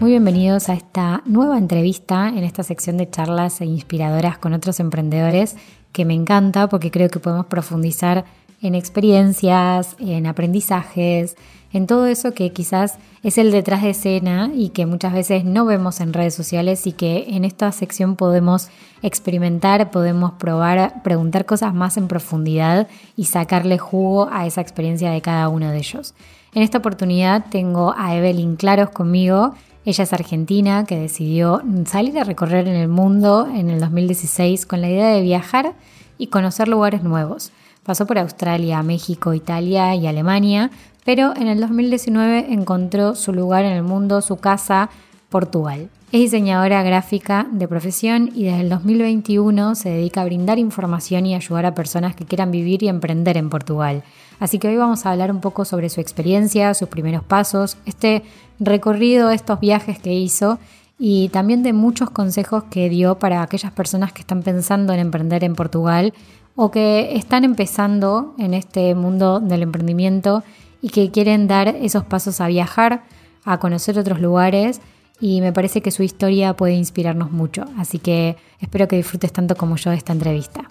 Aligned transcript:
Muy 0.00 0.10
bienvenidos 0.10 0.68
a 0.68 0.74
esta 0.74 1.22
nueva 1.26 1.58
entrevista 1.58 2.28
en 2.28 2.44
esta 2.44 2.62
sección 2.62 2.98
de 2.98 3.10
charlas 3.10 3.60
e 3.60 3.64
inspiradoras 3.64 4.38
con 4.38 4.52
otros 4.52 4.78
emprendedores 4.78 5.56
que 5.90 6.04
me 6.04 6.14
encanta 6.14 6.68
porque 6.68 6.92
creo 6.92 7.08
que 7.08 7.18
podemos 7.18 7.46
profundizar 7.46 8.24
en 8.62 8.76
experiencias, 8.76 9.96
en 9.98 10.28
aprendizajes, 10.28 11.36
en 11.72 11.88
todo 11.88 12.06
eso 12.06 12.32
que 12.32 12.52
quizás 12.52 12.98
es 13.24 13.38
el 13.38 13.50
detrás 13.50 13.82
de 13.82 13.90
escena 13.90 14.52
y 14.54 14.68
que 14.68 14.86
muchas 14.86 15.12
veces 15.12 15.44
no 15.44 15.64
vemos 15.64 16.00
en 16.00 16.12
redes 16.12 16.34
sociales 16.34 16.86
y 16.86 16.92
que 16.92 17.26
en 17.30 17.44
esta 17.44 17.72
sección 17.72 18.14
podemos 18.14 18.68
experimentar, 19.02 19.90
podemos 19.90 20.30
probar, 20.34 21.02
preguntar 21.02 21.44
cosas 21.44 21.74
más 21.74 21.96
en 21.96 22.06
profundidad 22.06 22.86
y 23.16 23.24
sacarle 23.24 23.78
jugo 23.78 24.28
a 24.30 24.46
esa 24.46 24.60
experiencia 24.60 25.10
de 25.10 25.22
cada 25.22 25.48
uno 25.48 25.72
de 25.72 25.78
ellos. 25.78 26.14
En 26.54 26.62
esta 26.62 26.78
oportunidad 26.78 27.46
tengo 27.50 27.94
a 27.96 28.16
Evelyn 28.16 28.54
Claros 28.54 28.90
conmigo. 28.90 29.54
Ella 29.88 30.04
es 30.04 30.12
argentina 30.12 30.84
que 30.84 30.98
decidió 30.98 31.62
salir 31.86 32.18
a 32.18 32.24
recorrer 32.24 32.68
en 32.68 32.74
el 32.74 32.88
mundo 32.88 33.48
en 33.50 33.70
el 33.70 33.80
2016 33.80 34.66
con 34.66 34.82
la 34.82 34.90
idea 34.90 35.08
de 35.08 35.22
viajar 35.22 35.72
y 36.18 36.26
conocer 36.26 36.68
lugares 36.68 37.02
nuevos. 37.02 37.52
Pasó 37.84 38.04
por 38.06 38.18
Australia, 38.18 38.82
México, 38.82 39.32
Italia 39.32 39.94
y 39.94 40.06
Alemania, 40.06 40.70
pero 41.06 41.34
en 41.34 41.46
el 41.46 41.58
2019 41.58 42.52
encontró 42.52 43.14
su 43.14 43.32
lugar 43.32 43.64
en 43.64 43.72
el 43.72 43.82
mundo, 43.82 44.20
su 44.20 44.36
casa, 44.36 44.90
Portugal. 45.30 45.88
Es 46.12 46.20
diseñadora 46.20 46.82
gráfica 46.82 47.46
de 47.50 47.66
profesión 47.66 48.30
y 48.34 48.44
desde 48.44 48.60
el 48.60 48.68
2021 48.68 49.74
se 49.74 49.88
dedica 49.88 50.20
a 50.20 50.26
brindar 50.26 50.58
información 50.58 51.24
y 51.24 51.34
ayudar 51.34 51.64
a 51.64 51.74
personas 51.74 52.14
que 52.14 52.26
quieran 52.26 52.50
vivir 52.50 52.82
y 52.82 52.88
emprender 52.88 53.38
en 53.38 53.48
Portugal. 53.48 54.02
Así 54.40 54.58
que 54.58 54.68
hoy 54.68 54.76
vamos 54.76 55.04
a 55.04 55.12
hablar 55.12 55.30
un 55.30 55.40
poco 55.40 55.64
sobre 55.64 55.88
su 55.88 56.00
experiencia, 56.00 56.74
sus 56.74 56.88
primeros 56.88 57.24
pasos, 57.24 57.76
este 57.86 58.22
recorrido, 58.60 59.30
estos 59.30 59.60
viajes 59.60 59.98
que 59.98 60.14
hizo 60.14 60.58
y 60.98 61.28
también 61.28 61.62
de 61.62 61.72
muchos 61.72 62.10
consejos 62.10 62.64
que 62.64 62.88
dio 62.88 63.18
para 63.18 63.42
aquellas 63.42 63.72
personas 63.72 64.12
que 64.12 64.20
están 64.20 64.42
pensando 64.42 64.92
en 64.92 65.00
emprender 65.00 65.44
en 65.44 65.54
Portugal 65.54 66.12
o 66.56 66.70
que 66.70 67.16
están 67.16 67.44
empezando 67.44 68.34
en 68.38 68.54
este 68.54 68.94
mundo 68.94 69.38
del 69.40 69.62
emprendimiento 69.62 70.42
y 70.82 70.88
que 70.88 71.10
quieren 71.10 71.46
dar 71.46 71.68
esos 71.68 72.04
pasos 72.04 72.40
a 72.40 72.48
viajar, 72.48 73.04
a 73.44 73.58
conocer 73.58 73.98
otros 73.98 74.20
lugares 74.20 74.80
y 75.20 75.40
me 75.40 75.52
parece 75.52 75.82
que 75.82 75.90
su 75.90 76.02
historia 76.02 76.54
puede 76.54 76.74
inspirarnos 76.74 77.30
mucho. 77.30 77.64
Así 77.76 77.98
que 77.98 78.36
espero 78.60 78.88
que 78.88 78.96
disfrutes 78.96 79.32
tanto 79.32 79.56
como 79.56 79.76
yo 79.76 79.90
de 79.90 79.96
esta 79.96 80.12
entrevista. 80.12 80.64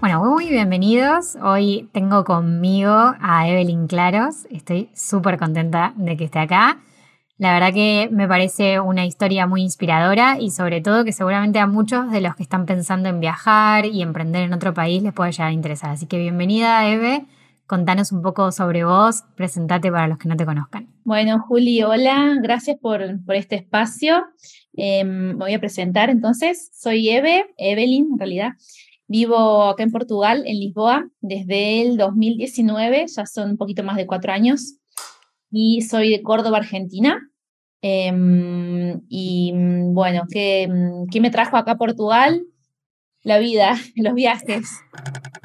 Bueno, 0.00 0.22
muy 0.22 0.50
bienvenidos. 0.50 1.36
Hoy 1.42 1.88
tengo 1.92 2.24
conmigo 2.24 2.92
a 2.92 3.48
Evelyn 3.48 3.86
Claros. 3.86 4.46
Estoy 4.50 4.90
súper 4.94 5.38
contenta 5.38 5.94
de 5.96 6.18
que 6.18 6.24
esté 6.24 6.38
acá. 6.38 6.78
La 7.38 7.54
verdad 7.54 7.72
que 7.72 8.08
me 8.12 8.28
parece 8.28 8.78
una 8.78 9.06
historia 9.06 9.46
muy 9.46 9.62
inspiradora 9.62 10.38
y 10.38 10.50
sobre 10.50 10.82
todo 10.82 11.04
que 11.04 11.12
seguramente 11.12 11.58
a 11.60 11.66
muchos 11.66 12.10
de 12.10 12.20
los 12.20 12.36
que 12.36 12.42
están 12.42 12.66
pensando 12.66 13.08
en 13.08 13.20
viajar 13.20 13.86
y 13.86 14.02
emprender 14.02 14.42
en 14.42 14.52
otro 14.52 14.74
país 14.74 15.02
les 15.02 15.14
puede 15.14 15.32
llegar 15.32 15.48
a 15.48 15.52
interesar. 15.52 15.90
Así 15.90 16.06
que 16.06 16.18
bienvenida 16.18 16.86
Eve, 16.88 17.24
contanos 17.66 18.12
un 18.12 18.22
poco 18.22 18.52
sobre 18.52 18.84
vos, 18.84 19.24
presentate 19.34 19.90
para 19.90 20.08
los 20.08 20.18
que 20.18 20.28
no 20.28 20.36
te 20.36 20.44
conozcan. 20.44 20.88
Bueno, 21.04 21.40
Juli, 21.40 21.82
hola, 21.82 22.36
gracias 22.42 22.78
por, 22.78 23.02
este 23.28 23.56
espacio. 23.56 24.26
Em, 24.74 25.28
me 25.28 25.34
voy 25.34 25.54
a 25.54 25.58
presentar 25.58 26.10
entonces, 26.10 26.70
soy 26.74 27.08
Eve, 27.08 27.46
Evelyn 27.56 28.08
en 28.12 28.18
realidad. 28.18 28.52
Vivo 29.08 29.64
acá 29.64 29.84
en 29.84 29.92
Portugal, 29.92 30.42
en 30.46 30.58
Lisboa, 30.58 31.08
desde 31.20 31.82
el 31.82 31.96
2019, 31.96 33.06
ya 33.06 33.26
son 33.26 33.50
un 33.50 33.56
poquito 33.56 33.84
más 33.84 33.96
de 33.96 34.06
cuatro 34.06 34.32
años 34.32 34.78
y 35.50 35.82
soy 35.82 36.10
de 36.10 36.22
Córdoba, 36.22 36.58
Argentina. 36.58 37.20
Em, 37.82 39.00
y 39.08 39.52
mm, 39.52 39.94
bueno, 39.94 40.24
¿qué, 40.28 40.66
mm, 40.68 41.06
¿qué, 41.10 41.20
me 41.20 41.30
trajo 41.30 41.56
acá 41.56 41.72
a 41.72 41.78
Portugal? 41.78 42.44
La 43.22 43.38
vida, 43.38 43.76
los 43.96 44.14
viajes. 44.14 44.68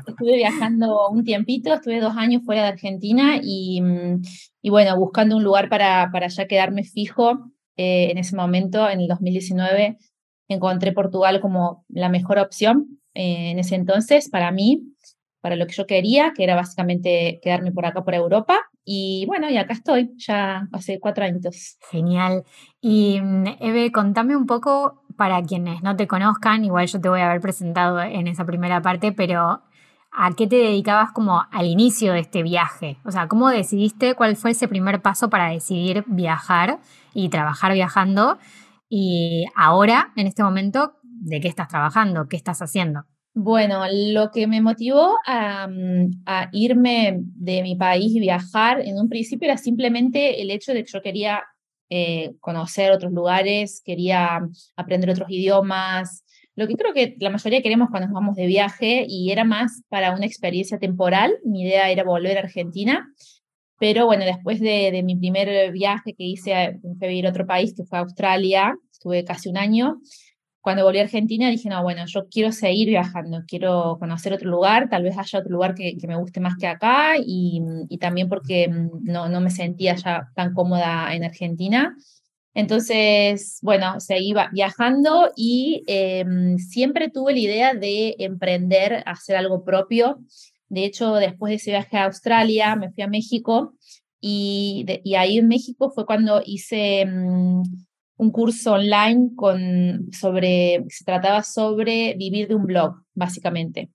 Estuve 0.07 0.37
viajando 0.37 1.09
un 1.09 1.23
tiempito, 1.23 1.73
estuve 1.73 1.99
dos 1.99 2.17
años 2.17 2.41
fuera 2.43 2.63
de 2.63 2.69
Argentina 2.69 3.39
y, 3.43 3.79
mm, 3.81 4.21
y 4.63 4.69
bueno, 4.71 4.97
buscando 4.97 5.37
un 5.37 5.43
lugar 5.43 5.69
para, 5.69 6.09
para 6.11 6.27
ya 6.27 6.47
quedarme 6.47 6.83
fijo. 6.83 7.51
Eh, 7.77 8.09
en 8.11 8.17
ese 8.17 8.35
momento, 8.35 8.89
en 8.89 9.01
el 9.01 9.07
2019, 9.07 9.97
encontré 10.47 10.93
Portugal 10.93 11.41
como 11.41 11.85
la 11.89 12.09
mejor 12.09 12.39
opción 12.39 13.00
en 13.13 13.59
ese 13.59 13.75
entonces 13.75 14.29
para 14.29 14.51
mí 14.51 14.81
para 15.41 15.55
lo 15.55 15.65
que 15.65 15.73
yo 15.73 15.87
quería, 15.87 16.33
que 16.35 16.43
era 16.43 16.55
básicamente 16.55 17.39
quedarme 17.41 17.71
por 17.71 17.85
acá, 17.85 18.03
por 18.03 18.13
Europa. 18.13 18.59
Y 18.85 19.25
bueno, 19.27 19.49
y 19.49 19.57
acá 19.57 19.73
estoy, 19.73 20.11
ya 20.17 20.67
hace 20.71 20.99
cuatro 20.99 21.25
años. 21.25 21.77
Genial. 21.89 22.43
Y 22.79 23.19
mm, 23.19 23.45
Eve, 23.59 23.91
contame 23.91 24.35
un 24.35 24.45
poco 24.45 25.03
para 25.17 25.41
quienes 25.43 25.83
no 25.83 25.95
te 25.95 26.07
conozcan, 26.07 26.63
igual 26.63 26.87
yo 26.87 27.01
te 27.01 27.09
voy 27.09 27.19
a 27.21 27.29
haber 27.29 27.41
presentado 27.41 27.99
en 27.99 28.27
esa 28.27 28.45
primera 28.45 28.81
parte, 28.81 29.11
pero 29.11 29.61
¿a 30.11 30.31
qué 30.35 30.47
te 30.47 30.55
dedicabas 30.55 31.11
como 31.11 31.43
al 31.51 31.65
inicio 31.65 32.13
de 32.13 32.19
este 32.19 32.43
viaje? 32.43 32.97
O 33.03 33.11
sea, 33.11 33.27
¿cómo 33.27 33.49
decidiste 33.49 34.15
cuál 34.15 34.35
fue 34.35 34.51
ese 34.51 34.67
primer 34.67 35.01
paso 35.01 35.29
para 35.29 35.49
decidir 35.49 36.03
viajar 36.07 36.79
y 37.13 37.29
trabajar 37.29 37.73
viajando? 37.73 38.37
Y 38.89 39.45
ahora, 39.55 40.11
en 40.15 40.27
este 40.27 40.43
momento, 40.43 40.93
¿de 41.21 41.39
qué 41.39 41.47
estás 41.47 41.67
trabajando? 41.67 42.27
¿Qué 42.27 42.35
estás 42.35 42.61
haciendo? 42.61 43.05
Bueno, 43.33 43.85
lo 43.89 44.29
que 44.31 44.45
me 44.45 44.59
motivó 44.59 45.15
mm, 45.25 46.23
a, 46.25 46.49
irme 46.51 47.17
de 47.17 47.63
mi 47.63 47.75
país 47.75 48.13
y 48.13 48.19
viajar 48.19 48.81
en 48.81 48.97
un 48.97 49.07
principio 49.07 49.47
era 49.47 49.57
simplemente 49.57 50.41
el 50.41 50.51
hecho 50.51 50.73
de 50.73 50.83
que 50.83 50.91
yo 50.91 51.01
quería 51.01 51.43
eh, 51.89 52.33
conocer 52.41 52.91
otros 52.91 53.13
lugares, 53.13 53.81
quería 53.85 54.41
aprender 54.75 55.09
otros 55.09 55.29
idiomas, 55.29 56.25
lo 56.55 56.67
que 56.67 56.75
creo 56.75 56.93
que 56.93 57.15
la 57.19 57.29
mayoría 57.29 57.61
queremos 57.61 57.89
cuando 57.89 58.07
nos 58.07 58.15
vamos 58.15 58.35
de 58.35 58.47
viaje 58.47 59.05
y 59.07 59.31
era 59.31 59.45
más 59.45 59.83
para 59.87 60.13
una 60.13 60.25
experiencia 60.25 60.77
temporal. 60.79 61.37
Mi 61.45 61.61
idea 61.61 61.89
era 61.89 62.03
volver 62.03 62.37
a 62.37 62.41
Argentina, 62.41 63.07
pero 63.79 64.05
bueno, 64.05 64.25
después 64.25 64.59
de, 64.59 65.01
mi 65.03 65.15
primer 65.15 65.71
viaje 65.71 66.13
que 66.13 66.23
hice, 66.25 66.53
a 66.53 66.73
vivir 66.99 67.25
a 67.25 67.29
otro 67.29 67.47
país, 67.47 67.73
que 67.75 67.85
fue 67.85 67.99
Australia, 67.99 68.75
estuve 68.91 69.23
casi 69.23 69.49
un 69.49 69.57
año 69.57 70.01
cuando 70.61 70.83
volví 70.83 70.99
a 70.99 71.03
Argentina 71.03 71.49
dije, 71.49 71.69
no, 71.69 71.81
bueno, 71.81 72.05
yo 72.05 72.27
quiero 72.29 72.51
seguir 72.51 72.87
viajando, 72.87 73.41
quiero 73.47 73.97
conocer 73.99 74.33
otro 74.33 74.49
lugar, 74.49 74.89
tal 74.89 75.03
vez 75.03 75.17
haya 75.17 75.39
otro 75.39 75.51
lugar 75.51 75.73
que, 75.73 75.97
me 76.07 76.15
guste 76.15 76.39
más 76.39 76.55
que 76.55 76.67
acá 76.67 77.15
y, 77.17 77.61
también 77.99 78.29
porque 78.29 78.69
mm, 78.69 79.03
no, 79.03 79.27
no, 79.27 79.41
me 79.41 79.49
sentía 79.49 79.95
ya 79.95 80.29
tan 80.35 80.53
cómoda 80.53 81.13
en 81.15 81.23
Argentina. 81.23 81.95
Entonces, 82.53 83.59
bueno, 83.61 83.99
seguí 83.99 84.33
viajando 84.51 85.31
y 85.35 85.83
em, 85.87 86.57
siempre 86.57 87.09
tuve 87.09 87.33
la 87.33 87.39
idea 87.39 87.73
de 87.73 88.15
emprender, 88.19 89.03
hacer 89.05 89.37
algo 89.37 89.63
propio. 89.63 90.19
De 90.69 90.85
hecho, 90.85 91.15
después 91.15 91.51
de 91.51 91.55
ese 91.55 91.71
viaje 91.71 91.97
a 91.97 92.05
Australia, 92.05 92.75
me 92.75 92.91
fui 92.91 93.03
a 93.03 93.07
México 93.07 93.73
y, 94.19 94.85
y 95.03 95.15
ahí 95.15 95.37
en 95.39 95.47
México 95.47 95.91
fue 95.91 96.05
cuando 96.05 96.41
hice... 96.45 97.05
Mm, 97.05 97.63
un 98.21 98.29
curso 98.29 98.73
online 98.73 99.31
con, 99.35 100.09
sobre, 100.11 100.85
se 100.89 101.03
trataba 101.03 101.41
sobre 101.41 102.13
vivir 102.13 102.47
de 102.47 102.53
un 102.53 102.67
blog, 102.67 102.93
básicamente. 103.15 103.89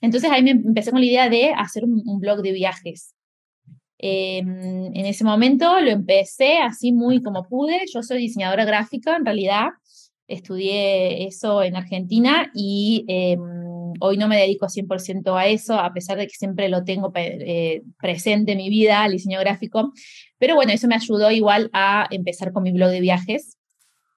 Entonces 0.00 0.30
ahí 0.30 0.42
me 0.42 0.52
empecé 0.52 0.90
con 0.90 1.00
la 1.00 1.06
idea 1.06 1.28
de 1.28 1.52
hacer 1.54 1.84
un, 1.84 2.18
blog 2.18 2.40
de 2.40 2.52
viajes. 2.52 3.14
Em, 3.98 4.86
en 4.96 5.04
ese 5.04 5.22
momento 5.22 5.80
lo 5.80 5.90
empecé 5.90 6.56
así 6.56 6.92
muy 6.92 7.22
como 7.22 7.46
pude. 7.46 7.82
Yo 7.92 8.02
soy 8.02 8.20
diseñadora 8.20 8.64
gráfica, 8.64 9.16
en 9.16 9.26
realidad. 9.26 9.68
Estudié 10.26 11.26
eso 11.26 11.62
en 11.62 11.76
Argentina 11.76 12.50
y 12.54 13.04
em, 13.06 13.69
hoy 14.00 14.16
no 14.18 14.28
me 14.28 14.38
dedico 14.38 14.66
100% 14.66 15.38
a 15.38 15.46
eso, 15.46 15.78
a 15.78 15.92
pesar 15.92 16.18
de 16.18 16.26
que 16.26 16.34
siempre 16.34 16.68
lo 16.68 16.84
tengo 16.84 17.12
eh, 17.14 17.82
presente 18.00 18.52
en 18.52 18.58
mi 18.58 18.68
vida, 18.68 19.04
el 19.06 19.12
diseño 19.12 19.38
gráfico. 19.40 19.92
Pero 20.38 20.54
bueno, 20.54 20.72
eso 20.72 20.88
me 20.88 20.96
ayudó 20.96 21.30
igual 21.30 21.70
a 21.72 22.06
empezar 22.10 22.52
con 22.52 22.62
mi 22.62 22.72
blog 22.72 22.90
de 22.90 23.00
viajes. 23.00 23.56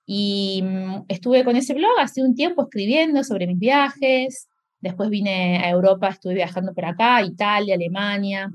Y 0.06 0.62
mm, 0.64 1.06
estuve 1.08 1.44
con 1.44 1.56
ese 1.56 1.74
blog 1.74 1.92
hace 2.00 2.22
un 2.24 2.36
tiempo 2.36 2.64
escribiendo 2.64 3.24
sobre 3.24 3.48
mis 3.48 3.60
viajes. 3.60 4.48
Después 4.80 5.10
vine 5.10 5.60
a 5.60 5.70
Europa, 5.70 6.10
estuve 6.10 6.34
viajando 6.34 6.74
por 6.74 6.86
acá, 6.86 7.22
Italia, 7.24 7.76
Alemania, 7.76 8.52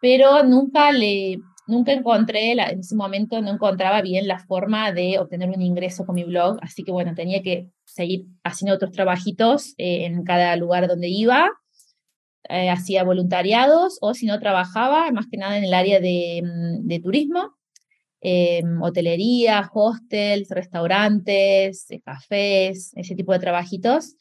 pero 0.00 0.42
nunca 0.42 0.90
le, 0.90 1.38
nunca 1.70 1.92
encontré, 1.92 2.52
en 2.52 2.80
ese 2.80 2.94
momento 2.94 3.40
no 3.40 3.50
encontraba 3.50 4.02
bien 4.02 4.28
la 4.28 4.38
forma 4.38 4.92
de 4.92 5.18
obtener 5.18 5.48
un 5.48 5.62
ingreso 5.62 6.04
con 6.04 6.16
mi 6.16 6.24
blog, 6.24 6.58
así 6.60 6.82
que 6.84 6.92
bueno, 6.92 7.14
tenía 7.14 7.42
que 7.42 7.70
seguir 7.84 8.26
haciendo 8.44 8.74
otros 8.74 8.92
trabajitos 8.92 9.74
eh, 9.78 10.04
en 10.04 10.24
cada 10.24 10.56
lugar 10.56 10.88
donde 10.88 11.08
iba. 11.08 11.48
Eh, 12.48 12.68
hacía 12.70 13.04
voluntariados 13.04 13.98
o 14.00 14.12
si 14.12 14.26
no 14.26 14.40
trabajaba 14.40 15.10
más 15.12 15.26
que 15.30 15.36
nada 15.36 15.56
en 15.56 15.64
el 15.64 15.74
área 15.74 16.00
de, 16.00 16.42
mm, 16.42 17.02
turismo, 17.02 17.54
em, 18.20 18.82
hotelería, 18.82 19.70
hostels, 19.72 20.48
restaurantes, 20.50 21.90
eh, 21.90 22.00
cafés, 22.00 22.92
ese 22.96 23.14
tipo 23.14 23.32
de 23.32 23.38
trabajitos. 23.38 24.16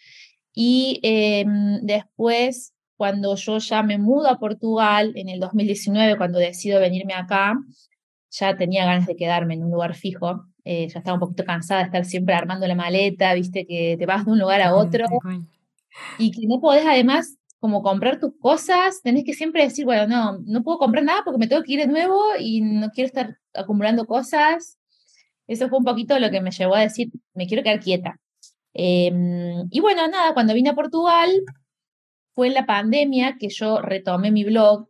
Y 0.54 1.00
em, 1.04 1.80
después 1.82 2.74
cuando 3.00 3.34
yo 3.38 3.60
ya 3.60 3.82
me 3.82 3.98
mudo 3.98 4.28
a 4.28 4.40
Portugal 4.40 5.14
en 5.16 5.30
el 5.30 5.40
2019, 5.40 6.18
cuando 6.18 6.38
decido 6.38 6.82
venirme 6.82 7.14
acá, 7.14 7.58
ya 8.30 8.58
tenía 8.58 8.84
ganas 8.84 9.08
de 9.08 9.16
quedarme 9.16 9.54
en 9.54 9.64
un 9.64 9.72
lugar 9.72 9.96
fijo. 9.96 10.44
Eh, 10.66 10.90
ya 10.90 11.00
estaba 11.00 11.14
un 11.14 11.22
poquito 11.22 11.46
cansada 11.46 11.80
de 11.80 11.86
estar 11.86 12.04
siempre 12.04 12.36
armando 12.36 12.68
la 12.68 12.76
maleta, 12.76 13.34
viste, 13.36 13.66
que 13.66 13.96
te 13.98 14.06
vas 14.06 14.26
de 14.26 14.34
un 14.34 14.40
lugar 14.40 14.60
a 14.62 14.76
otro 14.76 15.06
y 16.18 16.32
que 16.32 16.46
no 16.46 16.60
podés 16.60 16.86
además 16.86 17.38
como 17.60 17.82
comprar 17.84 18.20
tus 18.20 18.34
cosas, 18.38 19.02
tenés 19.02 19.24
que 19.24 19.34
siempre 19.34 19.64
decir, 19.64 19.86
bueno, 19.86 20.06
no, 20.06 20.40
no 20.46 20.62
puedo 20.62 20.78
comprar 20.78 21.06
nada 21.06 21.22
porque 21.24 21.40
me 21.40 21.48
tengo 21.48 21.64
que 21.64 21.72
ir 21.72 21.80
de 21.80 21.88
nuevo 21.88 22.20
y 22.38 22.60
no 22.60 22.90
quiero 22.90 23.08
estar 23.08 23.38
acumulando 23.54 24.08
cosas. 24.08 24.78
Eso 25.48 25.70
fue 25.70 25.78
un 25.78 25.86
poquito 25.86 26.20
lo 26.20 26.30
que 26.32 26.42
me 26.42 26.52
llevó 26.52 26.76
a 26.76 26.82
decir, 26.82 27.12
me 27.34 27.48
quiero 27.48 27.64
quedar 27.64 27.80
quieta. 27.80 28.20
Em, 28.74 29.68
y 29.72 29.80
bueno, 29.80 30.06
nada, 30.10 30.34
cuando 30.34 30.54
vine 30.54 30.70
a 30.70 30.76
Portugal, 30.76 31.32
fue 32.40 32.48
en 32.48 32.54
la 32.54 32.66
pandemia 32.66 33.36
que 33.38 33.50
yo 33.50 33.82
retomé 33.82 34.32
mi 34.32 34.46
blog. 34.46 34.88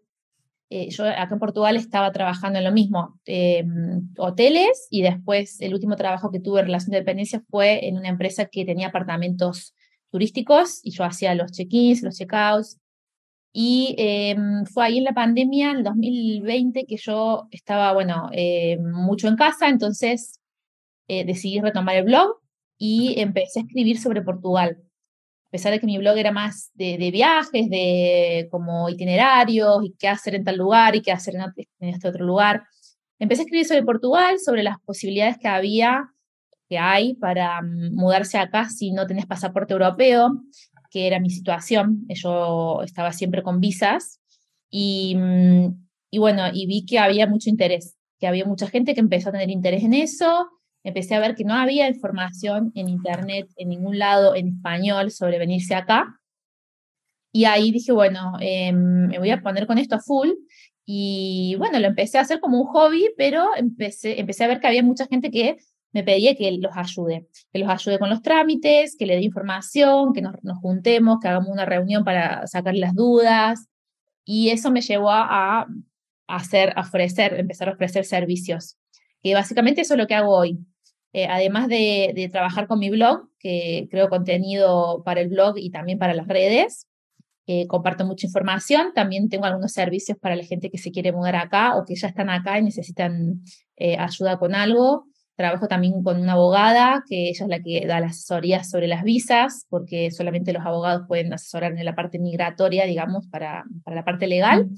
Eh, 0.69 0.91
yo 0.91 1.05
acá 1.05 1.29
en 1.31 1.39
Portugal 1.39 1.77
estaba 1.77 2.11
trabajando 2.11 2.59
en 2.59 2.65
lo 2.65 2.71
mismo, 2.71 3.19
em, 3.25 4.07
hoteles, 4.19 4.87
y 4.91 5.01
después 5.01 5.59
el 5.59 5.73
último 5.73 5.95
trabajo 5.95 6.29
que 6.29 6.39
tuve 6.39 6.59
en 6.59 6.67
relación 6.67 6.91
de 6.91 6.99
dependencia 6.99 7.41
fue 7.49 7.87
en 7.87 7.97
una 7.97 8.09
empresa 8.09 8.45
que 8.45 8.65
tenía 8.65 8.89
apartamentos 8.89 9.73
turísticos 10.11 10.79
y 10.83 10.91
yo 10.91 11.03
hacía 11.05 11.33
los 11.33 11.51
check-ins, 11.51 12.03
los 12.03 12.19
check-outs. 12.19 12.77
Y 13.51 13.95
em, 13.97 14.65
fue 14.65 14.85
ahí 14.85 14.99
en 14.99 15.05
la 15.05 15.13
pandemia, 15.13 15.71
en 15.71 15.77
el 15.77 15.83
2020, 15.83 16.85
que 16.85 16.97
yo 16.97 17.47
estaba, 17.49 17.93
bueno, 17.93 18.29
eh, 18.31 18.77
mucho 18.77 19.27
en 19.27 19.37
casa, 19.37 19.69
entonces 19.69 20.39
eh, 21.07 21.25
decidí 21.25 21.59
retomar 21.61 21.95
el 21.95 22.03
blog 22.03 22.29
y 22.77 23.19
empecé 23.19 23.61
a 23.61 23.63
escribir 23.63 23.99
sobre 23.99 24.21
Portugal. 24.21 24.83
A 25.49 25.51
pesar 25.51 25.71
de 25.71 25.79
que 25.79 25.87
mi 25.87 25.97
blog 25.97 26.15
era 26.15 26.31
más 26.31 26.69
de, 26.75 27.09
viajes, 27.11 27.69
de 27.71 28.47
como 28.51 28.87
itinerarios 28.87 29.83
y 29.83 29.95
qué 29.97 30.07
hacer 30.07 30.35
en 30.35 30.43
tal 30.43 30.57
lugar 30.57 30.95
y 30.95 31.01
qué 31.01 31.11
hacer 31.11 31.33
en, 31.35 31.89
este 31.89 32.07
otro 32.07 32.23
lugar, 32.23 32.63
empecé 33.17 33.41
a 33.41 33.45
escribir 33.45 33.65
sobre 33.65 33.81
Portugal, 33.81 34.37
sobre 34.39 34.61
las 34.61 34.79
posibilidades 34.85 35.39
que 35.39 35.47
había 35.47 36.11
que 36.69 36.77
hay 36.77 37.15
para 37.15 37.63
mm, 37.63 37.95
mudarse 37.95 38.37
acá 38.37 38.69
si 38.69 38.91
no 38.91 39.07
tenés 39.07 39.25
pasaporte 39.25 39.73
europeo, 39.73 40.43
que 40.91 41.07
era 41.07 41.19
mi 41.19 41.31
situación. 41.31 42.05
Yo 42.09 42.83
estaba 42.83 43.11
siempre 43.11 43.41
con 43.41 43.59
visas 43.59 44.21
y, 44.69 45.15
mm, 45.15 45.87
y 46.11 46.19
bueno, 46.19 46.43
vi 46.53 46.85
que 46.85 46.99
había 46.99 47.25
mucho 47.25 47.49
interés, 47.49 47.97
que 48.19 48.27
había 48.27 48.45
mucha 48.45 48.67
gente 48.67 48.93
que 48.93 48.99
empezó 48.99 49.29
a 49.29 49.31
tener 49.31 49.49
interés 49.49 49.83
en 49.83 49.95
eso. 49.95 50.47
Empecé 50.83 51.15
a 51.15 51.19
ver 51.19 51.35
que 51.35 51.43
no 51.43 51.53
había 51.53 51.87
información 51.87 52.71
en 52.75 52.89
internet 52.89 53.47
en 53.57 53.69
ningún 53.69 53.99
lado 53.99 54.35
en 54.35 54.47
español 54.47 55.11
sobre 55.11 55.39
venirse 55.39 55.75
acá. 55.75 56.19
Y 57.31 57.45
ahí 57.45 57.71
dije, 57.71 57.91
bueno, 57.91 58.33
em, 58.39 59.07
me 59.07 59.19
voy 59.19 59.29
a 59.29 59.41
poner 59.41 59.67
con 59.67 59.77
esto 59.77 59.95
a 59.95 59.99
full. 59.99 60.29
Y 60.85 61.55
bueno, 61.59 61.79
lo 61.79 61.87
empecé 61.87 62.17
a 62.17 62.21
hacer 62.21 62.39
como 62.39 62.59
un 62.59 62.67
hobby, 62.67 63.09
pero 63.15 63.55
empecé, 63.55 64.19
empecé 64.19 64.43
a 64.43 64.47
ver 64.47 64.59
que 64.59 64.67
había 64.67 64.81
mucha 64.81 65.05
gente 65.05 65.29
que 65.29 65.57
me 65.91 66.03
pedía 66.03 66.35
que 66.35 66.51
los 66.53 66.75
ayude, 66.75 67.27
que 67.51 67.59
los 67.59 67.69
ayude 67.69 67.99
con 67.99 68.09
los 68.09 68.23
trámites, 68.23 68.95
que 68.97 69.05
le 69.05 69.15
dé 69.15 69.21
información, 69.21 70.13
que 70.13 70.21
nos, 70.21 70.35
juntemos, 70.61 71.19
que 71.19 71.27
hagamos 71.27 71.49
una 71.49 71.65
reunión 71.65 72.03
para 72.03 72.47
sacar 72.47 72.73
las 72.73 72.95
dudas. 72.95 73.67
Y 74.25 74.49
eso 74.49 74.71
me 74.71 74.81
llevó 74.81 75.11
a, 75.11 75.67
hacer, 76.27 76.73
a 76.75 76.81
ofrecer, 76.81 77.39
empezar 77.39 77.69
a 77.69 77.73
ofrecer 77.73 78.03
servicios, 78.05 78.77
que 79.21 79.33
básicamente 79.33 79.81
eso 79.81 79.93
es 79.93 79.97
lo 79.97 80.07
que 80.07 80.15
hago 80.15 80.35
hoy. 80.35 80.59
Eh, 81.11 81.25
además 81.25 81.67
de, 81.67 82.29
trabajar 82.31 82.67
con 82.67 82.79
mi 82.79 82.89
blog, 82.89 83.29
que 83.39 83.87
creo 83.89 84.09
contenido 84.09 85.01
para 85.03 85.21
el 85.21 85.29
blog 85.29 85.57
y 85.57 85.71
también 85.71 85.97
para 85.97 86.13
las 86.13 86.27
redes, 86.27 86.87
eh, 87.47 87.65
comparto 87.65 88.05
mucha 88.05 88.27
información, 88.27 88.93
también 88.93 89.27
tengo 89.27 89.45
algunos 89.45 89.71
servicios 89.71 90.17
para 90.19 90.35
la 90.35 90.43
gente 90.43 90.69
que 90.69 90.77
se 90.77 90.91
quiere 90.91 91.11
mudar 91.11 91.35
acá 91.35 91.75
o 91.77 91.83
que 91.83 91.95
ya 91.95 92.09
están 92.09 92.29
acá 92.29 92.59
y 92.59 92.63
necesitan 92.63 93.41
eh, 93.75 93.97
ayuda 93.97 94.37
con 94.37 94.53
algo. 94.53 95.05
Trabajo 95.35 95.67
también 95.67 96.03
con 96.03 96.19
una 96.19 96.33
abogada, 96.33 97.01
que 97.07 97.29
ella 97.29 97.45
es 97.45 97.49
la 97.49 97.59
que 97.61 97.87
da 97.87 98.01
las 98.01 98.11
asesorías 98.11 98.69
sobre 98.69 98.87
las 98.87 99.03
visas, 99.03 99.65
porque 99.69 100.11
solamente 100.11 100.53
los 100.53 100.65
abogados 100.65 101.03
pueden 101.07 101.33
asesorar 101.33 101.71
en 101.71 101.85
la 101.85 101.95
parte 101.95 102.19
migratoria, 102.19 102.85
digamos, 102.85 103.25
para, 103.27 103.63
para 103.83 103.95
la 103.95 104.03
parte 104.03 104.27
legal. 104.27 104.69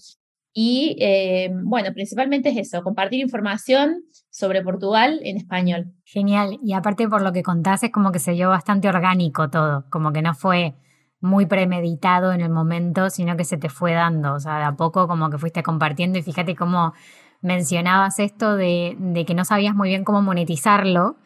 Y 0.54 0.98
eh, 1.00 1.50
bueno, 1.64 1.94
principalmente 1.94 2.50
es 2.50 2.58
eso, 2.58 2.84
compartir 2.84 3.22
información 3.22 4.04
sobre 4.30 4.62
Portugal 4.62 5.20
en 5.24 5.38
español. 5.38 5.94
Genial. 6.04 6.60
Y 6.62 6.74
aparte 6.74 7.08
por 7.08 7.22
lo 7.22 7.32
que 7.32 7.44
contás 7.44 7.84
es 7.84 7.92
como 7.92 8.12
que 8.12 8.20
se 8.20 8.34
dio 8.34 8.50
bastante 8.50 8.90
orgánico 8.90 9.50
todo, 9.50 9.86
como 9.90 10.12
que 10.12 10.22
no 10.22 10.34
fue 10.34 10.76
muy 11.22 11.46
premeditado 11.46 12.34
en 12.34 12.42
el 12.42 12.50
momento, 12.50 13.10
sino 13.10 13.38
que 13.38 13.46
se 13.46 13.58
te 13.58 13.70
fue 13.70 13.94
dando, 13.94 14.34
o 14.34 14.40
sea, 14.40 14.58
de 14.58 14.64
a 14.64 14.76
poco 14.76 15.08
como 15.08 15.30
que 15.30 15.38
fuiste 15.38 15.64
compartiendo 15.64 16.18
y 16.18 16.24
fíjate 16.24 16.56
cómo 16.56 16.94
mencionabas 17.42 18.20
esto 18.20 18.56
de, 18.56 19.24
que 19.26 19.36
no 19.36 19.46
sabías 19.46 19.76
muy 19.76 19.90
bien 19.90 20.04
cómo 20.04 20.22
monetizarlo, 20.22 21.18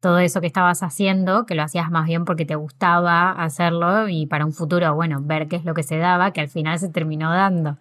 todo 0.00 0.18
eso 0.18 0.40
que 0.40 0.46
estabas 0.46 0.82
haciendo, 0.82 1.46
que 1.46 1.54
lo 1.54 1.62
hacías 1.62 1.90
más 1.90 2.06
bien 2.06 2.24
porque 2.24 2.46
te 2.46 2.54
gustaba 2.54 3.32
hacerlo 3.32 4.08
y 4.08 4.26
para 4.26 4.46
un 4.46 4.52
futuro, 4.52 4.94
bueno, 4.94 5.18
ver 5.20 5.48
qué 5.48 5.56
es 5.56 5.64
lo 5.64 5.74
que 5.74 5.82
se 5.82 5.98
daba, 5.98 6.32
que 6.32 6.40
al 6.40 6.48
final 6.48 6.78
se 6.78 6.88
terminó 6.88 7.30
dando. 7.30 7.76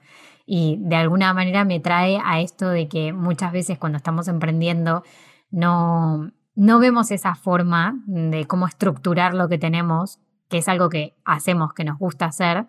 Y 0.51 0.77
de 0.79 0.95
alguna 0.95 1.31
manera 1.31 1.63
me 1.63 1.79
trae 1.79 2.19
a 2.25 2.39
esto 2.39 2.69
de 2.69 2.87
que 2.87 3.13
muchas 3.13 3.51
veces 3.51 3.77
cuando 3.77 3.97
estamos 3.97 4.27
emprendiendo 4.27 5.03
no, 5.51 6.31
no 6.55 6.79
vemos 6.79 7.11
esa 7.11 7.35
forma 7.35 8.01
de 8.07 8.47
cómo 8.47 8.65
estructurar 8.65 9.35
lo 9.35 9.47
que 9.47 9.59
tenemos, 9.59 10.19
que 10.49 10.57
es 10.57 10.67
algo 10.67 10.89
que 10.89 11.15
hacemos, 11.23 11.73
que 11.73 11.83
nos 11.83 11.99
gusta 11.99 12.25
hacer, 12.25 12.65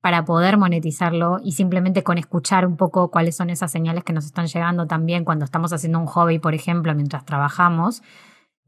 para 0.00 0.24
poder 0.24 0.58
monetizarlo 0.58 1.38
y 1.42 1.52
simplemente 1.52 2.04
con 2.04 2.18
escuchar 2.18 2.66
un 2.66 2.76
poco 2.76 3.10
cuáles 3.10 3.34
son 3.34 3.50
esas 3.50 3.72
señales 3.72 4.04
que 4.04 4.12
nos 4.12 4.26
están 4.26 4.46
llegando 4.46 4.86
también 4.86 5.24
cuando 5.24 5.44
estamos 5.44 5.72
haciendo 5.72 5.98
un 5.98 6.06
hobby, 6.06 6.38
por 6.38 6.54
ejemplo, 6.54 6.94
mientras 6.94 7.24
trabajamos, 7.24 8.00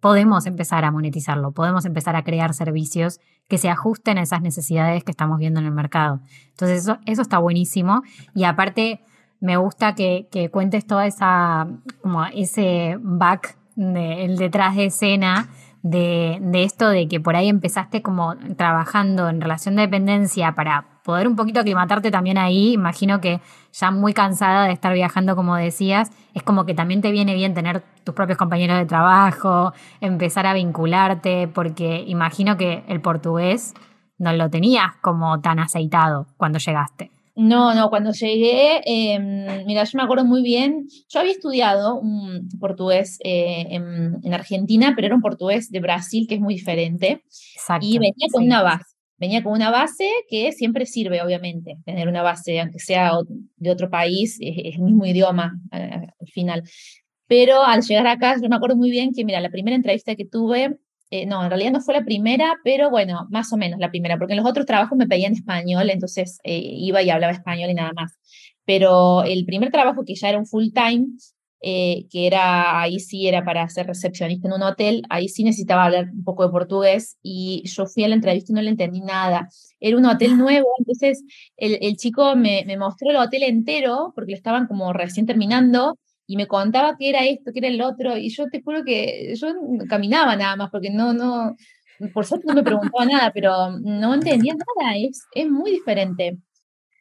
podemos 0.07 0.47
empezar 0.47 0.85
a 0.85 0.93
monetizarlo, 0.93 1.51
podemos 1.51 1.85
empezar 1.85 2.15
a 2.15 2.23
crear 2.23 2.55
servicios 2.55 3.19
que 3.49 3.59
se 3.59 3.69
ajusten 3.69 4.19
a 4.19 4.23
esas 4.23 4.41
necesidades 4.41 5.03
que 5.03 5.11
estamos 5.11 5.41
viendo 5.41 5.59
en 5.59 5.67
el 5.67 5.73
mercado. 5.73 6.21
Entonces 6.51 6.83
eso, 6.83 6.99
eso 7.07 7.23
está 7.23 7.39
buenísimo 7.39 8.03
y 8.33 8.45
aparte 8.45 9.01
me 9.41 9.57
gusta 9.57 9.97
que, 9.97 10.29
que 10.31 10.49
cuentes 10.49 10.87
toda 10.87 11.09
esa, 11.09 11.67
como 12.03 12.25
ese 12.27 12.99
back, 13.01 13.59
de, 13.75 14.27
el 14.27 14.37
detrás 14.37 14.77
de 14.77 14.85
escena 14.85 15.49
de, 15.83 16.39
de 16.41 16.63
esto 16.63 16.89
de 16.89 17.09
que 17.09 17.19
por 17.19 17.35
ahí 17.35 17.49
empezaste 17.49 18.01
como 18.01 18.37
trabajando 18.57 19.29
en 19.29 19.41
relación 19.41 19.75
de 19.75 19.83
dependencia 19.83 20.53
para 20.53 20.96
poder 21.07 21.29
un 21.29 21.37
poquito 21.37 21.61
aclimatarte 21.61 22.11
también 22.11 22.37
ahí, 22.37 22.73
imagino 22.73 23.21
que 23.21 23.41
ya 23.73 23.93
muy 23.93 24.13
cansada 24.13 24.67
de 24.67 24.73
estar 24.73 24.93
viajando 24.93 25.37
como 25.37 25.55
decías, 25.55 26.11
es 26.35 26.43
como 26.43 26.67
que 26.67 26.75
también 26.75 27.01
te 27.01 27.13
viene 27.13 27.35
bien 27.35 27.55
tener 27.55 27.85
tus 28.03 28.15
propios 28.15 28.37
compañeros 28.37 28.77
de 28.77 28.87
trabajo, 28.87 29.73
empezar 30.01 30.47
a 30.47 30.53
vincularte, 30.53 31.47
porque 31.47 32.03
imagino 32.07 32.57
que 32.57 32.83
el 32.89 33.01
portugués 33.01 33.73
no 34.19 34.33
lo 34.33 34.51
tenías 34.51 34.97
como 35.01 35.41
tan 35.41 35.61
aceitado 35.61 36.27
cuando 36.37 36.59
llegaste. 36.59 37.13
No, 37.37 37.75
no, 37.75 37.89
cuando 37.91 38.13
llegué, 38.13 38.81
em, 38.87 39.65
mira, 39.67 39.85
yo 39.85 39.99
me 39.99 40.03
acuerdo 40.03 40.25
muy 40.25 40.43
bien, 40.43 40.89
yo 41.09 41.21
había 41.21 41.33
estudiado 41.33 42.01
un 42.01 42.49
portugués 42.59 43.19
eh, 43.23 43.67
en, 43.71 44.35
Argentina, 44.35 44.95
pero 44.97 45.07
era 45.07 45.15
un 45.15 45.21
portugués 45.21 45.71
de 45.71 45.81
Brasil 45.81 46.27
que 46.29 46.37
es 46.37 46.41
muy 46.41 46.55
diferente. 46.55 47.23
Exacto, 47.55 47.87
y 47.87 47.99
venía 47.99 48.27
con 48.33 48.43
una 48.43 48.63
base 48.63 48.96
venía 49.19 49.43
con 49.43 49.53
una 49.53 49.71
base 49.71 50.11
que 50.29 50.53
siempre 50.53 50.87
sirve, 50.87 51.23
obviamente, 51.23 51.77
tener 51.85 52.09
una 52.09 52.23
base, 52.23 52.61
aunque 52.61 52.79
sea 52.79 53.13
de 53.57 53.71
otro 53.71 53.91
país, 53.91 54.39
es, 54.41 54.77
el 54.77 54.83
mismo 54.83 55.07
idioma 55.07 55.59
eh, 55.73 56.07
al 56.21 56.29
final. 56.29 56.63
Pero 57.27 57.65
al 57.65 57.83
llegar 57.83 58.07
acá, 58.07 58.37
yo 58.41 58.49
me 58.49 58.57
acuerdo 58.57 58.77
muy 58.77 58.91
bien 58.91 59.13
que, 59.13 59.25
mira, 59.25 59.41
la 59.41 59.51
primera 59.51 59.77
entrevista 59.77 60.15
que 60.15 60.25
tuve, 60.25 60.79
eh, 61.11 61.27
no, 61.27 61.43
en 61.43 61.51
realidad 61.51 61.73
no 61.73 61.81
fue 61.81 61.95
la 61.95 62.05
primera, 62.05 62.55
pero 62.65 62.91
bueno, 62.91 63.27
más 63.31 63.53
o 63.53 63.57
menos 63.57 63.79
la 63.81 63.91
primera, 63.91 64.19
porque 64.19 64.35
en 64.35 64.39
los 64.39 64.49
otros 64.49 64.67
trabajos 64.67 64.97
me 64.99 65.07
pedían 65.07 65.33
español, 65.33 65.91
entonces 65.91 66.39
eh, 66.45 66.59
iba 66.59 67.03
y 67.03 67.11
hablaba 67.11 67.33
español 67.33 67.71
y 67.71 67.75
nada 67.75 67.93
más. 67.95 68.13
Pero 68.65 69.25
el 69.25 69.45
primer 69.45 69.71
trabajo 69.71 70.05
que 70.05 70.15
ya 70.15 70.29
era 70.29 70.39
un 70.39 70.47
full 70.47 70.67
time, 70.75 71.07
eh, 71.61 72.07
que 72.11 72.27
era, 72.27 72.81
ahí 72.81 73.01
sí 73.01 73.27
era 73.27 73.45
para 73.45 73.69
ser 73.69 73.87
recepcionista 73.87 74.49
en 74.49 74.55
un 74.55 74.63
hotel, 74.63 75.03
ahí 75.09 75.29
sí 75.29 75.45
necesitaba 75.45 75.85
hablar 75.85 76.11
un 76.13 76.25
poco 76.25 76.45
de 76.45 76.51
portugués 76.53 77.19
y 77.23 77.63
yo 77.67 77.87
fui 77.87 78.05
a 78.05 78.09
la 78.09 78.15
entrevista 78.15 78.53
y 78.53 78.55
no 78.55 78.63
le 78.63 78.71
entendí 78.71 79.01
nada. 79.01 79.49
Era 79.81 79.97
un 79.97 80.07
hotel 80.07 80.37
nuevo, 80.39 80.69
entonces 80.79 81.25
el, 81.57 81.79
el 81.81 81.97
chico 81.97 82.37
me, 82.37 82.65
me, 82.67 82.77
mostró 82.77 83.11
el 83.11 83.17
hotel 83.17 83.43
entero 83.45 84.13
porque 84.15 84.33
lo 84.33 84.37
estaban 84.37 84.67
como 84.67 84.93
recién 84.93 85.27
terminando 85.27 85.99
y 86.27 86.37
me 86.37 86.47
contaba 86.47 86.97
qué 86.99 87.09
era 87.11 87.25
esto, 87.25 87.53
qué 87.53 87.61
era 87.61 87.69
el 87.69 87.81
otro 87.81 88.17
y 88.17 88.31
yo 88.31 88.47
te 88.51 88.63
juro 88.63 88.85
que 88.85 89.35
yo 89.37 89.49
caminaba 89.89 90.37
nada 90.37 90.57
más 90.57 90.71
porque 90.71 90.91
no, 90.91 91.13
no, 91.13 91.57
por 92.13 92.25
suerte 92.27 92.47
no 92.47 92.55
me 92.55 92.63
preguntaba 92.63 93.05
nada, 93.07 93.31
pero 93.33 93.79
no 93.79 94.15
entendía 94.15 94.55
nada, 94.55 94.97
es, 94.97 95.23
es 95.35 95.49
muy 95.49 95.71
diferente. 95.71 96.39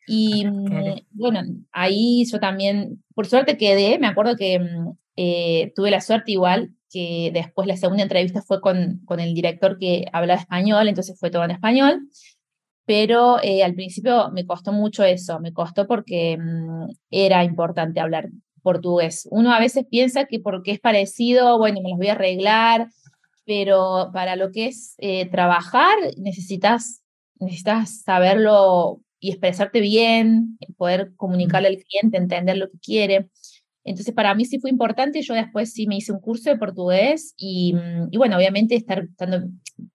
Y 0.08 0.46
mm, 0.46 1.02
bueno, 1.12 1.42
ahí 1.72 2.26
yo 2.26 2.40
también, 2.40 3.04
por 3.16 3.26
suerte 3.28 3.58
quedé, 3.58 3.98
me 3.98 4.08
acuerdo 4.08 4.36
que 4.36 4.60
mm, 4.60 4.92
eh, 5.16 5.74
tuve 5.76 5.90
la 5.90 6.02
suerte 6.02 6.34
igual 6.34 6.72
que 6.92 7.32
después 7.34 7.68
la 7.68 7.78
segunda 7.78 8.04
entrevista 8.04 8.42
fue 8.42 8.62
con, 8.62 9.02
con 9.06 9.20
el 9.20 9.34
director 9.34 9.78
que 9.80 10.06
hablaba 10.14 10.40
español, 10.40 10.88
entonces 10.88 11.20
fue 11.20 11.32
todo 11.32 11.44
en 11.44 11.52
español. 11.52 12.08
pero 12.86 13.42
eh, 13.44 13.64
al 13.64 13.74
principio 13.74 14.30
me 14.32 14.46
costó 14.46 14.72
mucho 14.72 15.04
eso, 15.04 15.40
me 15.40 15.54
costó 15.54 15.88
porque 15.88 16.38
mm, 16.38 16.90
era 17.10 17.44
importante 17.44 18.00
hablar 18.00 18.30
portugués. 18.62 19.28
Uno 19.32 19.54
a 19.54 19.60
veces 19.60 19.86
piensa 19.90 20.26
que 20.26 20.40
porque 20.40 20.72
es 20.72 20.80
parecido, 20.80 21.58
bueno, 21.58 21.82
me 21.82 21.90
los 21.90 21.98
voy 21.98 22.08
a 22.10 22.14
arreglar, 22.14 22.90
pero 23.46 24.10
para 24.14 24.36
lo 24.36 24.52
que 24.52 24.68
es 24.68 24.96
eh, 24.98 25.30
trabajar 25.30 25.96
necesitas, 26.18 27.04
necesitas 27.40 28.02
saberlo 28.04 29.02
y 29.26 29.32
expresarte 29.32 29.82
bien, 29.82 30.60
poder 30.78 31.14
comunicarle 31.16 31.70
al 31.70 31.78
cliente, 31.78 32.18
entender 32.18 32.58
lo 32.58 32.70
que 32.70 32.78
quiere. 32.78 33.30
Entonces, 33.84 34.14
para 34.14 34.36
mí 34.36 34.46
sí 34.46 34.60
fue 34.60 34.70
importante. 34.70 35.24
Yo 35.24 35.34
después 35.34 35.74
sí 35.74 35.88
me 35.88 35.98
hice 35.98 36.12
un 36.12 36.20
curso 36.20 36.52
de 36.52 36.58
portugués 36.58 37.34
y, 37.36 37.74
mm, 37.74 38.10
y, 38.12 38.18
bueno, 38.18 38.38
obviamente 38.38 38.76
estar 38.76 39.00
estando, 39.00 39.48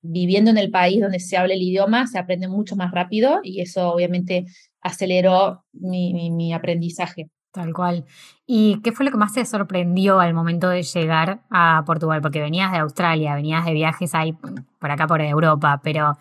viviendo 0.03 0.51
en 0.51 0.59
el 0.59 0.73
país 0.73 1.01
donde 1.01 1.21
se 1.21 1.37
habla 1.37 1.55
el 1.55 1.63
idioma 1.63 2.09
se 2.09 2.19
aprende 2.19 2.49
mucho 2.49 2.75
más 2.75 2.91
rápido 2.91 3.39
y 3.45 3.61
eso 3.61 3.93
obviamente 3.93 4.47
aceleró 4.83 5.65
mi, 5.75 6.13
mi, 6.13 6.33
mi 6.33 6.53
aprendizaje. 6.53 7.31
Tal 7.53 7.73
cual. 7.73 8.05
¿Y 8.47 8.81
qué 8.83 8.91
fue 8.91 9.07
lo 9.07 9.13
que 9.13 9.17
más 9.17 9.35
te 9.35 9.45
sorprendió 9.45 10.19
al 10.19 10.35
momento 10.35 10.69
de 10.69 10.83
llegar 10.83 11.43
a 11.51 11.85
Portugal? 11.87 12.21
Porque 12.21 12.41
venías 12.41 12.73
de 12.73 12.79
Australia, 12.79 13.37
venías 13.37 13.65
de 13.65 13.75
viajes 13.75 14.13
ahí 14.13 14.33
por 14.33 14.91
acá 14.91 15.07
por 15.07 15.21
Europa, 15.23 15.81
pero 15.85 16.17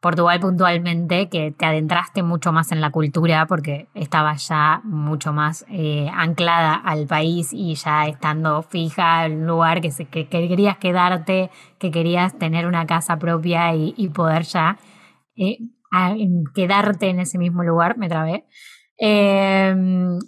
Portugal 0.00 0.40
puntualmente, 0.40 1.28
que 1.28 1.52
te 1.52 1.66
adentraste 1.66 2.22
mucho 2.22 2.52
más 2.52 2.72
en 2.72 2.80
la 2.80 2.90
cultura 2.90 3.46
porque 3.46 3.88
estabas 3.94 4.48
ya 4.48 4.80
mucho 4.82 5.32
más 5.32 5.66
eh, 5.68 6.08
anclada 6.12 6.74
al 6.74 7.06
país 7.06 7.52
y 7.52 7.74
ya 7.74 8.06
estando 8.06 8.62
fija 8.62 9.26
en 9.26 9.42
un 9.42 9.46
lugar 9.46 9.82
que, 9.82 9.90
que, 10.06 10.26
querías 10.26 10.78
quedarte, 10.78 11.50
que 11.78 11.90
querías 11.90 12.38
tener 12.38 12.66
una 12.66 12.86
casa 12.86 13.18
propia 13.18 13.74
y, 13.74 14.08
poder 14.08 14.44
ya 14.44 14.78
eh, 15.36 15.58
quedarte 16.54 17.10
en 17.10 17.20
ese 17.20 17.36
mismo 17.36 17.62
lugar, 17.62 17.98
me 17.98 18.08
trabé. 18.08 18.46
Em, 18.96 20.18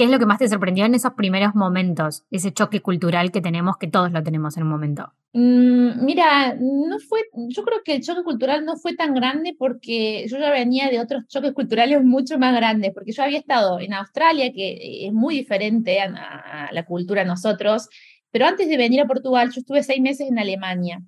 ¿Qué 0.00 0.04
es 0.04 0.10
lo 0.10 0.18
que 0.18 0.24
más 0.24 0.38
te 0.38 0.48
sorprendió 0.48 0.86
en 0.86 0.94
esos 0.94 1.12
primeros 1.12 1.54
momentos? 1.54 2.24
Ese 2.30 2.54
choque 2.54 2.80
cultural 2.80 3.30
que 3.30 3.42
tenemos, 3.42 3.76
que 3.76 3.86
todos 3.86 4.10
lo 4.12 4.22
tenemos 4.22 4.56
en 4.56 4.62
un 4.62 4.70
momento. 4.70 5.12
Mm, 5.34 6.02
mira, 6.02 6.56
no 6.58 6.98
fue, 7.00 7.20
yo 7.48 7.62
creo 7.62 7.82
que 7.84 7.96
el 7.96 8.02
choque 8.02 8.22
cultural 8.22 8.64
no 8.64 8.76
fue 8.76 8.96
tan 8.96 9.12
grande 9.12 9.54
porque 9.58 10.26
yo 10.26 10.38
ya 10.38 10.50
venía 10.52 10.88
de 10.88 11.00
otros 11.00 11.28
choques 11.28 11.52
culturales 11.52 12.02
mucho 12.02 12.38
más 12.38 12.56
grandes, 12.56 12.94
porque 12.94 13.12
yo 13.12 13.22
había 13.22 13.40
estado 13.40 13.78
en 13.78 13.92
Australia, 13.92 14.50
que 14.54 15.06
es 15.06 15.12
muy 15.12 15.34
diferente 15.34 16.00
a, 16.00 16.70
la 16.72 16.86
cultura 16.86 17.20
de 17.20 17.28
nosotros, 17.28 17.90
pero 18.30 18.46
antes 18.46 18.70
de 18.70 18.78
venir 18.78 19.02
a 19.02 19.06
Portugal, 19.06 19.50
yo 19.52 19.60
estuve 19.60 19.82
seis 19.82 20.00
meses 20.00 20.30
en 20.30 20.38
Alemania. 20.38 21.02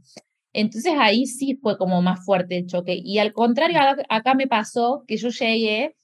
Entonces 0.52 0.92
ahí 0.98 1.24
sí 1.24 1.58
fue 1.62 1.78
como 1.78 2.02
más 2.02 2.26
fuerte 2.26 2.58
el 2.58 2.66
choque. 2.66 3.00
Y 3.02 3.20
al 3.20 3.32
contrario, 3.32 3.78
acá 4.10 4.34
me 4.34 4.48
pasó 4.48 5.02
que 5.08 5.16
yo 5.16 5.30
llegué 5.30 5.96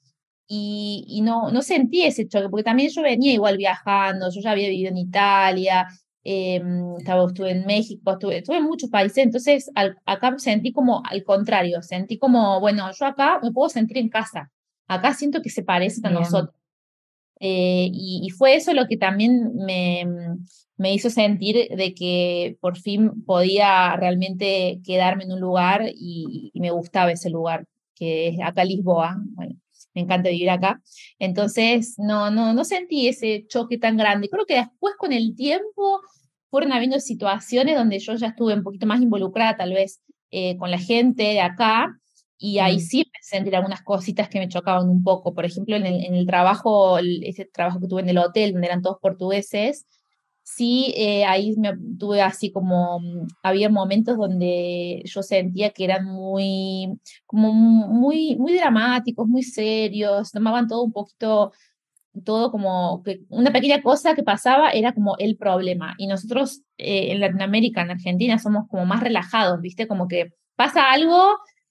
y, 0.50 1.20
no, 1.22 1.50
no 1.50 1.60
sentí 1.60 2.02
ese 2.02 2.26
choque, 2.26 2.48
porque 2.48 2.64
también 2.64 2.88
yo 2.90 3.02
venía 3.02 3.32
igual 3.32 3.58
viajando, 3.58 4.30
yo 4.30 4.40
ya 4.40 4.52
había 4.52 4.70
vivido 4.70 4.90
en 4.90 4.96
Italia, 4.96 5.86
eh, 6.24 6.62
estaba, 6.98 7.26
estuve 7.26 7.50
en 7.50 7.66
México, 7.66 8.12
estuve, 8.12 8.38
estuve 8.38 8.56
en 8.56 8.64
muchos 8.64 8.88
países, 8.88 9.18
entonces 9.18 9.70
acá 10.06 10.38
sentí 10.38 10.72
como 10.72 11.02
al 11.04 11.22
contrario, 11.22 11.82
sentí 11.82 12.18
como, 12.18 12.60
bueno, 12.60 12.90
yo 12.98 13.06
acá 13.06 13.40
me 13.42 13.52
puedo 13.52 13.68
sentir 13.68 13.98
en 13.98 14.08
casa, 14.08 14.50
acá 14.86 15.12
siento 15.12 15.42
que 15.42 15.50
se 15.50 15.62
parecen 15.62 16.06
a 16.06 16.10
nosotros. 16.10 16.54
Eh, 17.40 17.90
y, 17.92 18.28
fue 18.30 18.56
eso 18.56 18.72
lo 18.74 18.88
que 18.88 18.96
también 18.96 19.54
me, 19.54 20.04
me 20.76 20.92
hizo 20.92 21.08
sentir 21.08 21.68
de 21.76 21.94
que 21.94 22.56
por 22.60 22.76
fin 22.76 23.22
podía 23.24 23.94
realmente 23.96 24.80
quedarme 24.84 25.24
en 25.24 25.32
un 25.32 25.40
lugar 25.40 25.82
y, 25.94 26.50
y 26.52 26.60
me 26.60 26.72
gustaba 26.72 27.12
ese 27.12 27.30
lugar, 27.30 27.66
que 27.94 28.28
es 28.28 28.40
acá 28.42 28.64
Lisboa. 28.64 29.18
Bueno, 29.34 29.54
me 29.94 30.02
encanta 30.02 30.30
vivir 30.30 30.50
acá. 30.50 30.80
Entonces, 31.18 31.94
no, 31.98 32.30
no, 32.30 32.52
no 32.54 32.64
sentí 32.64 33.08
ese 33.08 33.46
choque 33.48 33.78
tan 33.78 33.96
grande. 33.96 34.28
Creo 34.28 34.46
que 34.46 34.56
después 34.56 34.94
con 34.96 35.12
el 35.12 35.34
tiempo 35.34 36.00
fueron 36.50 36.72
habiendo 36.72 37.00
situaciones 37.00 37.76
donde 37.76 37.98
yo 37.98 38.14
ya 38.14 38.28
estuve 38.28 38.54
un 38.54 38.62
poquito 38.62 38.86
más 38.86 39.00
involucrada 39.00 39.56
tal 39.56 39.72
vez 39.72 40.00
eh, 40.30 40.56
con 40.56 40.70
la 40.70 40.78
gente 40.78 41.22
de 41.22 41.40
acá 41.40 41.98
y 42.38 42.58
ahí 42.60 42.76
mm. 42.76 42.80
sí 42.80 42.98
me 42.98 43.18
sentir 43.20 43.56
algunas 43.56 43.82
cositas 43.82 44.28
que 44.28 44.38
me 44.38 44.48
chocaban 44.48 44.88
un 44.88 45.02
poco. 45.02 45.34
Por 45.34 45.44
ejemplo, 45.44 45.76
en 45.76 45.86
el, 45.86 46.04
en 46.04 46.14
el 46.14 46.26
trabajo, 46.26 46.98
ese 46.98 47.44
trabajo 47.46 47.80
que 47.80 47.88
tuve 47.88 48.02
en 48.02 48.10
el 48.10 48.18
hotel, 48.18 48.52
donde 48.52 48.68
eran 48.68 48.82
todos 48.82 48.98
portugueses, 49.02 49.86
sí, 50.54 50.94
eh, 50.96 51.24
ahí 51.26 51.54
me 51.56 51.76
tuve 51.98 52.22
así 52.22 52.50
como, 52.52 53.00
mm, 53.00 53.26
había 53.42 53.68
momentos 53.70 54.16
donde 54.16 55.02
yo 55.04 55.22
sentía 55.22 55.70
que 55.70 55.84
eran 55.84 56.04
muy, 56.06 56.98
como 57.26 57.52
muy, 57.52 58.36
muy 58.36 58.54
dramáticos, 58.56 59.26
muy 59.28 59.42
serios, 59.42 60.32
tomaban 60.32 60.66
todo 60.68 60.82
un 60.84 60.92
poquito, 60.92 61.52
todo 62.24 62.50
como 62.50 63.02
que 63.04 63.20
una 63.30 63.52
pequeña 63.52 63.82
cosa 63.82 64.14
que 64.14 64.22
pasaba 64.24 64.70
era 64.70 64.92
como 64.94 65.16
el 65.18 65.36
problema. 65.36 65.94
Y 65.98 66.06
nosotros 66.08 66.62
eh, 66.78 67.12
en 67.12 67.20
Latinoamérica, 67.20 67.82
en 67.82 67.90
Argentina, 67.92 68.38
somos 68.38 68.66
como 68.68 68.86
más 68.86 69.02
relajados, 69.02 69.60
¿viste? 69.60 69.86
Como 69.88 70.08
que 70.08 70.32
pasa 70.56 70.90
algo, 70.92 71.16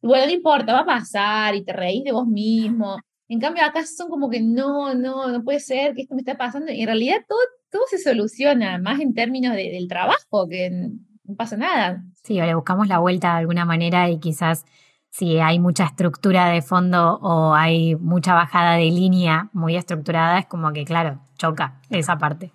bueno, 0.01 0.25
no 0.27 0.31
importa, 0.33 0.73
va 0.73 0.79
a 0.81 0.85
pasar 0.85 1.55
y 1.55 1.63
te 1.65 1.73
reís 1.73 2.03
de 2.03 2.11
vos 2.13 2.27
mismo. 2.27 2.97
En 3.29 3.39
cambio, 3.39 3.63
acá 3.63 3.85
son 3.85 4.09
como 4.09 4.29
que 4.29 4.41
no, 4.41 4.93
no, 4.93 5.27
no 5.29 5.43
puede 5.43 5.59
ser 5.59 5.93
que 5.93 6.03
esto 6.03 6.15
me 6.15 6.21
esté 6.21 6.35
pasando. 6.35 6.71
Y 6.71 6.81
en 6.81 6.87
realidad 6.87 7.17
todo, 7.27 7.39
todo 7.69 7.83
se 7.89 7.97
soluciona, 7.97 8.77
más 8.77 8.99
en 8.99 9.13
términos 9.13 9.55
del 9.55 9.87
trabajo, 9.87 10.47
que 10.47 10.69
no 10.69 11.35
pasa 11.35 11.57
nada. 11.57 12.03
Sí, 12.23 12.39
o 12.39 12.45
le 12.45 12.55
buscamos 12.55 12.87
la 12.87 12.99
vuelta 12.99 13.33
de 13.33 13.39
alguna 13.39 13.65
manera 13.65 14.09
y 14.09 14.19
quizás 14.19 14.65
si 15.09 15.39
hay 15.39 15.59
mucha 15.59 15.85
estructura 15.85 16.49
de 16.49 16.61
fondo 16.61 17.19
o 17.21 17.53
hay 17.53 17.95
mucha 17.95 18.33
bajada 18.33 18.75
de 18.75 18.85
línea 18.85 19.49
muy 19.51 19.75
estructurada, 19.75 20.39
es 20.39 20.45
como 20.45 20.71
que, 20.73 20.85
claro, 20.85 21.21
choca 21.37 21.81
esa 21.89 22.17
parte. 22.17 22.53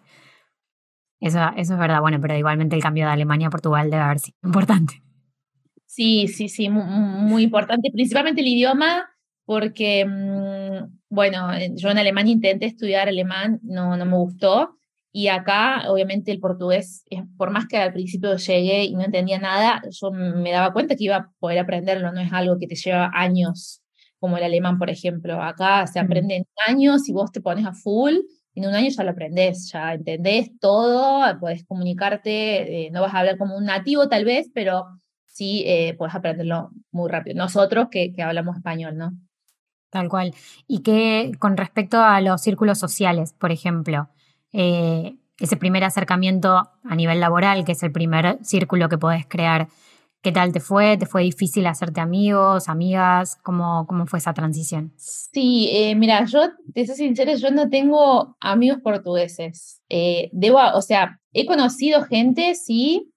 Eso, 1.21 1.41
eso 1.57 1.75
es 1.75 1.79
verdad, 1.79 2.01
bueno, 2.01 2.19
pero 2.21 2.37
igualmente 2.37 2.77
el 2.77 2.83
cambio 2.83 3.07
de 3.07 3.13
Alemania 3.13 3.49
a 3.49 3.51
Portugal 3.51 3.91
debe 3.91 4.03
haber 4.03 4.19
sido 4.19 4.37
importante. 4.43 5.03
Sí, 5.87 6.27
sí, 6.29 6.49
sí, 6.49 6.69
muy, 6.69 6.85
muy 6.85 7.43
importante, 7.43 7.91
principalmente 7.93 8.41
el 8.41 8.49
idioma, 8.49 9.11
porque, 9.45 10.05
mm, 10.07 10.99
bueno, 11.11 11.49
yo 11.77 11.91
en 11.91 11.99
Alemania 11.99 12.33
intenté 12.33 12.67
estudiar 12.67 13.09
alemán, 13.09 13.61
no, 13.63 13.97
no 13.97 14.05
me 14.07 14.17
gustó, 14.17 14.77
y 15.15 15.29
acá, 15.29 15.91
obviamente, 15.91 16.33
el 16.33 16.41
portugués, 16.41 17.05
por 17.37 17.51
más 17.51 17.67
que 17.67 17.77
al 17.77 17.93
principio 17.93 18.35
llegué 18.37 18.85
y 18.85 18.95
no 18.95 19.03
entendía 19.05 19.39
nada, 19.39 19.83
yo 19.91 20.11
me 20.11 20.51
daba 20.51 20.73
cuenta 20.73 20.97
que 20.97 21.05
iba 21.05 21.17
a 21.17 21.31
poder 21.39 21.59
aprenderlo, 21.59 22.13
no 22.13 22.21
es 22.21 22.33
algo 22.33 22.59
que 22.59 22.67
te 22.67 22.77
lleva 22.77 23.11
años, 23.15 23.83
como 24.19 24.39
el 24.39 24.45
alemán, 24.45 24.79
por 24.79 24.89
ejemplo. 24.89 25.43
Acá 25.43 25.87
se 25.87 26.01
aprende 26.01 26.37
en 26.37 26.47
años 26.67 27.09
y 27.09 27.13
vos 27.13 27.31
te 27.31 27.43
pones 27.43 27.67
a 27.67 27.75
full, 27.75 28.15
en 28.55 28.67
un 28.67 28.75
año 28.75 28.89
ya 28.91 29.05
lo 29.05 29.11
aprendés, 29.11 29.71
ya 29.71 29.93
entendés 29.95 30.51
todo, 30.61 31.39
podés 31.41 31.65
comunicarte, 31.67 32.87
eh, 32.87 32.91
no 32.91 33.03
vas 33.03 33.15
a 33.15 33.19
hablar 33.21 33.37
como 33.39 33.57
un 33.57 33.65
nativo 33.67 34.09
tal 34.09 34.25
vez, 34.25 34.51
pero 34.55 34.87
sí 35.27 35.65
eh, 35.67 35.95
puedes 35.99 36.15
aprenderlo 36.15 36.71
muy 36.91 37.11
rápido. 37.11 37.37
Nosotros 37.37 37.89
que, 37.91 38.13
que 38.13 38.23
hablamos 38.23 38.57
español, 38.57 38.97
¿no? 38.97 39.13
Tal 39.93 40.09
cual. 40.09 40.35
Y 40.67 40.79
que 40.79 41.33
con 41.39 41.59
respecto 41.59 42.01
a 42.01 42.19
los 42.23 42.41
círculos 42.41 42.79
sociales, 42.79 43.35
por 43.39 43.53
ejemplo, 43.53 44.09
eh, 44.55 45.17
ese 45.39 45.59
primer 45.59 45.85
acercamiento 45.85 46.71
a 46.83 46.97
nivel 46.97 47.21
laboral, 47.21 47.67
que 47.67 47.73
es 47.73 47.83
el 47.83 47.93
primer 47.93 48.39
círculo 48.43 48.89
que 48.89 48.97
podés 48.97 49.27
crear. 49.27 49.69
¿Qué 50.23 50.33
tal 50.33 50.51
te 50.51 50.61
fue? 50.61 50.97
¿Te 50.97 51.05
fue 51.05 51.25
difícil 51.25 51.67
hacerte 51.67 52.01
amigos, 52.01 52.71
amigas? 52.71 53.37
¿Cómo, 53.43 53.87
cómo 53.87 54.07
fue 54.07 54.19
esa 54.19 54.33
transición? 54.33 54.95
Sí, 54.97 55.69
eh, 55.71 55.95
mira, 55.95 56.25
yo, 56.25 56.41
te 56.73 56.87
soy 56.87 56.97
sincera, 56.97 57.35
yo 57.35 57.51
no 57.51 57.69
tengo 57.69 58.39
amigos 58.41 58.79
portugueses. 58.83 59.83
Eh, 59.91 60.31
debo, 60.33 60.59
o 60.75 60.81
sea, 60.81 61.21
he 61.35 61.45
conocido 61.45 62.05
gente, 62.05 62.55
sí, 62.55 63.12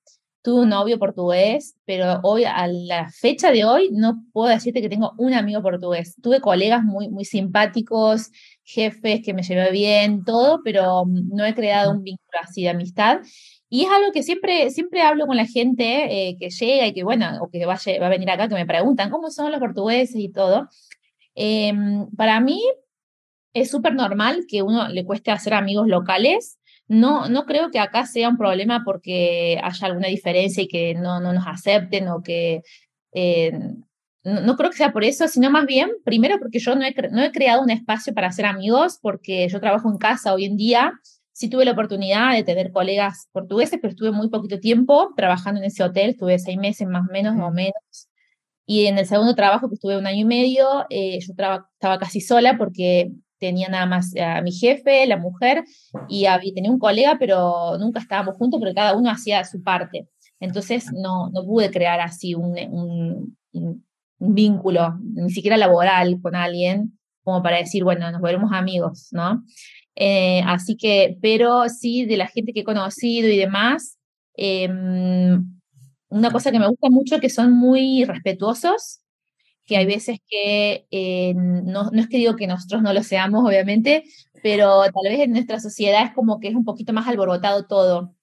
tuve 0.46 0.62
un 0.62 0.70
novio 0.70 1.00
portugués, 1.00 1.76
pero 1.86 2.20
hoy, 2.22 2.44
a 2.46 2.68
la 2.68 3.10
fecha 3.10 3.52
de 3.52 3.66
hoy, 3.66 3.90
no 3.92 4.24
puedo 4.32 4.50
decirte 4.50 4.80
que 4.80 4.90
tengo 4.90 5.14
un 5.18 5.34
amigo 5.34 5.64
portugués. 5.64 6.16
Tuve 6.22 6.40
colegas 6.40 6.84
muy, 6.84 7.10
muy 7.10 7.26
simpáticos, 7.26 8.30
jefes 8.64 9.22
que 9.26 9.34
me 9.34 9.42
llevé 9.42 9.72
bien, 9.72 10.24
todo, 10.24 10.62
pero 10.64 11.04
mm, 11.04 11.36
no 11.36 11.46
he 11.46 11.56
creado 11.56 11.92
un 11.92 12.04
vínculo 12.04 12.40
así 12.44 12.62
de 12.62 12.70
amistad. 12.70 13.22
Y 13.70 13.86
es 13.86 13.90
algo 13.90 14.12
que 14.12 14.22
siempre, 14.22 14.70
siempre 14.70 15.02
hablo 15.02 15.26
con 15.26 15.36
la 15.36 15.48
gente 15.48 16.30
eh, 16.30 16.38
que 16.40 16.52
llega 16.52 16.86
y 16.86 16.94
que, 16.94 17.04
bueno, 17.04 17.40
o 17.42 17.50
que 17.50 17.66
va 17.66 17.74
a, 17.74 18.00
va 18.00 18.06
a 18.06 18.10
venir 18.10 18.30
acá, 18.30 18.48
que 18.48 18.54
me 18.54 18.68
preguntan 18.68 19.10
cómo 19.10 19.32
son 19.32 19.52
los 19.52 19.60
portugueses 19.60 20.16
y 20.16 20.32
todo. 20.32 20.70
Em, 21.34 22.08
para 22.16 22.40
mí 22.40 22.62
es 23.54 23.72
súper 23.72 23.96
normal 23.96 24.46
que 24.48 24.62
uno 24.62 24.90
le 24.90 25.06
cueste 25.06 25.32
hacer 25.32 25.56
amigos 25.56 25.88
locales. 25.88 26.60
No, 26.88 27.28
no 27.30 27.46
creo 27.46 27.72
que 27.72 27.80
acá 27.80 28.06
sea 28.06 28.30
un 28.30 28.38
problema 28.38 28.84
porque 28.86 29.60
haya 29.64 29.88
alguna 29.88 30.08
diferencia 30.08 30.64
y 30.64 30.68
que 30.68 30.94
no, 30.94 31.20
no 31.20 31.34
nos 31.34 31.48
acepten 31.48 32.08
o 32.10 32.22
que 32.22 32.62
eh, 33.14 33.52
no, 34.26 34.56
creo 34.58 34.72
que 34.72 34.78
sea 34.78 34.92
por 34.92 35.04
eso, 35.04 35.28
sino 35.28 35.52
más 35.52 35.68
bien, 35.68 35.92
primero 36.04 36.40
porque 36.40 36.60
yo 36.60 36.76
no 36.76 36.84
he, 36.84 36.94
no 37.12 37.24
he 37.24 37.32
creado 37.32 37.62
un 37.62 37.70
espacio 37.70 38.14
para 38.14 38.28
hacer 38.28 38.46
amigos, 38.46 38.98
porque 39.02 39.48
yo 39.50 39.60
trabajo 39.60 39.90
en 39.90 39.98
casa 39.98 40.34
hoy 40.34 40.46
en 40.46 40.58
día. 40.58 40.94
Sí 41.32 41.50
tuve 41.50 41.66
la 41.66 41.74
oportunidad 41.74 42.34
de 42.34 42.44
tener 42.44 42.72
colegas 42.72 43.28
portugueses, 43.34 43.78
pero 43.82 43.92
estuve 43.92 44.12
muy 44.12 44.30
poquito 44.30 44.60
tiempo 44.60 45.14
trabajando 45.16 45.60
en 45.60 45.66
ese 45.68 45.84
hotel, 45.84 46.12
estuve 46.12 46.40
seis 46.40 46.58
meses 46.58 46.88
más 46.88 47.08
o 47.08 47.12
menos 47.12 47.36
o 47.40 47.52
menos. 47.52 48.10
Y 48.66 48.88
en 48.88 48.98
el 48.98 49.06
segundo 49.06 49.36
trabajo, 49.36 49.70
que 49.70 49.76
estuve 49.76 49.98
un 49.98 50.08
año 50.08 50.22
y 50.22 50.26
medio, 50.26 50.86
eh, 50.90 51.20
yo 51.20 51.34
estaba 51.34 52.00
casi 52.00 52.22
sola 52.22 52.58
porque 52.58 53.12
tenía 53.40 53.70
nada 53.70 53.86
más 53.86 54.14
a 54.16 54.42
mi 54.42 54.52
jefe, 54.52 55.06
la 55.08 55.18
mujer, 55.18 55.64
y 56.08 56.26
había, 56.26 56.54
tenía 56.54 56.72
un 56.72 56.80
colega, 56.80 57.18
pero 57.20 57.78
nunca 57.78 58.00
estábamos 58.00 58.38
juntos 58.38 58.60
porque 58.60 58.76
cada 58.76 58.96
uno 58.96 59.10
hacía 59.10 59.44
su 59.44 59.62
parte. 59.64 60.08
Entonces 60.40 60.92
no, 60.94 61.30
no 61.30 61.46
pude 61.46 61.72
crear 61.72 62.00
así 62.00 62.36
un, 62.36 62.58
un, 62.70 63.38
un, 63.54 63.86
vínculo, 64.18 64.98
ni 65.02 65.30
siquiera 65.30 65.58
laboral 65.58 66.20
con 66.22 66.36
alguien, 66.36 66.98
como 67.24 67.44
para 67.44 67.58
decir, 67.58 67.84
bueno, 67.84 68.10
nos 68.12 68.22
volvemos 68.22 68.52
amigos, 68.54 69.10
¿no? 69.12 69.44
Eh, 69.96 70.42
así 70.46 70.78
que, 70.78 71.18
pero 71.22 71.68
sí, 71.70 72.06
de 72.06 72.18
la 72.18 72.28
gente 72.28 72.54
que 72.54 72.62
he 72.62 72.64
conocido 72.64 73.30
y 73.30 73.38
demás, 73.38 73.98
em, 74.36 75.46
una 76.10 76.32
cosa 76.32 76.52
que 76.52 76.60
me 76.60 76.68
gusta 76.68 76.90
mucho 76.90 77.20
que 77.20 77.30
son 77.30 77.52
muy 77.54 78.06
respetuosos, 78.06 79.02
que 79.66 79.78
hay 79.78 79.86
veces 79.86 80.20
que 80.28 80.88
eh, 80.92 81.34
no, 81.36 81.90
no 81.92 82.02
es 82.02 82.08
que 82.08 82.18
digo 82.18 82.36
que 82.36 82.48
nosotros 82.48 82.82
no 82.82 82.94
lo 82.94 83.04
seamos, 83.04 83.44
obviamente, 83.46 84.04
pero 84.44 84.84
tal 84.84 85.10
vez 85.10 85.22
en 85.22 85.32
nuestra 85.32 85.60
sociedad 85.60 86.06
es 86.06 86.14
como 86.14 86.40
que 86.40 86.50
es 86.50 86.56
un 86.56 86.66
poquito 86.66 86.94
más 86.94 87.08
alborotado 87.08 87.66
todo. 87.66 88.14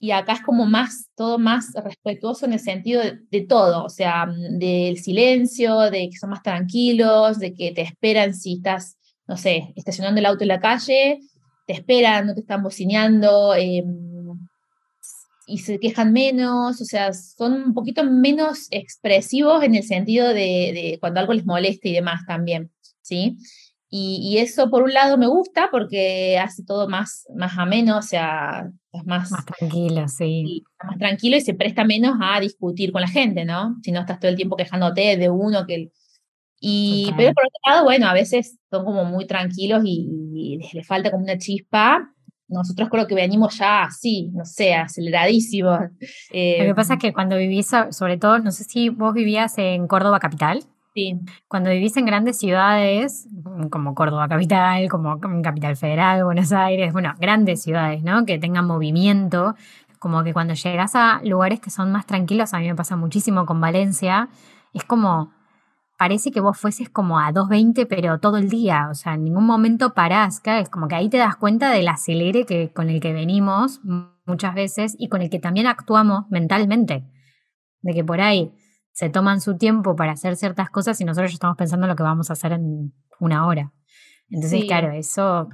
Y 0.00 0.10
acá 0.10 0.34
es 0.34 0.40
como 0.42 0.66
más, 0.66 1.08
todo 1.16 1.38
más 1.38 1.72
respetuoso 1.74 2.46
en 2.46 2.52
el 2.52 2.60
sentido 2.60 3.02
de, 3.30 3.40
todo, 3.42 3.84
o 3.84 3.88
sea, 3.88 4.26
del 4.50 4.98
silencio, 4.98 5.78
de 5.90 6.10
que 6.10 6.16
son 6.18 6.30
más 6.30 6.42
tranquilos, 6.42 7.38
de 7.38 7.54
que 7.54 7.72
te 7.72 7.80
esperan 7.82 8.34
si 8.34 8.54
estás, 8.54 8.98
no 9.26 9.36
sé, 9.36 9.72
estacionando 9.76 10.20
el 10.20 10.26
auto 10.26 10.44
en 10.44 10.48
la 10.48 10.60
calle, 10.60 11.20
te 11.66 11.72
esperan, 11.72 12.26
no 12.26 12.34
te 12.34 12.40
están 12.40 12.62
bocineando, 12.62 13.54
eh, 13.54 13.82
y 15.46 15.58
se 15.58 15.78
quejan 15.78 16.12
menos, 16.12 16.80
o 16.80 16.84
sea, 16.84 17.12
son 17.12 17.52
un 17.52 17.74
poquito 17.74 18.04
menos 18.04 18.68
expresivos 18.70 19.62
en 19.62 19.74
el 19.74 19.82
sentido 19.82 20.28
de, 20.28 20.96
cuando 21.00 21.20
algo 21.20 21.32
les 21.32 21.44
molesta 21.44 21.88
y 21.88 21.92
demás 21.92 22.22
también, 22.26 22.70
¿sí? 23.02 23.36
Y, 23.96 24.38
eso 24.38 24.70
por 24.70 24.82
un 24.82 24.92
lado 24.92 25.16
me 25.16 25.28
gusta 25.28 25.68
porque 25.70 26.36
hace 26.36 26.64
todo 26.64 26.88
más, 26.88 27.28
más 27.36 27.56
ameno, 27.56 27.98
o 27.98 28.02
sea, 28.02 28.68
es 28.90 29.06
más, 29.06 29.30
más 29.30 29.44
tranquilo, 29.44 30.08
sí. 30.08 30.64
Más 30.82 30.98
tranquilo 30.98 31.36
y 31.36 31.40
se 31.40 31.54
presta 31.54 31.84
menos 31.84 32.16
a 32.20 32.40
discutir 32.40 32.90
con 32.90 33.02
la 33.02 33.08
gente, 33.08 33.44
¿no? 33.44 33.76
Si 33.84 33.92
no 33.92 34.00
estás 34.00 34.18
todo 34.18 34.30
el 34.30 34.36
tiempo 34.36 34.56
quejándote 34.56 35.16
de 35.16 35.30
uno 35.30 35.64
que... 35.64 35.92
Y, 36.58 37.12
pero 37.16 37.34
por 37.34 37.44
otro 37.44 37.60
lado, 37.68 37.84
bueno, 37.84 38.08
a 38.08 38.14
veces 38.14 38.58
son 38.68 38.84
como 38.84 39.04
muy 39.04 39.26
tranquilos 39.26 39.82
y, 39.84 40.08
y 40.34 40.56
les, 40.56 40.74
les 40.74 40.86
falta 40.86 41.12
como 41.12 41.22
una 41.22 41.38
chispa 41.38 42.13
nosotros 42.48 42.88
creo 42.90 43.06
que 43.06 43.14
venimos 43.14 43.58
ya 43.58 43.84
así, 43.84 44.30
no 44.32 44.44
sé, 44.44 44.74
aceleradísimos. 44.74 45.80
Lo 45.80 45.90
que 46.30 46.72
pasa 46.74 46.94
es 46.94 47.00
que 47.00 47.12
cuando 47.12 47.36
vivís, 47.36 47.70
sobre 47.90 48.16
todo, 48.16 48.38
no 48.38 48.50
sé 48.50 48.64
si 48.64 48.88
vos 48.88 49.14
vivías 49.14 49.58
en 49.58 49.86
Córdoba 49.86 50.20
capital. 50.20 50.62
Sí. 50.94 51.18
Cuando 51.48 51.70
vivís 51.70 51.96
en 51.96 52.06
grandes 52.06 52.38
ciudades, 52.38 53.26
como 53.70 53.96
Córdoba 53.96 54.28
capital, 54.28 54.88
como 54.88 55.18
Capital 55.18 55.76
Federal, 55.76 56.24
Buenos 56.24 56.52
Aires, 56.52 56.92
bueno, 56.92 57.14
grandes 57.18 57.62
ciudades, 57.62 58.04
¿no? 58.04 58.24
Que 58.24 58.38
tengan 58.38 58.64
movimiento, 58.64 59.56
como 59.98 60.22
que 60.22 60.32
cuando 60.32 60.54
llegas 60.54 60.94
a 60.94 61.20
lugares 61.24 61.58
que 61.58 61.70
son 61.70 61.90
más 61.90 62.06
tranquilos, 62.06 62.54
a 62.54 62.60
mí 62.60 62.68
me 62.68 62.76
pasa 62.76 62.94
muchísimo 62.94 63.44
con 63.44 63.60
Valencia, 63.60 64.28
es 64.72 64.84
como 64.84 65.33
parece 66.04 66.30
que 66.30 66.40
vos 66.40 66.58
fueses 66.58 66.90
como 66.90 67.18
a 67.18 67.32
2.20, 67.32 67.86
pero 67.88 68.18
todo 68.18 68.36
el 68.36 68.50
día, 68.50 68.88
o 68.90 68.94
sea, 68.94 69.14
en 69.14 69.24
ningún 69.24 69.46
momento 69.46 69.94
parás, 69.94 70.42
es 70.44 70.68
como 70.68 70.86
que 70.86 70.96
ahí 70.96 71.08
te 71.08 71.16
das 71.16 71.36
cuenta 71.36 71.70
del 71.70 71.88
acelere 71.88 72.44
que, 72.44 72.70
con 72.74 72.90
el 72.90 73.00
que 73.00 73.14
venimos 73.14 73.80
muchas 74.26 74.54
veces 74.54 74.96
y 74.98 75.08
con 75.08 75.22
el 75.22 75.30
que 75.30 75.38
también 75.38 75.66
actuamos 75.66 76.26
mentalmente, 76.28 77.06
de 77.80 77.94
que 77.94 78.04
por 78.04 78.20
ahí 78.20 78.52
se 78.92 79.08
toman 79.08 79.40
su 79.40 79.56
tiempo 79.56 79.96
para 79.96 80.12
hacer 80.12 80.36
ciertas 80.36 80.68
cosas 80.68 81.00
y 81.00 81.06
nosotros 81.06 81.30
ya 81.30 81.36
estamos 81.36 81.56
pensando 81.56 81.86
en 81.86 81.88
lo 81.88 81.96
que 81.96 82.02
vamos 82.02 82.28
a 82.28 82.34
hacer 82.34 82.52
en 82.52 82.92
una 83.18 83.46
hora. 83.46 83.72
Entonces, 84.28 84.66
claro, 84.66 84.90
eso 84.90 85.48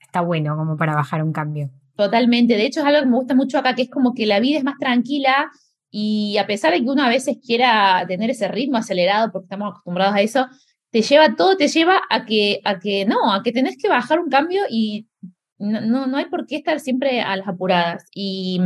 está 0.00 0.22
bueno 0.22 0.56
como 0.56 0.76
para 0.76 0.96
bajar 0.96 1.22
un 1.22 1.32
cambio. 1.32 1.70
Totalmente, 1.94 2.56
de 2.56 2.66
hecho 2.66 2.80
es 2.80 2.86
algo 2.86 2.98
que 2.98 3.06
me 3.06 3.16
gusta 3.16 3.36
mucho 3.36 3.58
acá, 3.58 3.76
que 3.76 3.82
es 3.82 3.90
como 3.90 4.12
que 4.12 4.26
la 4.26 4.40
vida 4.40 4.58
es 4.58 4.64
más 4.64 4.76
tranquila 4.76 5.52
y 5.96 6.38
a 6.38 6.46
pesar 6.48 6.72
de 6.72 6.80
que 6.82 6.90
uno 6.90 7.04
a 7.04 7.08
veces 7.08 7.36
quiera 7.40 8.04
tener 8.08 8.28
ese 8.28 8.48
ritmo 8.48 8.78
acelerado, 8.78 9.30
porque 9.30 9.44
estamos 9.44 9.70
acostumbrados 9.70 10.16
a 10.16 10.22
eso, 10.22 10.48
te 10.90 11.02
lleva, 11.02 11.36
todo 11.36 11.56
te 11.56 11.68
lleva 11.68 12.00
a 12.10 12.24
que, 12.24 12.60
a 12.64 12.80
que 12.80 13.04
no, 13.04 13.32
a 13.32 13.44
que 13.44 13.52
tenés 13.52 13.76
que 13.80 13.88
bajar 13.88 14.18
un 14.18 14.28
cambio 14.28 14.62
y 14.68 15.06
no, 15.56 16.08
no, 16.08 16.16
hay 16.16 16.24
por 16.24 16.48
qué 16.48 16.56
estar 16.56 16.80
siempre 16.80 17.20
a 17.20 17.36
las 17.36 17.46
apuradas. 17.46 18.06
Y, 18.12 18.60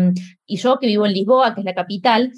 y 0.47 0.57
yo 0.57 0.79
que 0.79 0.87
vivo 0.87 1.05
en 1.05 1.13
Lisboa, 1.13 1.55
que 1.55 1.61
es 1.61 1.67
la 1.67 1.75
capital, 1.75 2.33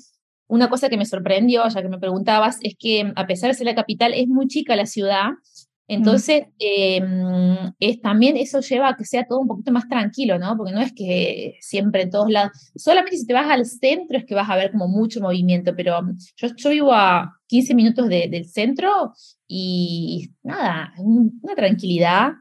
una 0.49 0.69
cosa 0.69 0.89
que 0.89 0.97
me 0.97 1.07
sorprendió, 1.07 1.69
ya 1.69 1.83
que 1.83 1.89
me 1.89 2.01
preguntabas, 2.01 2.59
es 2.61 2.75
que 2.77 3.13
a 3.15 3.29
pesar 3.29 3.51
de 3.51 3.55
ser 3.55 3.67
la 3.67 3.77
capital, 3.77 4.13
es 4.13 4.27
muy 4.27 4.49
chica 4.49 4.75
la 4.75 4.87
ciudad 4.87 5.35
entonces, 5.93 6.45
em, 6.61 7.73
es, 7.81 8.01
también 8.01 8.37
eso 8.37 8.61
lleva 8.61 8.91
a 8.91 8.97
que 8.97 9.05
sea 9.05 9.27
todo 9.27 9.41
un 9.41 9.49
poquito 9.49 9.73
más 9.73 9.89
tranquilo, 9.89 10.39
¿no? 10.39 10.57
Porque 10.57 10.73
no 10.73 10.81
es 10.81 10.93
que 10.93 11.57
siempre 11.61 12.03
en 12.03 12.11
todos 12.11 12.31
lados, 12.31 12.53
solamente 12.77 13.17
si 13.17 13.27
te 13.27 13.35
vas 13.35 13.51
al 13.51 13.67
centro 13.67 14.17
es 14.17 14.25
que 14.25 14.37
vas 14.37 14.49
a 14.49 14.55
ver 14.55 14.71
como 14.71 14.87
mucho 14.87 15.21
movimiento, 15.21 15.75
pero 15.75 16.01
yo, 16.37 16.49
yo 16.55 16.71
vivo 16.71 16.93
a 16.93 17.35
15 17.49 17.75
minutos 17.75 18.09
del 18.09 18.45
centro 18.47 19.15
y 19.49 20.31
nada, 20.45 20.93
una 20.97 21.57
tranquilidad. 21.57 22.35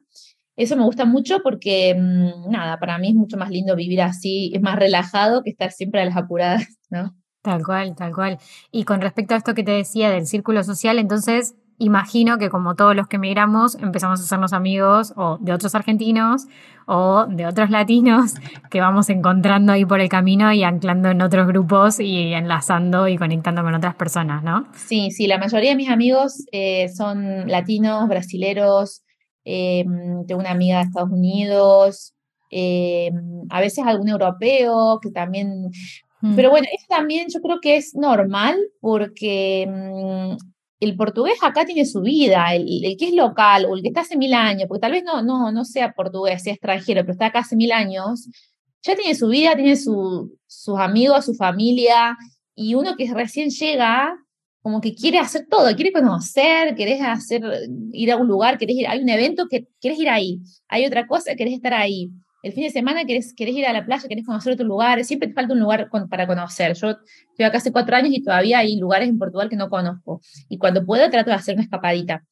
Eso 0.55 0.75
me 0.75 0.83
gusta 0.83 1.05
mucho 1.05 1.39
porque, 1.41 1.95
mm, 1.95 2.51
nada, 2.51 2.77
para 2.79 2.99
mí 2.99 3.09
es 3.09 3.15
mucho 3.15 3.35
más 3.37 3.49
lindo 3.49 3.75
vivir 3.75 4.03
así, 4.03 4.51
es 4.53 4.61
más 4.61 4.75
relajado 4.75 5.41
que 5.41 5.49
estar 5.49 5.71
siempre 5.71 6.01
a 6.01 6.05
las 6.05 6.17
apuradas, 6.17 6.67
¿no? 6.91 7.15
Tal 7.41 7.65
cual, 7.65 7.95
tal 7.95 8.13
cual. 8.13 8.37
Y 8.71 8.83
con 8.83 9.01
respecto 9.01 9.33
a 9.33 9.37
esto 9.37 9.55
que 9.55 9.63
te 9.63 9.71
decía 9.71 10.11
del 10.11 10.27
círculo 10.27 10.63
social, 10.63 10.99
entonces 10.99 11.55
imagino 11.79 12.37
que 12.37 12.49
como 12.49 12.75
todos 12.75 12.95
los 12.95 13.07
que 13.07 13.15
emigramos, 13.15 13.75
empezamos 13.75 14.19
a 14.19 14.23
hacernos 14.23 14.53
amigos 14.53 15.13
o 15.15 15.37
de 15.39 15.53
otros 15.53 15.73
argentinos 15.73 16.47
o 16.85 17.25
de 17.27 17.45
otros 17.45 17.69
latinos 17.69 18.33
que 18.69 18.81
vamos 18.81 19.09
encontrando 19.09 19.71
ahí 19.71 19.85
por 19.85 20.01
el 20.01 20.09
camino 20.09 20.51
y 20.51 20.63
anclando 20.63 21.09
en 21.09 21.21
otros 21.21 21.47
grupos 21.47 21.99
y 21.99 22.33
enlazando 22.33 23.07
y 23.07 23.17
conectando 23.17 23.63
con 23.63 23.73
otras 23.73 23.95
personas, 23.95 24.43
¿no? 24.43 24.67
Sí, 24.75 25.09
sí, 25.11 25.27
la 25.27 25.37
mayoría 25.37 25.71
de 25.71 25.75
mis 25.75 25.89
amigos 25.89 26.45
eh, 26.51 26.89
son 26.89 27.47
latinos, 27.47 28.07
brasileros, 28.07 29.03
eh, 29.45 29.85
tengo 30.27 30.41
una 30.41 30.51
amiga 30.51 30.77
de 30.77 30.83
Estados 30.83 31.11
Unidos, 31.11 32.13
eh, 32.51 33.11
a 33.49 33.61
veces 33.61 33.85
algún 33.85 34.09
europeo 34.09 34.99
que 35.01 35.11
también... 35.11 35.69
Mm. 36.21 36.35
Pero 36.35 36.49
bueno, 36.49 36.67
eso 36.73 36.85
también 36.89 37.27
yo 37.33 37.39
creo 37.39 37.59
que 37.61 37.77
es 37.77 37.95
normal 37.95 38.57
porque 38.81 39.69
mm, 39.69 40.48
el 40.79 40.95
portugués 40.95 41.37
acá 41.41 41.65
tiene 41.65 41.85
su 41.85 42.01
vida, 42.01 42.53
el, 42.55 42.95
que 42.97 43.07
es 43.07 43.13
local 43.13 43.65
o 43.65 43.75
el 43.75 43.81
que 43.81 43.89
está 43.89 44.01
hace 44.01 44.17
mil 44.17 44.33
años, 44.33 44.65
porque 44.67 44.81
tal 44.81 44.93
vez 44.93 45.03
no, 45.03 45.21
no, 45.21 45.51
no 45.51 45.65
sea 45.65 45.91
portugués, 45.91 46.43
sea 46.43 46.53
extranjero, 46.53 47.01
pero 47.01 47.11
está 47.11 47.27
acá 47.27 47.39
hace 47.39 47.55
mil 47.55 47.71
años, 47.71 48.29
ya 48.81 48.95
tiene 48.95 49.13
su 49.15 49.27
vida, 49.27 49.55
tiene 49.55 49.75
su, 49.75 50.37
sus 50.47 50.79
amigos, 50.79 51.25
su 51.25 51.33
familia, 51.35 52.17
y 52.55 52.75
uno 52.75 52.95
que 52.95 53.13
recién 53.13 53.49
llega, 53.49 54.15
como 54.61 54.79
que 54.79 54.95
quiere 54.95 55.19
hacer 55.19 55.47
todo, 55.49 55.75
quiere 55.75 55.91
conocer, 55.91 56.75
querés 56.75 57.01
hacer, 57.01 57.41
ir 57.91 58.11
a 58.11 58.17
un 58.17 58.27
lugar, 58.27 58.57
querés 58.57 58.77
ir, 58.77 58.87
hay 58.87 59.01
un 59.01 59.09
evento 59.09 59.47
que 59.49 59.67
querés 59.81 59.99
ir 59.99 60.09
ahí, 60.09 60.39
hay 60.67 60.85
otra 60.85 61.07
cosa, 61.07 61.35
querés 61.35 61.55
estar 61.55 61.73
ahí 61.73 62.09
el 62.41 62.53
fin 62.53 62.63
de 62.63 62.69
semana 62.69 63.05
querés, 63.05 63.33
querés 63.33 63.55
ir 63.55 63.65
a 63.65 63.73
la 63.73 63.85
playa, 63.85 64.07
querés 64.07 64.25
conocer 64.25 64.53
otro 64.53 64.65
lugar, 64.65 65.03
siempre 65.03 65.27
te 65.27 65.33
falta 65.33 65.53
un 65.53 65.59
lugar 65.59 65.89
para 66.09 66.27
conocer. 66.27 66.73
Yo 66.73 66.91
estoy 66.91 67.45
acá 67.45 67.57
hace 67.57 67.71
cuatro 67.71 67.95
años 67.95 68.11
y 68.13 68.23
todavía 68.23 68.59
hay 68.59 68.77
lugares 68.77 69.09
en 69.09 69.17
Portugal 69.17 69.49
que 69.49 69.55
no 69.55 69.69
conozco. 69.69 70.21
Y 70.47 70.57
cuando 70.57 70.85
puedo 70.85 71.09
trato 71.09 71.29
de 71.29 71.35
hacer 71.35 71.55
una 71.55 71.63
escapadita. 71.63 72.23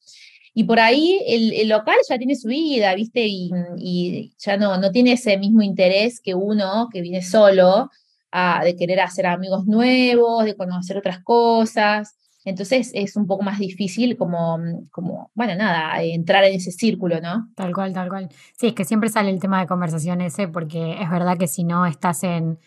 Y 0.54 0.64
por 0.64 0.80
ahí 0.80 1.20
el, 1.26 1.68
local 1.68 1.96
ya 2.08 2.18
tiene 2.18 2.34
su 2.34 2.48
vida, 2.48 2.94
¿viste? 2.94 3.26
Y, 3.28 4.32
ya 4.38 4.56
no, 4.56 4.78
no 4.78 4.90
tiene 4.90 5.12
ese 5.12 5.36
mismo 5.36 5.62
interés 5.62 6.20
que 6.20 6.34
uno 6.34 6.88
que 6.92 7.00
viene 7.00 7.22
solo, 7.22 7.90
a, 8.30 8.62
de 8.64 8.76
querer 8.76 9.00
hacer 9.00 9.26
amigos 9.26 9.66
nuevos, 9.66 10.44
de 10.44 10.56
conocer 10.56 10.96
otras 10.96 11.22
cosas. 11.22 12.17
Entonces 12.44 12.92
es 12.94 13.16
un 13.16 13.26
poco 13.26 13.42
más 13.42 13.58
difícil 13.58 14.16
como, 14.16 14.58
como, 14.90 15.30
bueno, 15.34 15.54
nada, 15.56 16.00
entrar 16.02 16.44
en 16.44 16.54
ese 16.54 16.70
círculo, 16.70 17.20
¿no? 17.20 17.48
Tal 17.54 17.74
cual, 17.74 17.92
tal 17.92 18.08
cual. 18.08 18.28
Sí, 18.56 18.68
es 18.68 18.72
que 18.74 18.84
siempre 18.84 19.10
sale 19.10 19.30
el 19.30 19.40
tema 19.40 19.60
de 19.60 19.66
conversación 19.66 20.20
ese, 20.20 20.48
porque 20.48 21.00
es 21.00 21.10
verdad 21.10 21.36
que 21.36 21.48
si 21.48 21.64
no 21.64 21.84
estás 21.84 22.22
en 22.24 22.58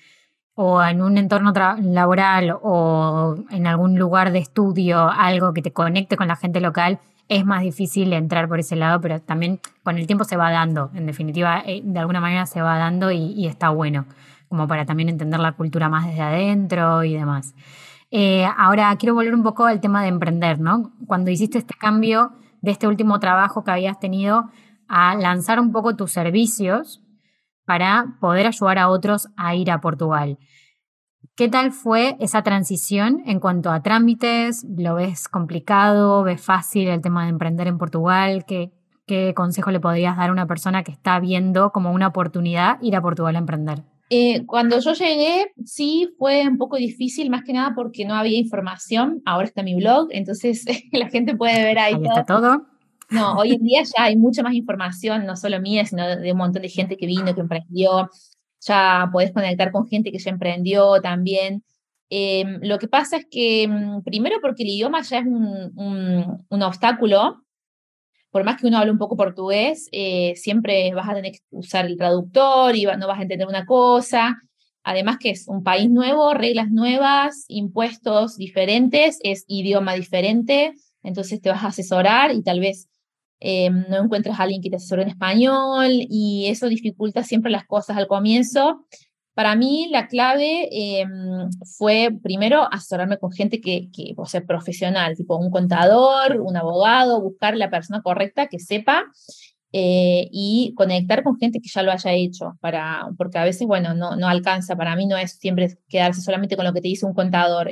o 0.54 0.84
en 0.84 1.02
un 1.02 1.18
entorno 1.18 1.54
laboral 1.82 2.56
o 2.62 3.36
en 3.50 3.68
algún 3.68 3.98
lugar 3.98 4.32
de 4.32 4.40
estudio, 4.40 5.10
algo 5.10 5.54
que 5.54 5.62
te 5.62 5.72
conecte 5.72 6.18
con 6.18 6.28
la 6.28 6.36
gente 6.36 6.60
local, 6.60 7.00
es 7.30 7.46
más 7.46 7.62
difícil 7.62 8.12
entrar 8.12 8.50
por 8.50 8.60
ese 8.60 8.76
lado, 8.76 9.00
pero 9.00 9.22
también 9.22 9.60
con 9.84 9.98
el 9.98 10.06
tiempo 10.06 10.26
se 10.26 10.36
va 10.36 10.52
dando, 10.52 10.92
en 10.94 11.06
definitiva, 11.06 11.64
eh, 11.66 11.82
de 11.84 12.00
alguna 12.00 12.20
manera 12.20 12.46
se 12.46 12.62
va 12.62 12.78
dando 12.78 13.10
y, 13.12 13.32
y 13.32 13.48
está 13.48 13.70
bueno, 13.70 14.06
como 14.50 14.68
para 14.68 14.86
también 14.86 15.08
entender 15.08 15.40
la 15.40 15.54
cultura 15.54 15.88
más 15.88 16.08
desde 16.08 16.22
adentro 16.22 17.06
y 17.06 17.14
demás. 17.14 17.56
Eh, 18.12 18.46
ahora 18.58 18.94
quiero 18.98 19.16
volver 19.16 19.34
un 19.34 19.42
poco 19.42 19.66
al 19.66 19.80
tema 19.80 20.04
de 20.04 20.10
emprender, 20.10 20.60
¿no? 20.60 20.92
Cuando 21.08 21.32
hiciste 21.32 21.58
este 21.58 21.76
cambio 21.76 22.34
de 22.62 22.72
este 22.72 22.88
último 22.88 23.20
trabajo 23.20 23.64
que 23.64 23.72
habías 23.72 24.00
tenido 24.00 24.50
a 24.90 25.16
lanzar 25.16 25.62
un 25.62 25.72
poco 25.72 25.96
tus 25.96 26.12
servicios 26.12 27.02
para 27.66 28.18
poder 28.20 28.48
ayudar 28.48 28.80
a 28.80 28.90
otros 28.90 29.30
a 29.38 29.56
ir 29.56 29.72
a 29.72 29.80
Portugal. 29.80 30.38
¿Qué 31.36 31.48
tal 31.48 31.72
fue 31.72 32.18
esa 32.20 32.44
transición 32.44 33.24
en 33.26 33.40
cuanto 33.40 33.72
a 33.72 33.82
trámites? 33.82 34.66
¿Lo 34.78 34.96
ves 34.96 35.30
complicado? 35.30 36.24
¿Ves 36.24 36.42
fácil 36.42 36.90
el 36.90 37.02
tema 37.02 37.24
de 37.24 37.30
emprender 37.30 37.68
en 37.68 37.78
Portugal? 37.78 38.44
¿Qué, 38.46 38.74
qué 39.08 39.34
consejo 39.34 39.72
le 39.72 39.80
podrías 39.80 40.18
dar 40.18 40.30
a 40.30 40.34
una 40.34 40.48
persona 40.48 40.84
que 40.84 40.92
está 40.92 41.18
viendo 41.22 41.72
como 41.72 41.94
una 41.94 42.08
oportunidad 42.08 42.78
ir 42.82 42.98
a 42.98 43.02
Portugal 43.02 43.38
a 43.38 43.40
emprender? 43.40 43.84
Eh, 44.14 44.46
cuando 44.46 44.78
yo 44.80 44.92
llegué, 44.92 45.54
sí 45.64 46.10
fue 46.18 46.46
un 46.46 46.58
poco 46.58 46.76
difícil, 46.76 47.30
más 47.30 47.46
que 47.46 47.54
nada 47.54 47.72
porque 47.74 48.04
no 48.04 48.14
había 48.14 48.38
información. 48.38 49.22
Ahora 49.26 49.48
está 49.48 49.64
mi 49.64 49.74
blog, 49.74 50.10
entonces 50.12 50.66
la 50.92 51.08
gente 51.08 51.34
puede 51.34 51.64
ver 51.64 51.80
ahí, 51.80 51.94
ahí 51.94 52.04
Está 52.04 52.26
todo. 52.26 52.68
No, 53.10 53.36
hoy 53.36 53.54
en 53.54 53.64
día 53.64 53.84
ya 53.84 54.04
hay 54.04 54.18
mucha 54.18 54.44
más 54.44 54.54
información, 54.54 55.26
no 55.26 55.38
solo 55.38 55.62
mía, 55.62 55.86
sino 55.86 56.18
de 56.18 56.30
un 56.30 56.38
montón 56.38 56.62
de 56.62 56.68
gente 56.68 56.98
que 56.98 57.06
vino, 57.06 57.34
que 57.34 57.40
emprendió. 57.40 58.10
Ya 58.60 59.10
podés 59.14 59.32
conectar 59.32 59.72
con 59.72 59.88
gente 59.88 60.12
que 60.12 60.20
ya 60.20 60.32
emprendió 60.32 61.00
también. 61.00 61.64
Em, 62.10 62.60
lo 62.64 62.80
que 62.80 62.90
pasa 62.90 63.16
es 63.16 63.28
que, 63.32 63.66
mm, 63.66 64.04
primero, 64.04 64.40
porque 64.42 64.64
el 64.64 64.70
idioma 64.72 65.04
ya 65.04 65.20
es 65.20 65.26
un, 65.26 65.72
un, 66.50 66.62
obstáculo, 66.62 67.46
por 68.32 68.44
más 68.46 68.60
que 68.60 68.68
uno 68.68 68.78
hable 68.78 68.92
un 68.92 68.98
poco 68.98 69.18
portugués, 69.18 69.90
eh, 69.92 70.34
siempre 70.36 70.94
vas 70.94 71.10
a 71.10 71.14
tener 71.14 71.34
que 71.34 71.40
usar 71.52 71.86
el 71.86 71.98
traductor 71.98 72.76
y 72.76 72.86
no 72.86 73.08
vas 73.08 73.20
a 73.20 73.24
entender 73.24 73.48
una 73.48 73.66
cosa. 73.66 74.38
Además 74.84 75.18
que 75.20 75.30
es 75.30 75.48
un 75.48 75.64
país 75.64 75.90
nuevo, 75.90 76.34
reglas 76.34 76.72
nuevas, 76.72 77.46
impuestos 77.50 78.38
diferentes, 78.38 79.20
es 79.22 79.44
idioma 79.48 79.94
diferente, 79.94 80.74
entonces 81.04 81.40
te 81.42 81.50
vas 81.50 81.64
a 81.64 81.68
asesorar 81.68 82.34
y 82.34 82.42
tal 82.42 82.62
vez 82.62 82.88
eh, 83.42 83.70
no 83.70 84.04
encuentras 84.04 84.40
a 84.40 84.44
alguien 84.44 84.62
que 84.62 84.70
te 84.70 84.78
asesore 84.78 85.04
en 85.04 85.10
español 85.10 85.90
y 85.90 86.46
eso 86.48 86.68
dificulta 86.68 87.24
siempre 87.24 87.52
las 87.52 87.66
cosas 87.66 87.98
al 87.98 88.08
comienzo. 88.08 88.86
Para 89.34 89.56
mí 89.56 89.88
la 89.90 90.08
clave 90.08 90.68
eh, 90.72 91.06
fue 91.78 92.10
primero 92.22 92.68
asesorarme 92.72 93.18
con 93.18 93.32
gente 93.32 93.62
que, 93.62 93.90
que, 93.92 94.14
o 94.18 94.26
profesional, 94.46 95.16
tipo 95.16 95.38
un 95.38 95.50
contador, 95.50 96.42
un 96.42 96.58
abogado, 96.58 97.22
buscar 97.22 97.56
la 97.56 97.70
persona 97.70 98.02
correcta 98.02 98.48
que 98.48 98.60
sepa 98.60 99.06
eh, 99.72 100.28
y 100.32 100.74
conectar 100.76 101.24
con 101.24 101.38
gente 101.38 101.62
que 101.62 101.70
ya 101.70 101.82
lo 101.82 101.94
haya 101.94 102.12
hecho, 102.12 102.58
para, 102.60 103.08
porque 103.18 103.38
a 103.38 103.46
veces, 103.46 103.66
bueno, 103.66 103.94
no, 103.94 104.18
no 104.18 104.28
alcanza, 104.28 104.76
para 104.76 104.98
mí 104.98 105.06
no 105.06 105.16
es 105.16 105.38
siempre 105.40 105.78
quedarse 105.88 106.20
solamente 106.22 106.58
con 106.58 106.66
lo 106.66 106.74
que 106.74 106.82
te 106.82 106.90
dice 106.90 107.06
un 107.06 107.14
contador. 107.14 107.72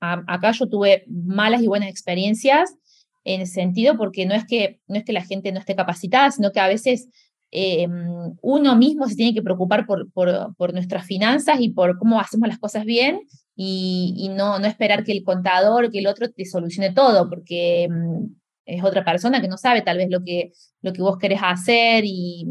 acá 0.00 0.52
yo 0.52 0.68
tuve 0.68 1.04
malas 1.08 1.62
y 1.62 1.66
buenas 1.66 1.88
experiencias 1.88 2.76
en 3.24 3.40
ese 3.40 3.54
sentido, 3.54 3.96
porque 3.96 4.24
no 4.24 4.34
es 4.34 4.44
que, 4.46 4.78
no 4.86 4.96
es 4.96 5.04
que 5.04 5.12
la 5.12 5.24
gente 5.24 5.50
no 5.50 5.58
esté 5.58 5.74
capacitada, 5.74 6.30
sino 6.30 6.52
que 6.52 6.60
a 6.60 6.68
veces 6.68 7.08
eh, 7.58 7.88
uno 8.42 8.76
mismo 8.76 9.08
se 9.08 9.16
tiene 9.16 9.32
que 9.32 9.40
preocupar 9.40 9.86
por, 9.86 10.12
por, 10.12 10.74
nuestras 10.74 11.06
finanzas 11.06 11.56
y 11.58 11.70
por 11.70 11.98
cómo 11.98 12.20
hacemos 12.20 12.48
las 12.48 12.58
cosas 12.58 12.84
bien 12.84 13.20
y, 13.54 14.30
no, 14.36 14.58
no 14.58 14.66
esperar 14.66 15.04
que 15.04 15.12
el 15.12 15.24
contador, 15.24 15.90
que 15.90 16.00
el 16.00 16.06
otro 16.06 16.30
te 16.30 16.44
solucione 16.44 16.92
todo, 16.92 17.30
porque 17.30 17.88
mm, 17.90 18.26
es 18.66 18.84
otra 18.84 19.06
persona 19.06 19.40
que 19.40 19.48
no 19.48 19.56
sabe 19.56 19.80
tal 19.80 19.96
vez 19.96 20.10
lo 20.10 20.22
que, 20.22 20.52
lo 20.82 20.92
que 20.92 21.00
vos 21.00 21.16
querés 21.16 21.40
hacer 21.42 22.04
y, 22.04 22.46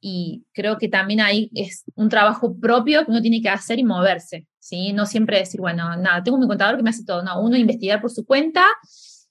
y 0.00 0.46
creo 0.54 0.78
que 0.78 0.88
también 0.88 1.20
ahí 1.20 1.50
es 1.54 1.84
un 1.94 2.08
trabajo 2.08 2.58
propio 2.58 3.04
que 3.04 3.10
uno 3.10 3.20
tiene 3.20 3.42
que 3.42 3.50
hacer 3.50 3.78
y 3.78 3.84
moverse, 3.84 4.46
¿sí? 4.58 4.94
No 4.94 5.04
siempre 5.04 5.38
decir, 5.38 5.60
bueno, 5.60 5.94
nada, 5.98 6.22
tengo 6.22 6.38
mi 6.38 6.46
contador 6.46 6.78
que 6.78 6.82
me 6.82 6.90
hace 6.90 7.04
todo, 7.04 7.22
no, 7.22 7.42
uno 7.42 7.58
investigar 7.58 8.00
por 8.00 8.10
su 8.10 8.24
cuenta 8.24 8.64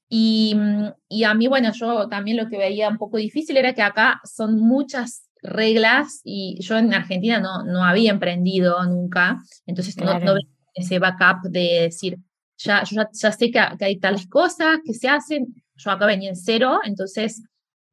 y, 0.10 0.56
mm, 0.56 0.94
y, 1.08 1.24
a 1.24 1.34
mí, 1.36 1.48
bueno, 1.48 1.72
yo 1.72 2.10
también 2.10 2.38
lo 2.38 2.50
que 2.50 2.58
veía 2.58 2.90
un 2.90 2.98
poco 2.98 3.18
difícil 3.18 3.56
era 3.58 3.74
que 3.74 3.84
acá 3.84 4.20
son 4.24 4.60
muchas 4.60 5.30
reglas 5.42 6.22
y 6.24 6.58
yo 6.62 6.78
en 6.78 6.94
Argentina 6.94 7.40
no, 7.40 7.64
no 7.64 7.84
había 7.84 8.12
emprendido 8.12 8.84
nunca, 8.86 9.38
entonces 9.66 9.96
no, 9.98 10.20
no 10.20 10.34
ese 10.74 11.00
backup 11.00 11.50
de 11.50 11.82
decir, 11.84 12.18
ya, 12.58 12.84
yo 12.84 13.04
ya, 13.14 13.32
sé 13.32 13.52
que, 13.52 13.60
hay 13.60 14.00
tales 14.00 14.28
cosas 14.28 14.80
que 14.84 14.94
se 14.94 15.08
hacen, 15.08 15.56
yo 15.76 15.92
acá 15.92 16.06
venía 16.06 16.30
en 16.30 16.36
cero, 16.36 16.80
entonces 16.84 17.44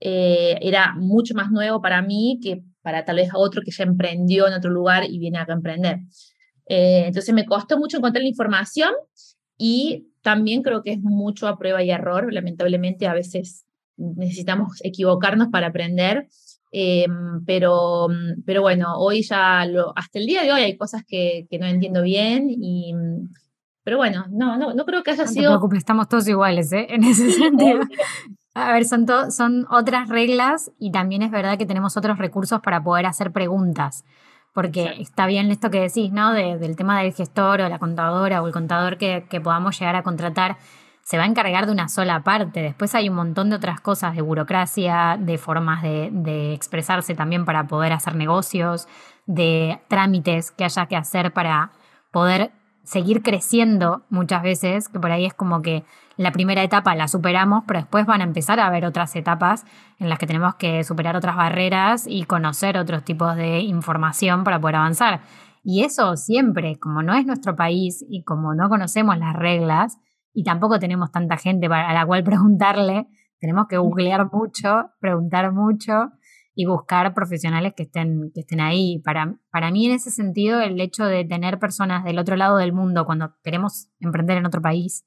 eh, 0.00 0.59
era 0.61 0.94
mucho 0.94 1.35
más 1.35 1.50
nuevo 1.50 1.81
para 1.81 2.02
mí 2.02 2.40
que 2.42 2.62
para 2.83 3.05
tal 3.05 3.16
vez 3.16 3.31
otro 3.35 3.62
que 3.64 3.70
ya 3.70 3.85
emprendió 3.85 4.46
en 4.46 4.55
otro 4.55 4.70
lugar 4.70 5.05
y 5.09 5.18
viene 5.18 5.38
acá 5.38 5.52
a 5.52 5.57
emprender. 5.57 5.98
Eh, 6.68 7.05
entonces 7.07 7.35
me 7.35 7.44
costó 7.44 7.79
mucho 7.79 7.98
encontrar 7.98 8.22
la 8.22 8.29
información 8.29 8.92
y 9.57 10.09
también 10.26 10.64
creo 10.64 10.82
que 10.82 10.90
es 10.90 11.00
mucho 11.00 11.46
a 11.46 11.56
prueba 11.56 11.84
y 11.84 11.92
error. 11.92 12.32
Lamentablemente 12.32 13.06
a 13.06 13.14
veces 13.14 13.64
necesitamos 13.96 14.80
equivocarnos 14.82 15.50
para 15.52 15.68
aprender. 15.68 16.26
Em, 16.72 17.44
pero, 17.46 18.08
pero 18.44 18.60
bueno, 18.60 18.98
hoy 18.98 19.22
ya, 19.22 19.64
lo, 19.66 19.92
hasta 19.96 20.18
el 20.18 20.26
día 20.26 20.42
de 20.42 20.50
hoy 20.50 20.62
hay 20.62 20.76
cosas 20.76 21.04
que, 21.06 21.46
que 21.48 21.60
no 21.60 21.66
entiendo 21.66 22.02
bien 22.02 22.48
y, 22.50 22.92
pero 23.84 23.98
bueno, 23.98 24.26
no, 24.32 24.56
no, 24.56 24.74
no 24.74 24.84
creo 24.84 25.04
que 25.04 25.12
haya 25.12 25.28
sido... 25.28 25.44
No 25.44 25.48
te 25.50 25.58
preocupes, 25.58 25.78
estamos 25.78 26.08
todos 26.08 26.26
iguales, 26.26 26.72
¿eh? 26.72 26.88
En 26.90 27.04
ese 27.04 27.30
sentido. 27.44 27.82
A 28.54 28.72
ver, 28.72 28.84
son, 28.84 29.06
son 29.30 29.64
otras 29.70 30.08
reglas 30.08 30.72
y 30.80 30.90
también 30.90 31.22
es 31.22 31.30
verdad 31.30 31.56
que 31.56 31.66
tenemos 31.66 31.96
otros 31.96 32.18
recursos 32.18 32.60
para 32.60 32.82
poder 32.82 33.06
hacer 33.06 33.30
preguntas 33.30 34.04
porque 34.57 34.97
está 35.01 35.27
bien 35.27 35.51
esto 35.51 35.71
que 35.71 35.81
decís, 35.81 36.11
¿no? 36.12 36.33
del 36.33 36.77
tema 36.77 37.03
del 37.03 37.12
gestor 37.12 37.61
o 37.61 37.69
la 37.69 37.79
contadora 37.79 38.40
o 38.40 38.47
el 38.47 38.55
contador 38.55 38.97
que, 38.97 39.23
podamos 39.45 39.79
llegar 39.79 39.97
a 39.97 40.03
contratar, 40.03 40.57
se 41.03 41.19
va 41.19 41.25
a 41.25 41.27
encargar 41.27 41.66
de 41.66 41.73
una 41.73 41.90
sola 41.90 42.23
parte. 42.23 42.62
Después 42.62 42.95
hay 42.95 43.11
un 43.11 43.16
montón 43.16 43.51
de 43.51 43.57
otras 43.57 43.83
cosas, 43.83 44.16
de 44.16 44.23
burocracia, 44.23 45.19
de 45.21 45.37
formas 45.37 45.83
de, 45.83 46.09
de 46.11 46.55
expresarse 46.55 47.14
también 47.14 47.45
para 47.45 47.66
poder 47.66 47.92
hacer 47.92 48.14
negocios, 48.14 48.88
de 49.27 49.79
trámites 49.88 50.53
que 50.53 50.64
haya 50.64 50.87
que 50.87 50.97
hacer 50.97 51.35
para 51.35 51.73
poder 52.11 52.51
seguir 52.83 53.23
creciendo 53.23 54.07
muchas 54.09 54.42
veces, 54.42 54.88
que 54.88 54.99
por 54.99 55.11
ahí 55.11 55.27
es 55.27 55.35
como 55.35 55.61
que 55.61 55.85
la 56.16 56.33
primera 56.33 56.62
etapa 56.62 56.94
la 56.94 57.09
superamos, 57.09 57.64
pero 57.66 57.81
después 57.81 58.07
van 58.07 58.22
a 58.22 58.24
empezar 58.24 58.59
a 58.59 58.66
haber 58.66 58.87
otras 58.87 59.14
etapas 59.16 59.64
en 59.98 60.09
las 60.09 60.18
que 60.18 60.26
tenemos 60.26 60.55
que 60.55 60.83
superar 60.83 61.16
otras 61.16 61.37
barreras 61.37 62.07
y 62.09 62.24
conocer 62.24 62.79
otros 62.79 63.05
tipos 63.05 63.37
de 63.37 63.61
información 63.61 64.42
para 64.42 64.61
poder 64.61 64.76
avanzar. 64.76 65.20
Y 65.62 65.85
eso 65.85 66.16
siempre, 66.16 66.79
como 66.79 67.02
no 67.02 67.14
es 67.14 67.26
nuestro 67.26 67.57
país 67.57 68.05
y 68.09 68.22
como 68.22 68.55
no 68.55 68.68
conocemos 68.68 69.18
las 69.18 69.35
reglas 69.35 69.98
y 70.33 70.44
tampoco 70.44 70.79
tenemos 70.79 71.11
tanta 71.11 71.37
gente 71.37 71.66
a 71.66 71.92
la 71.92 72.07
cual 72.07 72.24
preguntarle, 72.24 73.09
tenemos 73.38 73.66
que 73.68 73.76
googlear 73.76 74.31
mucho, 74.33 74.90
preguntar 75.00 75.52
mucho 75.52 76.12
y 76.55 76.64
buscar 76.64 77.12
profesionales 77.12 77.74
que 77.76 77.83
estén, 77.83 78.31
que 78.35 78.40
estén 78.40 78.61
ahí. 78.61 79.02
Para, 79.05 79.37
para 79.50 79.70
mí, 79.70 79.87
en 79.87 79.92
ese 79.92 80.11
sentido, 80.11 80.61
el 80.61 80.81
hecho 80.81 81.05
de 81.05 81.24
tener 81.24 81.59
personas 81.59 82.05
del 82.05 82.18
otro 82.18 82.37
lado 82.37 82.57
del 82.57 82.72
mundo 82.72 83.05
cuando 83.05 83.35
queremos 83.44 83.88
emprender 84.00 84.38
en 84.38 84.46
otro 84.46 84.62
país, 84.62 85.05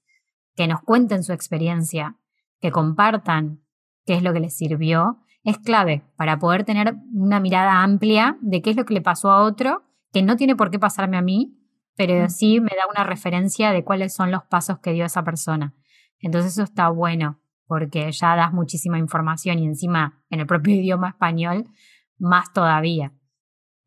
que 0.60 0.68
nos 0.68 0.82
cuenten 0.82 1.24
su 1.24 1.32
experiencia, 1.32 2.18
que 2.60 2.70
compartan 2.70 3.62
qué 4.06 4.16
es 4.16 4.24
lo 4.24 4.34
que 4.34 4.42
les 4.42 4.58
sirvió, 4.58 5.20
es 5.46 5.58
clave 5.58 6.04
para 6.18 6.38
poder 6.38 6.66
tener 6.66 6.96
una 7.14 7.40
mirada 7.40 7.82
amplia 7.82 8.38
de 8.42 8.62
qué 8.62 8.72
es 8.72 8.76
lo 8.76 8.84
que 8.84 8.94
le 8.94 9.02
pasó 9.02 9.32
a 9.32 9.44
otro, 9.44 9.84
que 10.12 10.22
no 10.22 10.36
tiene 10.36 10.58
por 10.58 10.70
qué 10.70 10.78
pasarme 10.78 11.16
a 11.16 11.22
mí, 11.22 11.58
pero 11.96 12.28
sí 12.28 12.60
me 12.60 12.72
da 12.76 12.92
una 12.94 13.06
referencia 13.06 13.72
de 13.72 13.86
cuáles 13.86 14.14
son 14.14 14.32
los 14.32 14.44
pasos 14.44 14.80
que 14.80 14.92
dio 14.92 15.06
esa 15.06 15.24
persona. 15.24 15.76
Entonces 16.20 16.52
eso 16.52 16.64
está 16.64 16.90
bueno 16.90 17.40
porque 17.66 18.12
ya 18.12 18.36
das 18.36 18.52
muchísima 18.52 19.00
información 19.00 19.60
y 19.60 19.66
encima 19.66 20.26
en 20.30 20.42
el 20.42 20.46
propio 20.46 20.76
idioma 20.82 21.08
español, 21.08 21.70
más 22.18 22.52
todavía. 22.52 23.14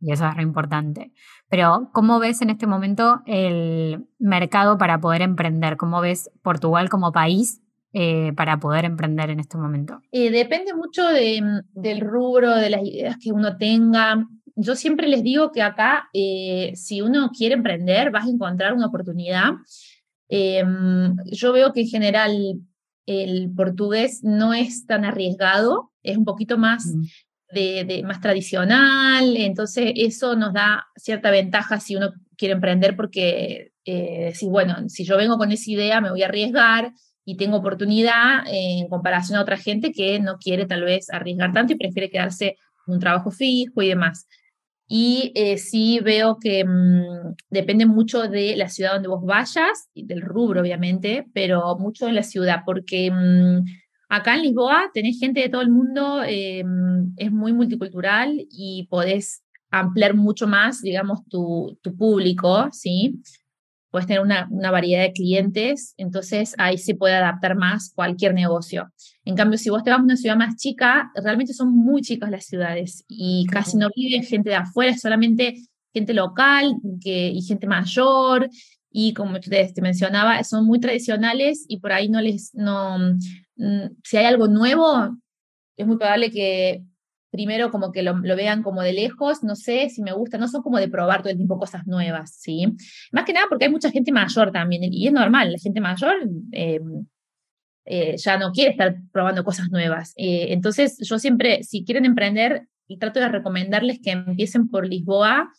Y 0.02 0.12
eso 0.12 0.26
es 0.26 0.34
re 0.34 0.42
importante. 0.42 1.12
Pero, 1.48 1.90
¿cómo 1.92 2.18
ves 2.18 2.42
en 2.42 2.50
este 2.50 2.66
momento 2.66 3.22
el 3.24 4.04
mercado 4.18 4.76
para 4.76 5.00
poder 5.00 5.22
emprender? 5.22 5.76
¿Cómo 5.76 6.00
ves 6.00 6.28
Portugal 6.42 6.88
como 6.88 7.12
país 7.12 7.62
eh, 7.92 8.32
para 8.32 8.58
poder 8.58 8.84
emprender 8.84 9.30
en 9.30 9.38
este 9.38 9.56
momento? 9.56 10.00
Eh, 10.10 10.30
depende 10.32 10.74
mucho 10.74 11.06
del 11.06 12.00
rubro, 12.00 12.56
de 12.56 12.70
las 12.70 12.82
ideas 12.82 13.16
que 13.22 13.30
uno 13.30 13.56
tenga. 13.56 14.26
Yo 14.56 14.74
siempre 14.74 15.06
les 15.06 15.22
digo 15.22 15.52
que 15.52 15.62
acá, 15.62 16.08
eh, 16.12 16.72
si 16.74 17.00
uno 17.00 17.30
quiere 17.30 17.54
emprender, 17.54 18.10
vas 18.10 18.26
a 18.26 18.30
encontrar 18.30 18.74
una 18.74 18.86
oportunidad. 18.86 19.52
Em, 20.28 21.14
yo 21.26 21.52
veo 21.52 21.72
que 21.72 21.82
en 21.82 21.88
general 21.88 22.60
el 23.06 23.52
portugués 23.54 24.24
no 24.24 24.52
es 24.52 24.86
tan 24.86 25.04
arriesgado, 25.04 25.92
es 26.02 26.16
un 26.16 26.24
poquito 26.24 26.58
más, 26.58 26.86
mm. 26.86 27.02
De, 27.52 28.02
más 28.04 28.20
tradicional, 28.20 29.36
entonces 29.36 29.92
eso 29.96 30.36
nos 30.36 30.52
da 30.52 30.86
cierta 30.96 31.30
ventaja 31.30 31.80
si 31.80 31.96
uno 31.96 32.12
quiere 32.36 32.54
emprender 32.54 32.96
porque 32.96 33.72
eh, 33.84 34.32
si, 34.34 34.46
bueno, 34.46 34.88
si 34.88 35.04
yo 35.04 35.16
vengo 35.16 35.38
con 35.38 35.52
esa 35.52 35.70
idea 35.70 36.00
me 36.00 36.10
voy 36.10 36.22
a 36.22 36.26
arriesgar 36.26 36.92
y 37.24 37.36
tengo 37.36 37.58
oportunidad 37.58 38.44
en 38.46 38.88
comparación 38.88 39.38
a 39.38 39.42
otra 39.42 39.56
gente 39.56 39.92
que 39.92 40.18
no 40.20 40.38
quiere 40.38 40.66
tal 40.66 40.82
vez 40.82 41.10
arriesgar 41.10 41.52
tanto 41.52 41.72
y 41.72 41.76
prefiere 41.76 42.10
quedarse 42.10 42.56
en 42.86 42.94
un 42.94 43.00
trabajo 43.00 43.30
fijo 43.30 43.82
y 43.82 43.88
demás. 43.88 44.26
Y 44.88 45.32
eh, 45.34 45.56
sí 45.56 46.00
veo 46.00 46.38
que 46.38 46.64
mm, 46.64 47.34
depende 47.48 47.86
mucho 47.86 48.28
de 48.28 48.56
la 48.56 48.68
ciudad 48.68 48.94
donde 48.94 49.08
vos 49.08 49.24
vayas, 49.24 49.88
y 49.94 50.04
del 50.04 50.20
rubro 50.20 50.60
obviamente, 50.60 51.26
pero 51.32 51.78
mucho 51.78 52.06
de 52.06 52.12
la 52.12 52.22
ciudad, 52.22 52.60
porque 52.66 53.10
mm, 53.10 53.64
acá 54.12 54.34
en 54.34 54.42
Lisboa 54.42 54.90
tenés 54.92 55.18
gente 55.18 55.40
de 55.40 55.48
todo 55.48 55.62
el 55.62 55.70
mundo, 55.70 56.22
eh, 56.22 56.62
es 57.16 57.32
muy 57.32 57.54
multicultural 57.54 58.46
y 58.50 58.86
podés 58.90 59.42
ampliar 59.70 60.14
mucho 60.14 60.46
más, 60.46 60.82
digamos, 60.82 61.26
tu, 61.28 61.78
tu 61.82 61.96
público, 61.96 62.68
¿sí? 62.72 63.22
puedes 63.90 64.06
tener 64.06 64.22
una, 64.22 64.48
una, 64.50 64.70
variedad 64.70 65.02
de 65.02 65.12
clientes, 65.12 65.94
entonces 65.96 66.54
ahí 66.58 66.76
se 66.78 66.94
puede 66.94 67.14
adaptar 67.14 67.56
más 67.56 67.92
cualquier 67.94 68.34
negocio. 68.34 68.90
En 69.24 69.34
cambio, 69.34 69.58
si 69.58 69.70
vos 69.70 69.82
te 69.82 69.90
vas 69.90 70.00
a 70.00 70.02
una 70.02 70.16
ciudad 70.16 70.36
más 70.36 70.56
chica, 70.56 71.10
realmente 71.14 71.54
son 71.54 71.74
muy 71.74 72.02
chicas 72.02 72.30
las 72.30 72.44
ciudades 72.44 73.04
y 73.08 73.46
casi 73.50 73.76
no 73.76 73.88
vive 73.94 74.24
gente 74.24 74.50
de 74.50 74.56
afuera, 74.56 74.96
solamente 74.96 75.56
gente 75.92 76.14
local 76.14 76.74
que, 77.02 77.28
y 77.28 77.42
gente 77.42 77.66
mayor. 77.66 78.48
Y 78.90 79.14
como 79.14 79.40
te, 79.40 79.72
te 79.72 79.82
mencionaba, 79.82 80.42
son 80.44 80.66
muy 80.66 80.80
tradicionales 80.80 81.64
y 81.68 81.78
por 81.78 81.92
ahí 81.92 82.08
no 82.08 82.20
les, 82.20 82.54
no, 82.54 82.98
si 83.56 84.16
hay 84.16 84.24
algo 84.24 84.48
nuevo, 84.48 85.16
es 85.76 85.86
muy 85.86 85.96
probable 85.96 86.30
que 86.30 86.82
primero 87.30 87.70
como 87.70 87.92
que 87.92 88.02
lo, 88.02 88.20
vean 88.20 88.62
como 88.62 88.82
de 88.82 88.92
lejos, 88.92 89.42
no 89.42 89.56
sé 89.56 89.88
si 89.88 90.02
me 90.02 90.12
gusta, 90.12 90.36
no 90.36 90.48
son 90.48 90.62
como 90.62 90.78
de 90.78 90.88
probar 90.88 91.22
todo 91.22 91.30
el 91.30 91.38
tiempo 91.38 91.58
cosas 91.58 91.86
nuevas, 91.86 92.36
¿sí? 92.36 92.66
Más 93.10 93.24
que 93.24 93.32
nada 93.32 93.46
porque 93.48 93.64
hay 93.64 93.70
mucha 93.70 93.90
gente 93.90 94.12
mayor 94.12 94.52
también, 94.52 94.82
y 94.84 95.06
es 95.06 95.12
normal, 95.12 95.52
la 95.52 95.58
gente 95.58 95.80
mayor 95.80 96.14
eh, 96.52 96.80
eh, 97.86 98.16
ya 98.18 98.36
no 98.36 98.52
quiere 98.52 98.72
estar 98.72 98.96
probando 99.12 99.44
cosas 99.44 99.70
nuevas. 99.70 100.12
Eh, 100.16 100.48
entonces 100.50 100.98
yo 101.00 101.18
siempre, 101.18 101.62
si 101.62 101.84
quieren 101.84 102.04
emprender, 102.04 102.68
trato 102.98 103.20
de 103.20 103.28
recomendarles 103.28 104.00
que 104.02 104.10
empiecen 104.10 104.68
por 104.68 104.86
Lisboa, 104.86 105.50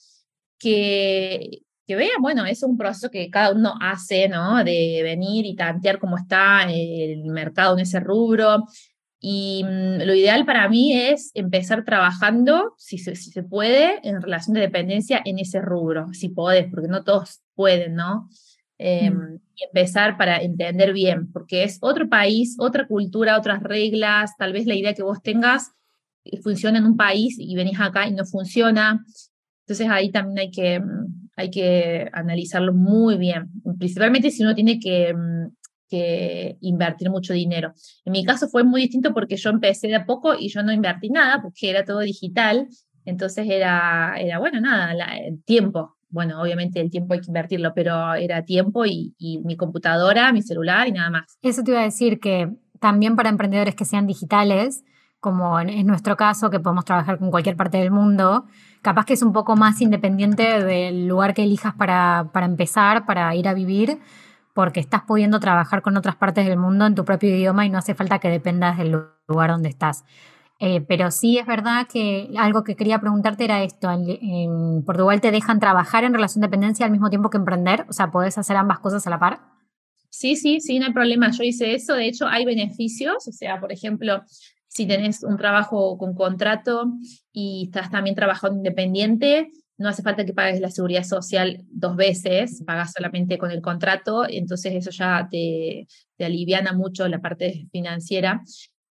que, 0.60 1.64
que 1.86 1.96
vean, 1.96 2.22
bueno, 2.22 2.46
es 2.46 2.64
un 2.64 2.78
proceso 2.78 3.10
que 3.10 3.30
cada 3.30 3.52
uno 3.52 3.74
hace, 3.82 4.30
¿no? 4.30 4.64
De 4.64 5.02
venir 5.04 5.46
y 5.46 5.56
tantear 5.56 6.00
cómo 6.00 6.18
está 6.18 6.64
el 6.72 7.26
mercado 7.26 7.76
en 7.76 7.82
ese 7.82 8.00
rubro, 8.00 8.66
y 9.26 9.64
mm, 9.64 10.04
lo 10.06 10.14
ideal 10.14 10.46
para 10.46 10.68
mí 10.68 10.98
es 10.98 11.32
empezar 11.34 11.86
trabajando, 11.86 12.74
si 12.78 12.98
se, 12.98 13.16
si 13.16 13.32
se 13.32 13.42
puede, 13.42 14.06
en 14.06 14.22
relación 14.22 14.54
de 14.54 14.60
dependencia 14.60 15.22
en 15.24 15.40
ese 15.40 15.62
rubro, 15.62 16.08
si 16.12 16.28
podés, 16.28 16.70
porque 16.70 16.90
no 16.90 17.06
todos 17.06 17.42
pueden, 17.56 17.96
¿no? 17.96 18.28
Em, 18.78 19.14
mm. 19.14 19.40
Y 19.56 19.64
empezar 19.64 20.18
para 20.18 20.40
entender 20.40 20.92
bien, 20.92 21.32
porque 21.32 21.64
es 21.64 21.78
otro 21.80 22.10
país, 22.10 22.58
otra 22.60 22.86
cultura, 22.86 23.38
otras 23.38 23.64
reglas, 23.64 24.32
tal 24.38 24.52
vez 24.52 24.66
la 24.66 24.76
idea 24.76 24.94
que 24.94 25.04
vos 25.04 25.22
tengas 25.22 25.72
eh, 26.26 26.42
funciona 26.42 26.80
en 26.80 26.86
un 26.86 26.98
país 26.98 27.38
y 27.40 27.56
venís 27.56 27.80
acá 27.80 28.06
y 28.06 28.12
no 28.12 28.26
funciona. 28.26 29.06
Entonces 29.62 29.88
ahí 29.90 30.12
también 30.12 30.40
hay 30.40 30.52
que, 30.52 30.82
mm, 30.82 31.23
hay 31.36 31.50
que 31.50 32.10
analizarlo 32.14 32.74
muy 32.74 33.18
bien, 33.18 33.50
principalmente 33.78 34.32
si 34.32 34.44
uno 34.44 34.56
tiene 34.56 34.80
que 34.80 35.14
que 35.94 36.58
invertir 36.62 37.12
mucho 37.12 37.34
dinero. 37.34 37.72
En 38.04 38.14
mi 38.14 38.26
caso 38.26 38.48
fue 38.48 38.64
muy 38.64 38.82
distinto 38.82 39.14
porque 39.14 39.38
yo 39.38 39.52
empecé 39.52 39.90
de 39.90 39.96
a 39.96 40.08
poco 40.08 40.34
y 40.34 40.50
yo 40.50 40.64
no 40.64 40.72
invertí 40.72 41.10
nada 41.12 41.40
porque 41.40 41.70
era 41.70 41.86
todo 41.86 42.00
digital, 42.00 42.68
entonces 43.06 43.46
era, 43.48 44.16
era 44.18 44.40
bueno, 44.40 44.60
nada, 44.60 44.94
el 45.18 45.44
tiempo. 45.44 45.96
Bueno, 46.10 46.42
obviamente 46.42 46.82
el 46.82 46.90
tiempo 46.90 47.14
hay 47.14 47.22
que 47.22 47.28
invertirlo, 47.28 47.74
pero 47.76 48.16
era 48.16 48.44
tiempo 48.44 48.86
y, 48.88 49.14
mi 49.44 49.56
computadora, 49.56 50.34
mi 50.34 50.42
celular 50.42 50.88
y 50.88 50.94
nada 50.94 51.12
más. 51.12 51.38
Eso 51.44 51.64
te 51.64 51.72
iba 51.72 51.82
a 51.82 51.86
decir 51.86 52.20
que 52.20 52.50
también 52.80 53.16
para 53.16 53.30
emprendedores 53.30 53.76
que 53.76 53.86
sean 53.86 54.08
digitales, 54.08 54.84
como 55.24 55.58
en, 55.58 55.88
nuestro 55.88 56.18
caso, 56.18 56.50
que 56.50 56.60
podemos 56.60 56.84
trabajar 56.84 57.18
con 57.18 57.32
cualquier 57.32 57.56
parte 57.56 57.78
del 57.78 57.92
mundo, 57.92 58.46
capaz 58.82 59.06
que 59.06 59.14
es 59.14 59.24
un 59.24 59.32
poco 59.32 59.56
más 59.56 59.80
independiente 59.80 60.62
del 60.62 61.08
lugar 61.08 61.34
que 61.34 61.44
elijas 61.44 61.74
para, 61.74 62.28
para 62.34 62.46
empezar, 62.46 63.06
para 63.06 63.34
ir 63.34 63.48
a 63.48 63.54
vivir, 63.54 64.00
porque 64.54 64.82
estás 64.82 65.04
pudiendo 65.04 65.40
trabajar 65.40 65.82
con 65.82 65.96
otras 65.96 66.18
partes 66.18 66.46
del 66.46 66.58
mundo 66.58 66.86
en 66.86 66.94
tu 66.94 67.06
propio 67.06 67.30
idioma 67.30 67.66
y 67.66 67.70
no 67.70 67.78
hace 67.78 67.96
falta 67.96 68.20
que 68.20 68.28
dependas 68.28 68.78
del 68.78 69.00
lugar 69.30 69.52
donde 69.52 69.70
estás. 69.70 70.04
Eh, 70.60 70.82
pero 70.82 71.10
sí 71.10 71.38
es 71.38 71.46
verdad 71.46 71.88
que 71.88 72.30
algo 72.38 72.66
que 72.66 72.76
quería 72.76 73.00
preguntarte 73.00 73.46
era 73.46 73.64
esto, 73.64 73.90
en, 73.90 74.84
Portugal 74.84 75.22
te 75.22 75.32
dejan 75.32 75.62
trabajar 75.62 76.04
en 76.04 76.14
relación 76.14 76.42
de 76.42 76.48
dependencia 76.48 76.86
al 76.86 76.92
mismo 76.92 77.10
tiempo 77.10 77.30
que 77.30 77.38
emprender, 77.38 77.86
o 77.88 77.94
sea, 77.94 78.12
¿podés 78.12 78.38
hacer 78.38 78.58
ambas 78.58 78.80
cosas 78.80 79.08
a 79.08 79.10
la 79.10 79.20
par? 79.20 79.40
Sí, 80.10 80.36
sí, 80.36 80.60
sí, 80.60 80.78
no 80.78 80.86
hay 80.86 80.94
problema. 80.94 81.32
Yo 81.32 81.44
hice 81.44 81.74
eso, 81.74 81.96
de 81.96 82.08
hecho 82.08 82.28
hay 82.28 82.46
beneficios, 82.46 83.28
o 83.28 83.32
sea, 83.32 83.60
por 83.60 83.72
ejemplo, 83.72 84.22
si 84.74 84.88
tenés 84.88 85.24
un 85.24 85.38
trabajo 85.38 85.98
con 85.98 86.14
contrato 86.16 86.94
y 87.32 87.66
estás 87.66 87.92
también 87.92 88.16
trabajando 88.16 88.58
independiente, 88.58 89.52
no 89.78 89.90
hace 89.90 90.02
falta 90.04 90.26
que 90.26 90.34
pagues 90.34 90.60
la 90.60 90.72
seguridad 90.72 91.04
social 91.04 91.64
dos 91.70 91.96
veces, 91.96 92.64
pagas 92.66 92.94
solamente 92.94 93.38
con 93.38 93.52
el 93.52 93.62
contrato, 93.62 94.26
entonces 94.28 94.74
eso 94.74 94.92
ya 94.92 95.28
te, 95.30 95.88
te 96.16 96.26
aliviana 96.26 96.74
mucho 96.74 97.08
la 97.08 97.20
parte 97.20 97.68
financiera. 97.72 98.42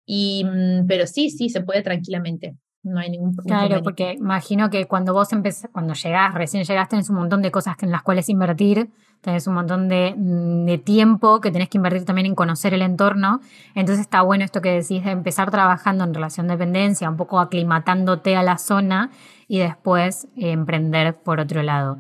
Y, 0.05 0.45
mm, 0.45 0.87
pero 0.87 1.07
sí, 1.07 1.31
sí, 1.31 1.49
se 1.49 1.63
puede 1.63 1.83
tranquilamente. 1.83 2.57
No 2.83 2.99
hay 2.99 3.11
ningún 3.11 3.35
problema. 3.35 3.67
Claro, 3.67 3.83
porque 3.83 4.15
imagino 4.15 4.69
que 4.69 4.87
cuando 4.87 5.13
vos 5.13 5.33
empezás, 5.33 5.71
cuando 5.73 5.95
llegás, 5.95 6.35
recién 6.35 6.65
llegaste, 6.65 6.91
tenés 6.91 7.11
un 7.11 7.17
montón 7.17 7.43
de 7.43 7.53
cosas 7.53 7.77
en 7.83 7.93
las 7.93 8.03
cuales 8.03 8.29
invertir, 8.29 8.91
tenés 9.23 9.47
un 9.47 9.55
montón 9.55 9.89
de, 9.89 10.15
de, 10.17 10.79
tiempo 10.79 11.41
que 11.41 11.51
tenés 11.51 11.69
que 11.69 11.79
invertir 11.79 12.05
también 12.05 12.27
en 12.27 12.35
conocer 12.35 12.75
el 12.75 12.83
entorno. 12.83 13.41
Entonces 13.75 14.01
está 14.03 14.21
bueno 14.23 14.45
esto 14.45 14.61
que 14.61 14.71
decís 14.71 15.05
de 15.05 15.13
empezar 15.13 15.51
trabajando 15.51 16.05
en 16.05 16.13
relación 16.13 16.49
de 16.49 16.55
dependencia, 16.55 17.09
un 17.09 17.17
poco 17.17 17.39
aclimatándote 17.39 18.37
a 18.37 18.43
la 18.43 18.59
zona 18.59 19.11
y 19.49 19.59
después 19.59 20.27
eh, 20.37 20.51
emprender 20.51 21.15
por 21.15 21.39
otro 21.41 21.63
lado. 21.63 21.99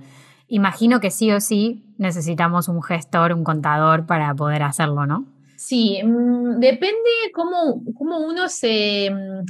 Imagino 0.48 1.00
que 1.00 1.10
sí 1.10 1.30
o 1.30 1.40
sí 1.40 1.84
necesitamos 1.96 2.68
un 2.68 2.82
gestor, 2.82 3.32
un 3.32 3.44
contador 3.44 4.04
para 4.04 4.34
poder 4.34 4.64
hacerlo, 4.64 5.06
¿no? 5.06 5.24
Sí, 5.56 6.00
mm, 6.02 6.58
depende 6.58 6.98
cómo, 7.32 7.82
cómo 7.96 8.18
uno 8.18 8.48
se, 8.48 9.10
mm, 9.10 9.44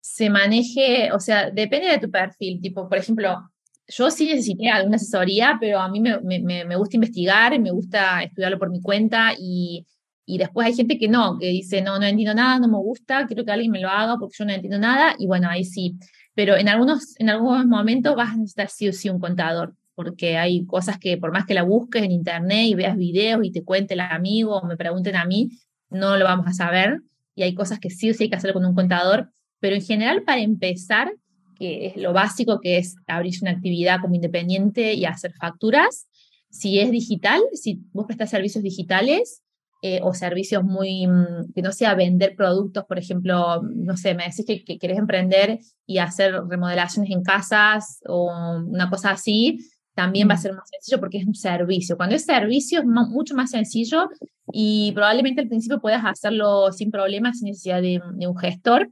se 0.00 0.30
maneje, 0.30 1.12
o 1.12 1.20
sea, 1.20 1.50
depende 1.50 1.88
de 1.88 1.98
tu 1.98 2.10
perfil. 2.10 2.60
Tipo, 2.62 2.88
por 2.88 2.96
ejemplo, 2.96 3.50
yo 3.88 4.10
sí 4.10 4.26
necesité 4.26 4.70
alguna 4.70 4.96
asesoría, 4.96 5.56
pero 5.60 5.80
a 5.80 5.88
mí 5.88 6.00
me, 6.00 6.20
me, 6.20 6.64
me 6.64 6.76
gusta 6.76 6.96
investigar, 6.96 7.58
me 7.60 7.70
gusta 7.70 8.22
estudiarlo 8.22 8.58
por 8.58 8.70
mi 8.70 8.80
cuenta 8.80 9.32
y, 9.38 9.86
y 10.24 10.38
después 10.38 10.66
hay 10.66 10.74
gente 10.74 10.98
que 10.98 11.08
no, 11.08 11.38
que 11.38 11.48
dice, 11.48 11.82
no, 11.82 11.98
no 11.98 12.06
entiendo 12.06 12.34
nada, 12.34 12.58
no 12.58 12.68
me 12.68 12.78
gusta, 12.78 13.26
quiero 13.26 13.44
que 13.44 13.52
alguien 13.52 13.70
me 13.70 13.80
lo 13.80 13.88
haga 13.88 14.16
porque 14.18 14.36
yo 14.38 14.44
no 14.44 14.52
entiendo 14.52 14.78
nada. 14.78 15.14
Y 15.18 15.26
bueno, 15.26 15.48
ahí 15.48 15.64
sí 15.64 15.98
pero 16.34 16.56
en 16.56 16.68
algunos, 16.68 17.18
en 17.20 17.30
algunos 17.30 17.66
momentos 17.66 18.16
vas 18.16 18.30
a 18.30 18.36
necesitar 18.36 18.68
sí 18.68 18.88
o 18.88 18.92
sí 18.92 19.08
un 19.08 19.20
contador, 19.20 19.74
porque 19.94 20.36
hay 20.36 20.66
cosas 20.66 20.98
que 20.98 21.16
por 21.16 21.32
más 21.32 21.46
que 21.46 21.54
la 21.54 21.62
busques 21.62 22.02
en 22.02 22.10
internet 22.10 22.66
y 22.66 22.74
veas 22.74 22.96
videos 22.96 23.44
y 23.44 23.52
te 23.52 23.62
cuente 23.62 23.94
el 23.94 24.00
amigo 24.00 24.56
o 24.56 24.66
me 24.66 24.76
pregunten 24.76 25.16
a 25.16 25.24
mí, 25.24 25.50
no 25.90 26.16
lo 26.16 26.24
vamos 26.24 26.46
a 26.48 26.52
saber. 26.52 27.00
Y 27.36 27.42
hay 27.44 27.54
cosas 27.54 27.78
que 27.78 27.90
sí 27.90 28.10
o 28.10 28.14
sí 28.14 28.24
hay 28.24 28.30
que 28.30 28.36
hacer 28.36 28.52
con 28.52 28.64
un 28.64 28.74
contador, 28.74 29.30
pero 29.60 29.76
en 29.76 29.82
general 29.82 30.22
para 30.24 30.40
empezar, 30.40 31.12
que 31.54 31.86
es 31.86 31.96
lo 31.96 32.12
básico, 32.12 32.60
que 32.60 32.78
es 32.78 32.96
abrir 33.06 33.34
una 33.42 33.52
actividad 33.52 34.00
como 34.00 34.14
independiente 34.14 34.94
y 34.94 35.04
hacer 35.04 35.32
facturas, 35.34 36.08
si 36.50 36.78
es 36.78 36.90
digital, 36.90 37.40
si 37.52 37.80
vos 37.92 38.06
prestas 38.06 38.30
servicios 38.30 38.62
digitales, 38.62 39.42
eh, 39.82 40.00
o 40.02 40.14
servicios 40.14 40.64
muy, 40.64 41.06
mm, 41.06 41.52
que 41.54 41.60
no 41.60 41.70
sea 41.70 41.94
vender 41.94 42.36
productos, 42.36 42.84
por 42.84 42.98
ejemplo, 42.98 43.60
no 43.62 43.96
sé, 43.98 44.14
me 44.14 44.24
decís 44.24 44.46
que, 44.46 44.64
que 44.64 44.78
querés 44.78 44.96
emprender 44.96 45.58
y 45.86 45.98
hacer 45.98 46.32
remodelaciones 46.48 47.10
en 47.10 47.22
casas 47.22 48.00
o 48.06 48.32
una 48.66 48.88
cosa 48.88 49.10
así, 49.10 49.58
también 49.94 50.28
va 50.28 50.34
a 50.34 50.38
ser 50.38 50.52
más 50.52 50.68
sencillo 50.68 51.00
porque 51.00 51.18
es 51.18 51.26
un 51.26 51.34
servicio. 51.34 51.96
Cuando 51.96 52.16
es 52.16 52.24
servicio 52.24 52.80
es 52.80 52.86
mucho 52.86 53.34
más 53.34 53.50
sencillo 53.50 54.08
y 54.52 54.92
probablemente 54.92 55.40
al 55.40 55.48
principio 55.48 55.80
puedas 55.80 56.04
hacerlo 56.04 56.72
sin 56.72 56.90
problemas, 56.90 57.38
sin 57.38 57.48
necesidad 57.48 57.80
de, 57.80 58.00
un 58.26 58.36
gestor, 58.36 58.90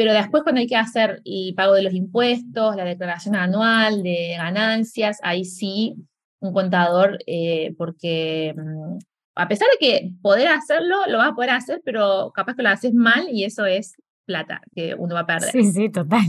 pero 0.00 0.14
después 0.14 0.42
cuando 0.44 0.62
hay 0.62 0.66
que 0.66 0.78
hacer 0.78 1.20
el 1.26 1.52
pago 1.54 1.74
de 1.74 1.82
los 1.82 1.92
impuestos, 1.92 2.74
la 2.74 2.86
declaración 2.86 3.36
anual 3.36 4.02
de 4.02 4.34
ganancias, 4.38 5.18
ahí 5.22 5.44
sí 5.44 5.94
un 6.38 6.54
contador, 6.54 7.18
eh, 7.26 7.74
porque 7.76 8.54
mm, 8.56 8.96
a 9.34 9.46
pesar 9.46 9.68
de 9.72 9.86
que 9.86 10.10
poder 10.22 10.48
hacerlo, 10.48 10.96
lo 11.06 11.18
vas 11.18 11.32
a 11.32 11.34
poder 11.34 11.50
hacer, 11.50 11.82
pero 11.84 12.32
capaz 12.34 12.54
que 12.56 12.62
lo 12.62 12.70
haces 12.70 12.94
mal 12.94 13.26
y 13.30 13.44
eso 13.44 13.66
es 13.66 13.96
plata 14.24 14.62
que 14.74 14.94
uno 14.94 15.16
va 15.16 15.20
a 15.20 15.26
perder. 15.26 15.50
Sí, 15.50 15.64
sí, 15.64 15.90
total. 15.90 16.24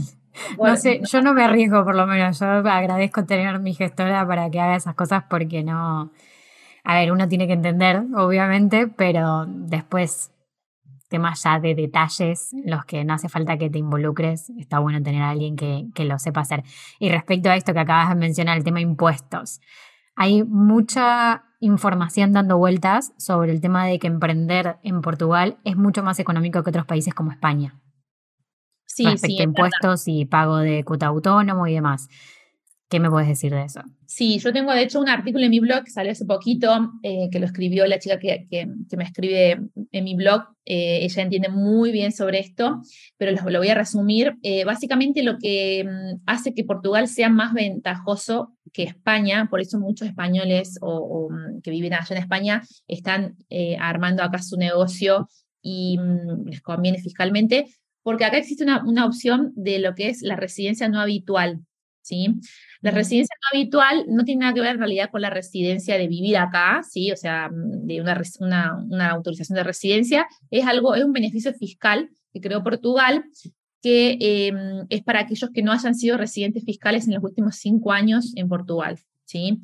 no 0.62 0.76
sé, 0.76 1.00
yo 1.10 1.22
no 1.22 1.34
me 1.34 1.46
arriesgo 1.46 1.86
por 1.86 1.96
lo 1.96 2.06
menos, 2.06 2.42
yo 2.42 2.48
agradezco 2.48 3.24
tener 3.24 3.58
mi 3.62 3.74
gestora 3.74 4.28
para 4.28 4.50
que 4.50 4.60
haga 4.60 4.76
esas 4.76 4.96
cosas 4.96 5.24
porque 5.30 5.64
no, 5.64 6.12
a 6.84 7.00
ver, 7.00 7.14
uno 7.14 7.30
tiene 7.30 7.48
que 7.48 7.54
entender, 7.54 8.04
obviamente, 8.18 8.88
pero 8.88 9.46
después 9.48 10.30
temas 11.12 11.44
ya 11.44 11.60
de 11.60 11.76
detalles, 11.76 12.50
los 12.66 12.86
que 12.86 13.04
no 13.04 13.14
hace 13.14 13.30
falta 13.30 13.58
que 13.58 13.70
te 13.70 13.78
involucres, 13.78 14.50
está 14.58 14.80
bueno 14.80 15.04
tener 15.04 15.22
a 15.22 15.30
alguien 15.30 15.56
que, 15.56 15.86
que 15.94 16.06
lo 16.06 16.18
sepa 16.18 16.42
hacer. 16.42 16.64
Y 16.98 17.10
respecto 17.10 17.50
a 17.50 17.56
esto 17.56 17.74
que 17.74 17.82
acabas 17.82 18.10
de 18.10 18.16
mencionar, 18.16 18.58
el 18.58 18.64
tema 18.64 18.82
impuestos, 18.82 19.62
hay 20.16 20.44
mucha 20.44 21.44
información 21.60 22.32
dando 22.32 22.58
vueltas 22.58 23.14
sobre 23.18 23.52
el 23.52 23.62
tema 23.62 23.86
de 23.86 24.00
que 24.00 24.08
emprender 24.08 24.78
en 24.84 25.02
Portugal 25.02 25.58
es 25.64 25.76
mucho 25.76 26.02
más 26.02 26.20
económico 26.20 26.64
que 26.64 26.70
otros 26.70 26.86
países 26.86 27.14
como 27.14 27.32
España. 27.32 27.80
Sí, 28.86 29.06
respecto 29.06 29.42
a 29.42 29.44
impuestos 29.44 30.08
y 30.08 30.26
pago 30.26 30.58
de 30.58 30.84
cuota 30.84 31.08
autónomo 31.08 31.68
y 31.68 31.74
demás. 31.74 32.10
¿Qué 32.92 33.00
me 33.00 33.10
puedes 33.10 33.30
decir 33.30 33.54
de 33.54 33.64
eso? 33.64 33.82
Sí, 34.06 34.38
yo 34.40 34.52
tengo 34.52 34.74
de 34.74 34.82
hecho 34.82 35.00
un 35.00 35.08
artículo 35.08 35.46
en 35.46 35.52
mi 35.52 35.62
blog 35.62 35.86
que 35.86 35.92
salió 35.92 36.12
hace 36.12 36.26
poquito, 36.26 36.92
eh, 37.04 37.30
que 37.32 37.40
lo 37.40 37.46
escribió 37.46 37.88
la 37.88 38.00
chica 38.00 38.20
que, 38.20 38.48
que, 38.52 38.68
me 38.98 39.06
escribe 39.06 39.62
en 39.94 40.04
mi 40.04 40.14
blog. 40.14 40.42
Eh, 40.66 41.06
ella 41.06 41.24
entiende 41.24 41.48
muy 41.48 41.94
bien 41.94 42.12
sobre 42.12 42.40
esto, 42.40 42.82
pero 43.16 43.32
lo, 43.32 43.60
voy 43.60 43.70
a 43.70 43.76
resumir. 43.76 44.36
Eh, 44.44 44.66
básicamente 44.66 45.24
lo 45.24 45.38
que 45.38 45.86
mm, 45.86 46.24
hace 46.26 46.54
que 46.54 46.66
Portugal 46.66 47.08
sea 47.08 47.30
más 47.30 47.54
ventajoso 47.54 48.58
que 48.74 48.84
España, 48.84 49.48
por 49.50 49.62
eso 49.62 49.80
muchos 49.80 50.10
españoles 50.10 50.78
o, 50.82 51.30
mm, 51.32 51.62
que 51.62 51.72
viven 51.72 51.94
allá 51.94 52.14
en 52.14 52.22
España 52.22 52.62
están 52.90 53.38
armando 53.80 54.22
acá 54.22 54.40
su 54.40 54.58
negocio 54.58 55.30
y 55.62 55.98
mm, 55.98 56.50
les 56.50 56.62
conviene 56.62 56.98
fiscalmente, 56.98 57.68
porque 58.04 58.26
acá 58.26 58.38
existe 58.38 58.66
una 58.66 59.06
opción 59.06 59.54
de 59.56 59.80
lo 59.80 59.96
que 59.96 60.10
es 60.10 60.22
la 60.24 60.36
residencia 60.36 60.90
no 60.90 61.00
habitual. 61.00 61.62
¿Sí? 62.02 62.28
La 62.82 62.92
residencia 62.92 63.36
no 63.42 63.58
habitual 63.58 64.06
no 64.08 64.24
tiene 64.24 64.42
nada 64.42 64.54
que 64.54 64.62
ver 64.62 64.72
en 64.72 64.80
realidad 64.80 65.10
con 65.12 65.22
la 65.22 65.30
residencia 65.30 65.98
de 65.98 66.08
vivir 66.08 66.38
acá, 66.38 66.82
¿sí? 66.88 67.12
O 67.12 67.16
sea, 67.16 67.50
mm, 67.50 67.86
de 67.88 68.02
una, 68.02 68.22
una, 68.40 68.78
una 68.90 69.10
autorización 69.10 69.56
de 69.56 69.64
residencia, 69.64 70.28
es 70.50 70.66
algo, 70.66 70.96
es 70.96 71.04
un 71.04 71.14
beneficio 71.14 71.54
fiscal 71.54 72.10
que 72.34 72.42
creó 72.42 72.64
Portugal, 72.64 73.26
que 73.82 74.18
em, 74.20 74.86
es 74.90 75.04
para 75.04 75.22
aquellos 75.22 75.50
que 75.52 75.64
no 75.64 75.72
hayan 75.72 75.96
sido 75.96 76.18
residentes 76.18 76.64
fiscales 76.64 77.08
en 77.08 77.16
los 77.16 77.24
últimos 77.24 77.56
cinco 77.56 77.92
años 77.92 78.34
en 78.36 78.48
Portugal, 78.48 79.00
¿sí? 79.26 79.60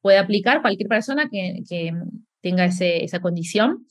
Puede 0.00 0.18
aplicar 0.18 0.62
cualquier 0.62 0.88
persona 0.88 1.28
que, 1.30 1.62
que 1.68 1.92
tenga 2.40 2.66
ese, 2.66 3.04
esa 3.04 3.20
condición 3.20 3.86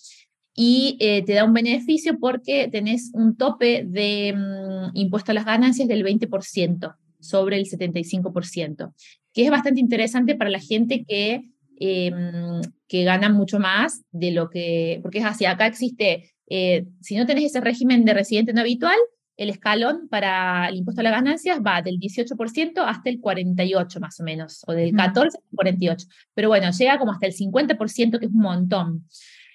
y 0.53 0.97
eh, 0.99 1.23
te 1.23 1.33
da 1.33 1.45
un 1.45 1.53
beneficio 1.53 2.19
porque 2.19 2.67
tenés 2.69 3.11
un 3.13 3.37
tope 3.37 3.85
de 3.87 4.33
mm, 4.35 4.97
impuesto 4.97 5.31
a 5.31 5.35
las 5.35 5.45
ganancias 5.45 5.87
del 5.87 6.03
20%, 6.03 6.95
sobre 7.21 7.57
el 7.57 7.65
75%, 7.65 8.93
que 9.33 9.45
es 9.45 9.51
bastante 9.51 9.79
interesante 9.79 10.35
para 10.35 10.49
la 10.49 10.59
gente 10.59 11.05
que, 11.07 11.43
em, 11.79 12.61
que 12.87 13.03
gana 13.03 13.29
mucho 13.29 13.59
más 13.59 14.03
de 14.11 14.31
lo 14.31 14.49
que, 14.49 14.99
porque 15.01 15.19
es 15.19 15.25
así, 15.25 15.45
acá 15.45 15.67
existe, 15.67 16.33
eh, 16.49 16.85
si 16.99 17.15
no 17.15 17.25
tenés 17.25 17.45
ese 17.45 17.61
régimen 17.61 18.03
de 18.03 18.13
residente 18.13 18.53
no 18.53 18.61
habitual, 18.61 18.97
el 19.37 19.49
escalón 19.49 20.07
para 20.09 20.67
el 20.69 20.75
impuesto 20.75 21.01
a 21.01 21.03
las 21.03 21.13
ganancias 21.13 21.59
va 21.65 21.81
del 21.81 21.97
18% 21.99 22.83
hasta 22.85 23.09
el 23.09 23.19
48% 23.19 23.99
más 23.99 24.19
o 24.19 24.23
menos, 24.23 24.63
o 24.67 24.73
del 24.73 24.93
14% 24.93 25.33
al 25.57 25.75
48%. 25.75 26.07
Pero 26.33 26.49
bueno, 26.49 26.69
llega 26.71 26.99
como 26.99 27.11
hasta 27.11 27.25
el 27.25 27.33
50%, 27.33 28.19
que 28.19 28.25
es 28.25 28.31
un 28.31 28.41
montón. 28.41 29.07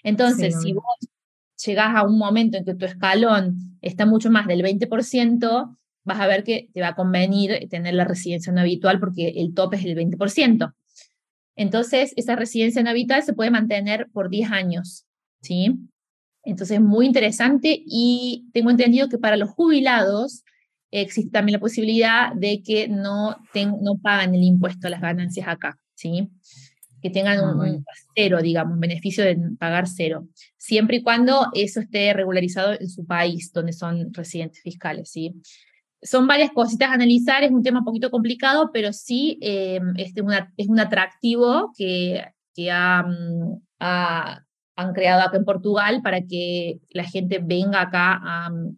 Entonces, 0.03 0.61
si 0.61 0.73
vos 0.73 0.85
llegás 1.65 1.95
a 1.95 2.05
un 2.05 2.19
momento 2.19 2.59
en 2.59 2.65
que 2.65 2.75
tu 2.75 2.85
escalón 2.85 3.79
está 3.81 4.07
mucho 4.07 4.31
más 4.31 4.47
del 4.47 4.63
20%, 4.63 5.77
vas 6.07 6.21
a 6.21 6.27
ver 6.27 6.45
que 6.45 6.69
te 6.73 6.81
va 6.81 6.89
a 6.89 6.95
convenir 6.95 7.69
tener 7.69 7.95
la 7.95 8.05
residencia 8.05 8.53
no 8.53 8.61
habitual 8.61 8.99
porque 8.99 9.29
el 9.37 9.53
tope 9.53 9.77
es 9.77 9.85
el 9.85 9.97
20%. 9.97 10.73
Entonces, 11.57 12.13
esa 12.17 12.37
residencia 12.37 12.83
no 12.83 12.91
habitual 12.91 13.23
se 13.23 13.33
puede 13.33 13.51
mantener 13.51 14.09
por 14.13 14.31
10 14.31 14.51
años, 14.53 15.07
¿sí? 15.43 15.75
Entonces, 16.45 16.81
muy 16.81 17.07
interesante 17.07 17.83
y 17.85 18.49
tengo 18.53 18.71
entendido 18.71 19.09
que 19.09 19.19
para 19.19 19.37
los 19.37 19.51
jubilados 19.51 20.45
existe 20.93 21.33
también 21.33 21.55
la 21.55 21.61
posibilidad 21.61 22.33
de 22.35 22.63
que 22.63 22.87
no, 22.89 23.37
no 23.83 23.99
pagan 24.01 24.35
el 24.35 24.45
impuesto 24.45 24.87
a 24.87 24.91
las 24.91 25.01
ganancias 25.01 25.49
acá, 25.49 25.77
¿sí? 25.95 26.29
Que 27.03 27.11
tengan 27.11 27.41
un, 27.41 27.61
un 27.61 27.85
cero, 28.15 28.41
digamos, 28.41 28.75
un 28.75 28.81
beneficio 28.81 29.25
de 29.25 29.37
pagar 29.59 29.89
cero, 29.89 30.29
siempre 30.57 30.99
y 30.99 31.03
cuando 31.03 31.49
eso 31.53 31.81
esté 31.81 32.13
regularizado 32.13 32.75
en 32.79 32.89
su 32.89 33.05
país, 33.05 33.53
donde 33.53 33.73
son 33.73 34.15
residentes 34.15 34.63
fiscales, 34.63 35.11
¿sí? 35.11 35.35
Son 36.03 36.27
varias 36.27 36.51
cositas 36.51 36.91
a 36.91 36.95
analizar, 36.95 37.43
es 37.43 37.51
un 37.51 37.63
tema 37.63 37.81
un 37.81 37.85
poquito 37.85 38.11
complicado, 38.11 38.71
pero 38.73 38.93
sí 38.93 39.39
eh, 39.41 39.81
este, 39.97 40.23
es 40.57 40.69
un 40.69 40.81
atractivo 40.81 41.73
que, 41.77 42.25
que 42.55 42.71
mm, 42.71 43.57
han 44.77 44.93
creado 44.93 45.23
acá 45.23 45.39
en 45.39 45.45
Portugal 45.45 46.01
para 46.03 46.21
que 46.21 46.81
la 46.91 47.05
gente 47.05 47.41
venga 47.43 47.81
acá 47.81 48.21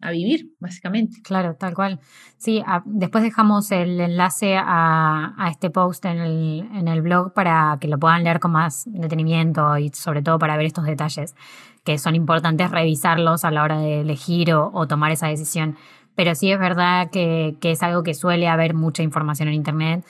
a, 0.01 0.11
vivir, 0.11 0.49
básicamente. 0.59 1.17
Claro, 1.23 1.55
tal 1.55 1.73
cual. 1.73 1.99
Sí, 2.37 2.63
después 2.85 3.21
dejamos 3.21 3.69
el 3.71 3.99
enlace 3.99 4.55
a, 4.55 5.33
a 5.37 5.49
este 5.49 5.69
post 5.69 6.05
en 6.05 6.19
el, 6.19 6.69
en 6.73 6.87
el, 6.87 7.01
blog 7.01 7.33
para 7.33 7.77
que 7.81 7.89
lo 7.89 7.99
puedan 7.99 8.23
leer 8.23 8.39
con 8.39 8.51
más 8.51 8.85
detenimiento 8.87 9.77
y 9.77 9.89
sobre 9.89 10.21
todo 10.21 10.39
para 10.39 10.55
ver 10.55 10.67
estos 10.67 10.85
detalles 10.85 11.35
que 11.83 11.97
son 11.97 12.15
importantes 12.15 12.71
revisarlos 12.71 13.43
a 13.43 13.51
la 13.51 13.63
hora 13.63 13.79
de 13.79 14.01
elegir 14.01 14.53
o, 14.53 14.71
o 14.73 14.87
tomar 14.87 15.11
esa 15.11 15.27
decisión 15.27 15.75
pero 16.19 16.35
sí 16.35 16.51
es 16.51 16.59
verdad 16.59 17.09
que, 17.11 17.55
es 17.61 17.81
algo 17.81 18.03
que 18.03 18.13
suele 18.13 18.49
haber 18.49 18.73
mucha 18.73 19.03
información 19.03 19.47
en 19.47 19.53
Internet. 19.53 20.05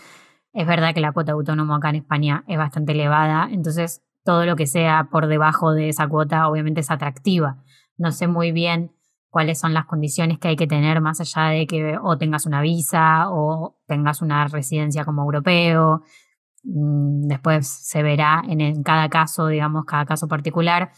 Es 0.53 0.65
verdad 0.65 0.95
que 0.95 1.01
la 1.01 1.11
cuota 1.11 1.33
autónomo 1.33 1.75
acá 1.75 1.89
en 1.89 1.97
España 1.97 2.43
es 2.47 2.57
bastante 2.57 2.93
elevada, 2.93 3.47
entonces 3.51 4.01
todo 4.23 4.47
lo 4.47 4.55
que 4.55 4.65
sea 4.65 5.09
por 5.11 5.27
debajo 5.27 5.71
de 5.71 5.89
esa 5.89 6.07
cuota 6.07 6.47
obviamente 6.47 6.81
es 6.81 6.89
atractiva. 6.89 7.63
No 7.95 8.11
sé 8.11 8.25
muy 8.25 8.51
bien 8.51 8.91
cuáles 9.29 9.59
son 9.59 9.75
las 9.75 9.85
condiciones 9.85 10.39
que 10.39 10.47
hay 10.47 10.55
que 10.55 10.65
tener 10.65 10.99
más 10.99 11.21
allá 11.21 11.49
de 11.49 11.67
que 11.67 11.99
o 12.01 12.17
tengas 12.17 12.47
una 12.47 12.61
visa 12.61 13.29
o 13.29 13.77
tengas 13.85 14.23
una 14.23 14.47
residencia 14.47 15.05
como 15.05 15.21
europeo. 15.21 16.01
Mm, 16.63 17.27
después 17.27 17.67
se 17.67 18.01
verá 18.01 18.41
en, 18.49 18.61
en 18.61 18.81
cada 18.81 19.09
caso, 19.09 19.45
digamos, 19.45 19.85
cada 19.85 20.05
caso 20.05 20.27
particular. 20.27 20.89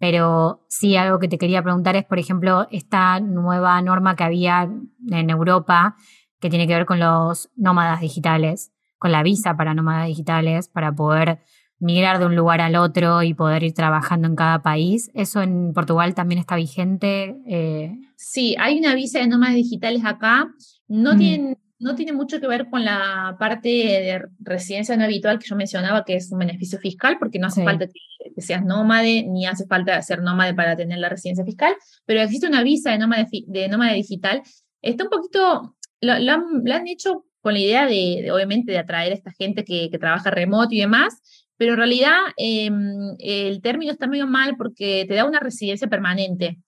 Pero 0.00 0.64
sí, 0.68 0.96
algo 0.96 1.18
que 1.18 1.28
te 1.28 1.36
quería 1.36 1.62
preguntar 1.62 1.94
es, 1.94 2.04
por 2.06 2.18
ejemplo, 2.18 2.66
esta 2.70 3.20
nueva 3.20 3.80
norma 3.82 4.16
que 4.16 4.24
había 4.24 4.62
en 4.62 5.30
Europa 5.30 5.94
que 6.40 6.48
tiene 6.48 6.66
que 6.66 6.74
ver 6.74 6.86
con 6.86 6.98
los 6.98 7.50
nómadas 7.54 8.00
digitales, 8.00 8.72
con 8.96 9.12
la 9.12 9.22
visa 9.22 9.56
para 9.58 9.74
nómadas 9.74 10.06
digitales, 10.06 10.68
para 10.68 10.90
poder 10.90 11.40
migrar 11.78 12.18
de 12.18 12.26
un 12.26 12.34
lugar 12.34 12.62
al 12.62 12.76
otro 12.76 13.22
y 13.22 13.34
poder 13.34 13.62
ir 13.62 13.74
trabajando 13.74 14.26
en 14.26 14.36
cada 14.36 14.62
país. 14.62 15.10
¿Eso 15.12 15.42
en 15.42 15.72
Portugal 15.74 16.14
también 16.14 16.38
está 16.38 16.56
vigente? 16.56 17.36
Eh, 17.46 17.92
sí, 18.16 18.56
hay 18.58 18.78
una 18.78 18.94
visa 18.94 19.18
de 19.18 19.28
nómadas 19.28 19.54
digitales 19.54 20.02
acá. 20.06 20.50
No, 20.88 21.14
mm. 21.14 21.18
tienen, 21.18 21.58
no 21.80 21.94
tiene 21.96 22.12
mucho 22.12 22.40
que 22.40 22.46
ver 22.46 22.68
con 22.70 22.84
la 22.84 23.36
parte 23.38 23.68
de 23.68 24.22
residencia 24.38 24.96
no 24.96 25.04
habitual 25.04 25.38
que 25.38 25.48
yo 25.48 25.56
mencionaba, 25.56 26.04
que 26.04 26.14
es 26.14 26.30
un 26.30 26.38
beneficio 26.38 26.78
fiscal, 26.78 27.16
porque 27.18 27.38
no 27.38 27.48
hace 27.48 27.64
falta 27.64 27.86
que 27.86 28.00
que 28.34 28.42
seas 28.42 28.64
nómade, 28.64 29.24
ni 29.24 29.46
hace 29.46 29.66
falta 29.66 30.00
ser 30.02 30.22
nómade 30.22 30.54
para 30.54 30.76
tener 30.76 30.98
la 30.98 31.08
residencia 31.08 31.44
fiscal, 31.44 31.74
pero 32.06 32.20
existe 32.20 32.46
una 32.46 32.62
visa 32.62 32.90
de 32.90 32.98
nómade, 32.98 33.26
de 33.46 33.68
nómade 33.68 33.94
digital. 33.94 34.42
Está 34.82 35.04
un 35.04 35.10
poquito, 35.10 35.76
lo, 36.00 36.12
han, 36.12 36.88
hecho 36.88 37.24
con 37.40 37.54
la 37.54 37.60
idea 37.60 37.86
de, 37.86 38.30
obviamente, 38.32 38.72
de 38.72 38.78
atraer 38.78 39.12
a 39.12 39.16
esta 39.16 39.32
gente 39.32 39.64
que, 39.64 39.90
que 39.90 39.98
trabaja 39.98 40.30
remoto 40.30 40.74
y 40.74 40.80
demás, 40.80 41.20
pero 41.56 41.72
en 41.72 41.78
realidad 41.78 42.16
em, 42.36 43.16
el 43.18 43.60
término 43.60 43.92
está 43.92 44.06
medio 44.06 44.26
mal 44.26 44.56
porque 44.56 45.04
te 45.06 45.14
da 45.14 45.26
una 45.26 45.40
residencia 45.40 45.88
permanente. 45.88 46.58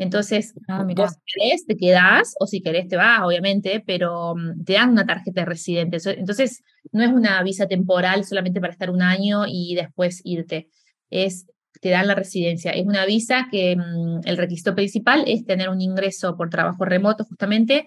Entonces, 0.00 0.54
ah, 0.66 0.86
vos 0.96 1.10
si 1.10 1.18
querés, 1.26 1.66
te 1.66 1.76
quedás, 1.76 2.34
o 2.40 2.46
si 2.46 2.62
querés, 2.62 2.88
te 2.88 2.96
vas, 2.96 3.20
obviamente, 3.22 3.84
pero 3.86 4.34
mm, 4.34 4.64
te 4.64 4.72
dan 4.72 4.90
una 4.90 5.04
tarjeta 5.04 5.42
de 5.42 5.44
residente. 5.44 5.98
Entonces, 6.16 6.62
no 6.90 7.04
es 7.04 7.12
una 7.12 7.42
visa 7.42 7.66
temporal 7.66 8.24
solamente 8.24 8.62
para 8.62 8.72
estar 8.72 8.88
un 8.88 9.02
año 9.02 9.42
y 9.46 9.74
después 9.74 10.22
irte 10.24 10.70
es, 11.10 11.46
te 11.82 11.90
dan 11.90 12.06
la 12.06 12.14
residencia. 12.14 12.70
Es 12.70 12.86
una 12.86 13.04
visa 13.04 13.48
que 13.50 13.76
mm, 13.76 14.20
el 14.24 14.38
requisito 14.38 14.74
principal 14.74 15.24
es 15.26 15.44
tener 15.44 15.68
un 15.68 15.82
ingreso 15.82 16.34
por 16.34 16.48
trabajo 16.48 16.86
remoto, 16.86 17.24
justamente. 17.24 17.86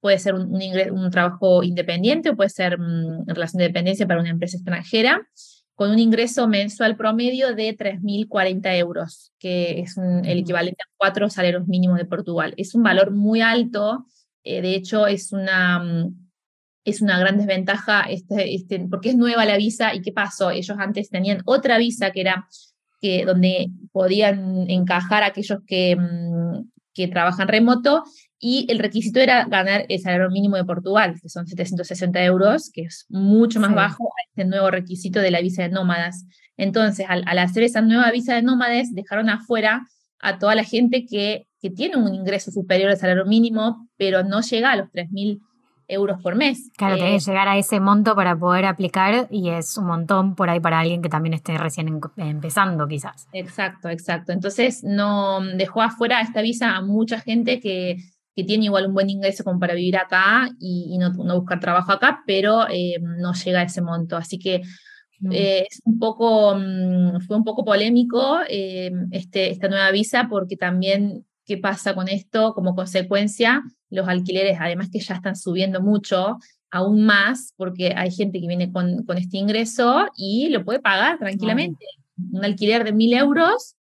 Puede 0.00 0.18
ser 0.18 0.34
un, 0.34 0.54
un, 0.54 1.10
trabajo 1.10 1.62
independiente 1.62 2.30
o 2.30 2.36
puede 2.36 2.48
ser 2.48 2.78
mm, 2.78 3.28
en 3.28 3.34
relación 3.34 3.58
de 3.58 3.66
dependencia 3.66 4.06
para 4.06 4.20
una 4.20 4.30
empresa 4.30 4.56
extranjera, 4.56 5.20
con 5.74 5.90
un 5.90 5.98
ingreso 5.98 6.46
mensual 6.48 6.96
promedio 6.96 7.54
de 7.54 7.76
3.040 7.76 8.76
euros, 8.76 9.32
que 9.38 9.80
es 9.80 9.96
el 9.96 10.38
equivalente 10.38 10.82
a 10.82 10.90
cuatro 10.96 11.30
salarios 11.30 11.66
mínimos 11.66 11.98
de 11.98 12.04
Portugal. 12.04 12.54
Es 12.56 12.74
un 12.74 12.82
valor 12.82 13.10
muy 13.10 13.40
alto, 13.40 14.06
eh, 14.44 14.60
de 14.60 14.74
hecho 14.74 15.06
es 15.06 15.32
una 15.32 15.78
mm, 15.78 16.22
es 16.84 17.00
una 17.00 17.18
gran 17.18 17.38
desventaja 17.38 18.02
este, 18.02 18.54
este, 18.54 18.80
porque 18.90 19.10
es 19.10 19.16
nueva 19.16 19.44
la 19.44 19.56
visa 19.56 19.94
y 19.94 20.02
qué 20.02 20.12
pasó, 20.12 20.50
ellos 20.50 20.76
antes 20.78 21.10
tenían 21.10 21.40
otra 21.44 21.78
visa 21.78 22.10
que 22.10 22.20
era 22.22 22.48
que, 23.00 23.24
donde 23.24 23.70
podían 23.92 24.68
encajar 24.68 25.22
aquellos 25.22 25.58
que, 25.66 25.96
mm, 25.96 26.70
que 26.94 27.08
trabajan 27.08 27.48
remoto 27.48 28.04
y 28.44 28.66
el 28.68 28.80
requisito 28.80 29.20
era 29.20 29.44
ganar 29.44 29.86
el 29.88 30.00
salario 30.00 30.28
mínimo 30.28 30.56
de 30.56 30.64
Portugal, 30.64 31.14
que 31.22 31.28
son 31.28 31.46
760 31.46 32.24
euros, 32.24 32.72
que 32.74 32.82
es 32.82 33.06
mucho 33.08 33.60
más 33.60 33.72
bajo 33.72 34.02
a 34.02 34.28
este 34.28 34.44
nuevo 34.44 34.68
requisito 34.68 35.20
de 35.20 35.30
la 35.30 35.40
visa 35.40 35.62
de 35.62 35.68
nómadas. 35.68 36.26
Entonces, 36.56 37.06
al, 37.08 37.22
al, 37.28 37.38
hacer 37.38 37.62
esa 37.62 37.82
nueva 37.82 38.10
visa 38.10 38.34
de 38.34 38.42
nómades, 38.42 38.92
dejaron 38.92 39.30
afuera 39.30 39.86
a 40.18 40.40
toda 40.40 40.56
la 40.56 40.64
gente 40.64 41.06
que, 41.06 41.46
que 41.60 41.70
tiene 41.70 41.96
un 41.96 42.12
ingreso 42.12 42.50
superior 42.50 42.90
al 42.90 42.96
salario 42.96 43.26
mínimo, 43.26 43.88
pero 43.96 44.24
no 44.24 44.40
llega 44.40 44.72
a 44.72 44.76
los 44.76 44.88
3.000 44.88 45.40
euros 45.86 46.20
por 46.20 46.34
mes. 46.34 46.68
Claro, 46.76 46.96
que 46.96 47.14
eh, 47.14 47.20
llegar 47.20 47.46
a 47.46 47.56
ese 47.56 47.78
monto 47.78 48.16
para 48.16 48.36
poder 48.36 48.64
aplicar 48.64 49.28
y 49.30 49.50
es 49.50 49.76
un 49.76 49.86
montón 49.86 50.34
por 50.34 50.50
ahí 50.50 50.58
para 50.58 50.80
alguien 50.80 51.00
que 51.00 51.08
también 51.08 51.34
esté 51.34 51.56
recién 51.58 52.00
empezando 52.16 52.88
quizás. 52.88 53.28
Exacto, 53.32 53.88
exacto. 53.88 54.32
Entonces 54.32 54.82
no 54.82 55.40
dejó 55.56 55.82
afuera 55.82 56.20
esta 56.20 56.42
visa 56.42 56.74
a 56.74 56.82
mucha 56.82 57.20
gente 57.20 57.60
que, 57.60 57.98
que 58.34 58.44
tiene 58.44 58.66
igual 58.66 58.86
un 58.86 58.94
buen 58.94 59.10
ingreso 59.10 59.44
como 59.44 59.60
para 59.60 59.74
vivir 59.74 59.96
acá 59.96 60.50
y, 60.58 60.96
no, 60.98 61.10
no, 61.10 61.40
buscar 61.40 61.60
trabajo 61.60 61.92
acá, 61.92 62.22
pero 62.26 62.66
eh, 62.68 62.98
no 63.00 63.34
llega 63.34 63.60
a 63.60 63.64
ese 63.64 63.82
monto. 63.82 64.16
Así 64.16 64.38
que 64.38 64.62
mm. 65.20 65.32
eh, 65.32 65.66
es 65.70 65.80
un 65.84 65.98
poco, 65.98 66.54
mm, 66.56 67.20
fue 67.26 67.36
un 67.36 67.44
poco 67.44 67.64
polémico 67.64 68.40
este, 68.48 69.50
esta 69.50 69.68
nueva 69.68 69.90
visa 69.90 70.28
porque 70.30 70.56
también 70.56 71.26
qué 71.44 71.58
pasa 71.58 71.94
con 71.94 72.08
esto 72.08 72.54
como 72.54 72.74
consecuencia 72.74 73.62
los 73.90 74.08
alquileres, 74.08 74.58
además 74.60 74.88
que 74.90 75.00
ya 75.00 75.16
están 75.16 75.36
subiendo 75.36 75.82
mucho, 75.82 76.38
aún 76.70 77.04
más 77.04 77.52
porque 77.56 77.92
hay 77.94 78.10
gente 78.10 78.40
que 78.40 78.46
viene 78.46 78.72
con, 78.72 79.04
con 79.04 79.18
este 79.18 79.36
ingreso 79.36 80.06
y 80.16 80.48
lo 80.48 80.64
puede 80.64 80.80
pagar 80.80 81.18
tranquilamente. 81.18 81.84
Un 82.32 82.44
alquiler 82.44 82.84
de 82.84 82.92
mil 82.92 83.12
euros 83.12 83.76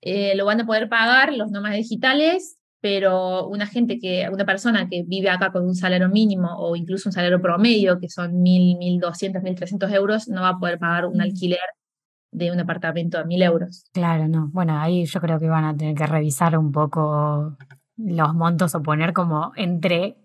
eh, 0.00 0.36
lo 0.36 0.44
van 0.44 0.60
a 0.60 0.66
poder 0.66 0.88
pagar 0.88 1.32
los 1.32 1.50
nómadas 1.50 1.78
digitales, 1.78 2.57
pero 2.80 3.48
una 3.48 3.66
gente 3.66 3.98
que, 3.98 4.28
una 4.32 4.44
persona 4.44 4.88
que 4.88 5.02
vive 5.06 5.30
acá 5.30 5.50
con 5.50 5.64
un 5.64 5.74
salario 5.74 6.08
mínimo 6.08 6.48
o 6.56 6.76
incluso 6.76 7.08
un 7.08 7.12
salario 7.12 7.40
promedio, 7.40 7.98
que 7.98 8.08
son 8.08 8.40
mil, 8.40 8.78
mil 8.78 9.00
doscientos, 9.00 9.42
mil 9.42 9.54
trescientos 9.54 9.92
euros, 9.92 10.28
no 10.28 10.42
va 10.42 10.50
a 10.50 10.58
poder 10.58 10.78
pagar 10.78 11.06
un 11.06 11.20
alquiler 11.20 11.58
de 12.30 12.52
un 12.52 12.60
apartamento 12.60 13.18
a 13.18 13.24
mil 13.24 13.42
euros. 13.42 13.84
Claro, 13.92 14.28
no. 14.28 14.48
Bueno, 14.52 14.78
ahí 14.78 15.06
yo 15.06 15.20
creo 15.20 15.38
que 15.38 15.48
van 15.48 15.64
a 15.64 15.76
tener 15.76 15.94
que 15.94 16.06
revisar 16.06 16.56
un 16.56 16.72
poco 16.72 17.56
los 17.96 18.34
montos 18.34 18.74
o 18.74 18.82
poner 18.82 19.12
como 19.12 19.52
entre 19.56 20.16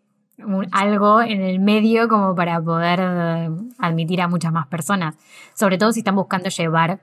algo 0.72 1.22
en 1.22 1.42
el 1.42 1.60
medio 1.60 2.08
como 2.08 2.36
para 2.36 2.62
poder 2.62 3.00
admitir 3.78 4.22
a 4.22 4.28
muchas 4.28 4.52
más 4.52 4.68
personas. 4.68 5.16
Sobre 5.56 5.78
todo 5.78 5.92
si 5.92 6.00
están 6.00 6.16
buscando 6.16 6.50
llevar 6.50 7.02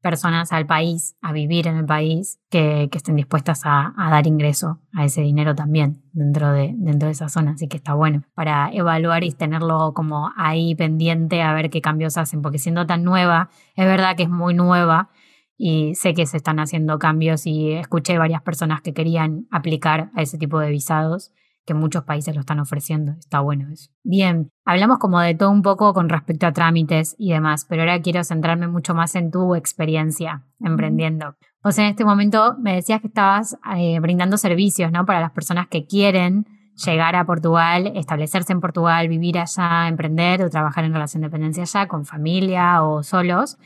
personas 0.00 0.52
al 0.52 0.66
país, 0.66 1.16
a 1.20 1.32
vivir 1.32 1.66
en 1.66 1.76
el 1.76 1.86
país, 1.86 2.38
que, 2.50 2.88
estén 2.92 3.16
dispuestas 3.16 3.62
a, 3.64 3.92
dar 3.96 4.26
ingreso 4.26 4.80
a 4.92 5.04
ese 5.04 5.20
dinero 5.20 5.54
también 5.54 6.02
dentro 6.12 6.52
de, 6.52 6.72
dentro 6.76 7.06
de 7.06 7.12
esa 7.12 7.28
zona. 7.28 7.52
Así 7.52 7.68
que 7.68 7.76
está 7.76 7.94
bueno 7.94 8.24
para 8.34 8.70
evaluar 8.72 9.24
y 9.24 9.32
tenerlo 9.32 9.92
como 9.94 10.30
ahí 10.36 10.74
pendiente 10.74 11.42
a 11.42 11.52
ver 11.52 11.70
qué 11.70 11.80
cambios 11.80 12.16
hacen, 12.16 12.42
porque 12.42 12.58
siendo 12.58 12.86
tan 12.86 13.04
nueva, 13.04 13.50
es 13.76 13.86
verdad 13.86 14.16
que 14.16 14.24
es 14.24 14.30
muy 14.30 14.54
nueva 14.54 15.10
y 15.56 15.94
sé 15.94 16.14
que 16.14 16.24
se 16.24 16.38
están 16.38 16.58
haciendo 16.58 16.98
cambios 16.98 17.46
y 17.46 17.72
escuché 17.72 18.16
varias 18.16 18.40
personas 18.40 18.80
que 18.80 18.94
querían 18.94 19.46
aplicar 19.50 20.10
a 20.14 20.22
ese 20.22 20.38
tipo 20.38 20.58
de 20.58 20.70
visados 20.70 21.32
que 21.66 21.74
muchos 21.74 22.04
países 22.04 22.34
lo 22.34 22.40
están 22.40 22.60
ofreciendo. 22.60 23.12
Está 23.12 23.40
bueno 23.40 23.68
eso. 23.70 23.90
Bien, 24.02 24.50
hablamos 24.64 24.98
como 24.98 25.20
de 25.20 25.34
todo 25.34 25.50
un 25.50 25.62
poco 25.62 25.92
con 25.94 26.08
respecto 26.08 26.46
a 26.46 26.52
trámites 26.52 27.14
y 27.18 27.32
demás, 27.32 27.66
pero 27.68 27.82
ahora 27.82 28.00
quiero 28.00 28.24
centrarme 28.24 28.68
mucho 28.68 28.94
más 28.94 29.14
en 29.14 29.30
tu 29.30 29.54
experiencia 29.54 30.44
emprendiendo. 30.60 31.36
Vos 31.62 31.78
en 31.78 31.86
este 31.86 32.04
momento 32.04 32.56
me 32.58 32.74
decías 32.74 33.00
que 33.00 33.08
estabas 33.08 33.58
eh, 33.76 34.00
brindando 34.00 34.36
servicios, 34.36 34.90
¿no? 34.92 35.04
Para 35.04 35.20
las 35.20 35.32
personas 35.32 35.68
que 35.68 35.86
quieren 35.86 36.46
llegar 36.74 37.14
a 37.16 37.26
Portugal, 37.26 37.92
establecerse 37.94 38.52
en 38.52 38.60
Portugal, 38.60 39.08
vivir 39.08 39.38
allá, 39.38 39.86
emprender 39.88 40.42
o 40.42 40.50
trabajar 40.50 40.84
en 40.84 40.92
relación 40.92 41.20
de 41.20 41.28
dependencia 41.28 41.62
allá 41.64 41.86
con 41.86 42.06
familia 42.06 42.82
o 42.82 43.02
solos. 43.02 43.58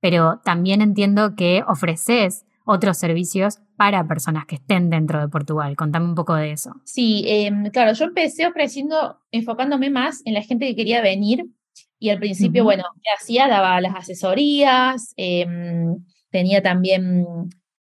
Pero 0.00 0.40
también 0.44 0.80
entiendo 0.80 1.34
que 1.34 1.64
ofreces 1.66 2.46
otros 2.64 2.98
servicios 2.98 3.58
para 3.80 4.06
personas 4.06 4.44
que 4.44 4.56
estén 4.56 4.90
dentro 4.90 5.22
de 5.22 5.28
Portugal. 5.28 5.74
Contame 5.74 6.04
un 6.04 6.14
poco 6.14 6.34
de 6.34 6.52
eso. 6.52 6.74
Sí, 6.84 7.24
em, 7.26 7.70
claro, 7.70 7.94
yo 7.94 8.04
empecé 8.04 8.46
ofreciendo, 8.46 9.16
enfocándome 9.30 9.88
más 9.88 10.20
en 10.26 10.34
la 10.34 10.42
gente 10.42 10.66
que 10.66 10.76
quería 10.76 11.00
venir 11.00 11.46
y 11.98 12.10
al 12.10 12.18
principio, 12.18 12.62
bueno, 12.62 12.84
¿qué 13.02 13.08
hacía? 13.18 13.48
Daba 13.48 13.80
las 13.80 13.94
asesorías, 13.94 15.14
em, 15.16 16.04
tenía 16.28 16.62
también, 16.62 17.24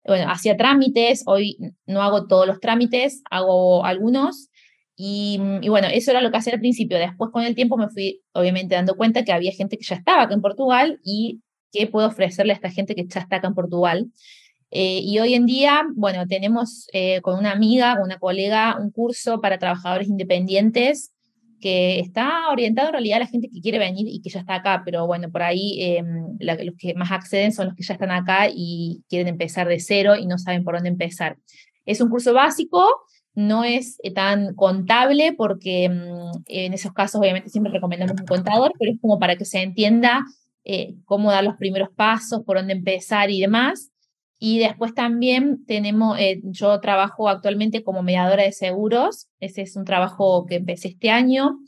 bueno, 0.06 0.30
hacía 0.30 0.56
trámites, 0.56 1.24
hoy 1.26 1.58
no 1.86 2.02
hago 2.02 2.28
todos 2.28 2.46
los 2.46 2.60
trámites, 2.60 3.24
hago 3.28 3.84
algunos. 3.84 4.48
Y, 4.94 5.40
y, 5.60 5.68
bueno, 5.70 5.88
eso 5.92 6.12
era 6.12 6.20
lo 6.20 6.30
que 6.30 6.36
hacía 6.36 6.52
al 6.52 6.60
principio. 6.60 6.98
Después, 6.98 7.32
con 7.32 7.42
el 7.42 7.56
tiempo, 7.56 7.76
me 7.76 7.88
fui 7.88 8.22
obviamente 8.32 8.76
dando 8.76 8.94
cuenta 8.94 9.24
que 9.24 9.32
había 9.32 9.50
gente 9.50 9.76
que 9.76 9.84
ya 9.84 9.96
estaba 9.96 10.22
acá 10.22 10.34
en 10.34 10.40
Portugal 10.40 11.00
y 11.02 11.40
qué 11.72 11.88
puedo 11.88 12.06
ofrecerle 12.06 12.52
a 12.52 12.54
esta 12.54 12.70
gente 12.70 12.94
que 12.94 13.08
ya 13.08 13.22
está 13.22 13.36
acá 13.36 13.48
en 13.48 13.54
Portugal. 13.54 14.12
Eh, 14.70 15.00
y 15.02 15.18
hoy 15.18 15.34
en 15.34 15.46
día, 15.46 15.82
bueno, 15.94 16.26
tenemos 16.28 16.86
eh, 16.92 17.20
con 17.22 17.38
una 17.38 17.50
amiga, 17.50 17.96
con 17.96 18.04
una 18.04 18.18
colega, 18.18 18.78
un 18.80 18.90
curso 18.90 19.40
para 19.40 19.58
trabajadores 19.58 20.08
independientes 20.08 21.12
que 21.60 21.98
está 21.98 22.48
orientado 22.50 22.88
en 22.88 22.92
realidad 22.92 23.16
a 23.16 23.24
la 23.24 23.26
gente 23.26 23.50
que 23.52 23.60
quiere 23.60 23.78
venir 23.78 24.06
y 24.08 24.22
que 24.22 24.30
ya 24.30 24.40
está 24.40 24.56
acá, 24.56 24.82
pero 24.84 25.06
bueno, 25.06 25.30
por 25.30 25.42
ahí 25.42 25.82
em, 25.82 26.38
los 26.38 26.56
que 26.78 26.94
más 26.94 27.10
acceden 27.10 27.52
son 27.52 27.66
los 27.66 27.74
que 27.74 27.82
ya 27.82 27.94
están 27.94 28.12
acá 28.12 28.48
y 28.50 29.02
quieren 29.10 29.28
empezar 29.28 29.68
de 29.68 29.78
cero 29.78 30.16
y 30.16 30.26
no 30.26 30.38
saben 30.38 30.64
por 30.64 30.74
dónde 30.74 30.88
empezar. 30.88 31.36
Es 31.84 32.00
un 32.00 32.08
curso 32.08 32.32
básico, 32.32 32.88
no 33.34 33.64
es 33.64 33.98
eh, 34.02 34.12
tan 34.12 34.54
contable 34.54 35.34
porque 35.36 35.84
em, 35.84 36.00
en 36.46 36.72
esos 36.72 36.92
casos 36.92 37.20
obviamente 37.20 37.50
siempre 37.50 37.72
recomendamos 37.72 38.18
un 38.18 38.26
contador, 38.26 38.72
pero 38.78 38.92
es 38.92 39.00
como 39.00 39.18
para 39.18 39.36
que 39.36 39.44
se 39.44 39.60
entienda 39.62 40.24
cómo 41.04 41.32
dar 41.32 41.42
los 41.42 41.56
primeros 41.56 41.88
pasos, 41.90 42.44
por 42.44 42.56
dónde 42.56 42.74
empezar 42.74 43.28
y 43.28 43.40
demás. 43.40 43.90
Y 44.42 44.58
después 44.58 44.94
también 44.94 45.66
tenemos, 45.66 46.18
eh, 46.18 46.40
yo 46.44 46.80
trabajo 46.80 47.28
actualmente 47.28 47.84
como 47.84 48.02
mediadora 48.02 48.42
de 48.42 48.52
seguros, 48.52 49.28
ese 49.38 49.60
es 49.62 49.76
un 49.76 49.84
trabajo 49.84 50.46
que 50.46 50.56
empecé 50.56 50.88
este 50.88 51.10
año 51.10 51.58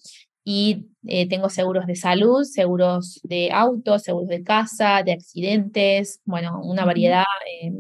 y 0.43 0.87
eh, 1.07 1.29
tengo 1.29 1.51
seguros 1.51 1.87
de 1.87 1.97
salud, 1.97 2.45
seguros 2.45 3.21
de 3.25 3.51
auto, 3.53 3.99
seguros 3.99 4.29
de 4.31 4.43
casa, 4.43 5.03
de 5.05 5.13
accidentes, 5.13 6.23
bueno, 6.25 6.63
una 6.65 6.87
variedad 6.87 7.25
eh, 7.63 7.73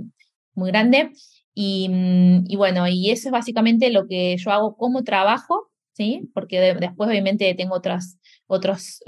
muy 0.55 0.71
grande. 0.71 1.11
Y, 1.55 1.89
mm, 1.89 2.45
y, 2.49 2.57
bueno, 2.57 2.87
y 2.87 3.11
eso 3.11 3.29
es 3.29 3.33
básicamente 3.33 3.91
lo 3.91 4.07
que 4.07 4.37
yo 4.37 4.51
hago 4.51 4.77
como 4.77 5.05
trabajo, 5.05 5.71
¿sí? 5.93 6.31
Porque 6.35 6.61
después 6.61 7.09
obviamente 7.09 7.55
tengo 7.55 7.75
otras, 7.75 8.19
otros 8.47 9.01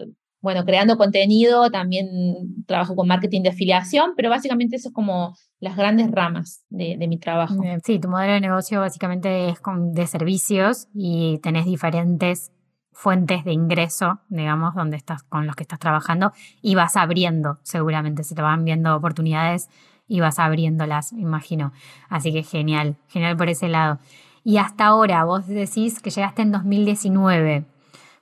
bueno, 0.45 0.67
creando 0.67 0.99
contenido, 0.99 1.71
también 1.71 2.65
trabajo 2.67 2.95
con 2.95 3.09
marketing 3.09 3.41
de 3.41 3.49
afiliación, 3.49 4.13
pero 4.15 4.29
básicamente 4.29 4.77
eso 4.77 4.89
es 4.89 4.95
como 4.95 5.35
las 5.59 5.75
grandes 5.75 6.11
ramas 6.11 6.67
de, 6.69 6.99
mi 7.09 7.19
trabajo. 7.19 7.55
Sí, 7.83 7.99
tu 7.99 8.09
modelo 8.09 8.35
de 8.35 8.43
negocio 8.43 8.79
básicamente 8.81 9.49
es 9.49 9.59
con, 9.59 9.95
de 9.95 10.07
servicios 10.07 10.89
y 10.93 11.39
tenés 11.39 11.65
diferentes 11.65 12.53
fuentes 12.93 13.43
de 13.45 13.55
ingreso, 13.55 14.21
digamos, 14.29 14.75
donde 14.75 14.99
estás, 14.99 15.23
con 15.23 15.47
los 15.47 15.57
que 15.57 15.63
estás 15.63 15.79
trabajando 15.79 16.33
y 16.61 16.75
vas 16.75 16.95
abriendo, 16.97 17.59
seguramente 17.63 18.23
se 18.23 18.35
te 18.35 18.43
van 18.43 18.67
viendo 18.67 18.95
oportunidades 18.95 19.71
y 20.07 20.21
vas 20.21 20.39
abriéndolas, 20.39 21.15
imagino. 21.15 21.73
Así 22.11 22.35
que 22.35 22.43
genial, 22.43 22.97
genial 23.09 23.35
por 23.35 23.49
ese 23.49 23.69
lado. 23.69 23.99
Y 24.45 24.59
hasta 24.59 24.85
ahora, 24.85 25.25
vos 25.25 25.47
decís 25.47 26.03
que 26.03 26.11
llegaste 26.11 26.43
en 26.43 26.53
2019. 26.53 27.65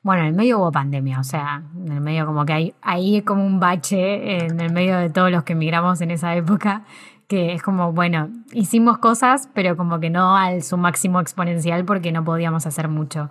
Bueno, 0.05 0.23
en 0.23 0.29
el 0.31 0.35
medio 0.35 0.59
hubo 0.59 0.73
pandemia, 0.73 1.21
o 1.21 1.25
sea, 1.25 1.63
en 1.77 1.93
el 1.93 2.01
medio 2.01 2.27
como 2.27 2.45
que 2.45 2.53
hay 2.53 2.75
ahí 2.83 3.23
como 3.23 3.47
un 3.47 3.61
bache 3.61 4.45
en 4.45 4.59
el 4.59 4.73
medio 4.73 4.99
de 4.99 5.11
todos 5.11 5.31
los 5.31 5.45
que 5.45 5.53
emigramos 5.53 6.01
en 6.01 6.11
esa 6.11 6.35
época, 6.35 6.83
que 7.29 7.53
es 7.53 7.63
como, 7.63 7.93
bueno, 7.93 8.29
hicimos 8.51 8.99
cosas, 8.99 9.49
pero 9.55 9.77
como 9.77 10.01
que 10.01 10.11
no 10.11 10.37
al 10.37 10.65
su 10.65 10.77
máximo 10.77 11.21
exponencial 11.21 11.85
porque 11.85 12.11
no 12.11 12.25
podíamos 12.25 12.67
hacer 12.67 12.89
mucho. 12.89 13.31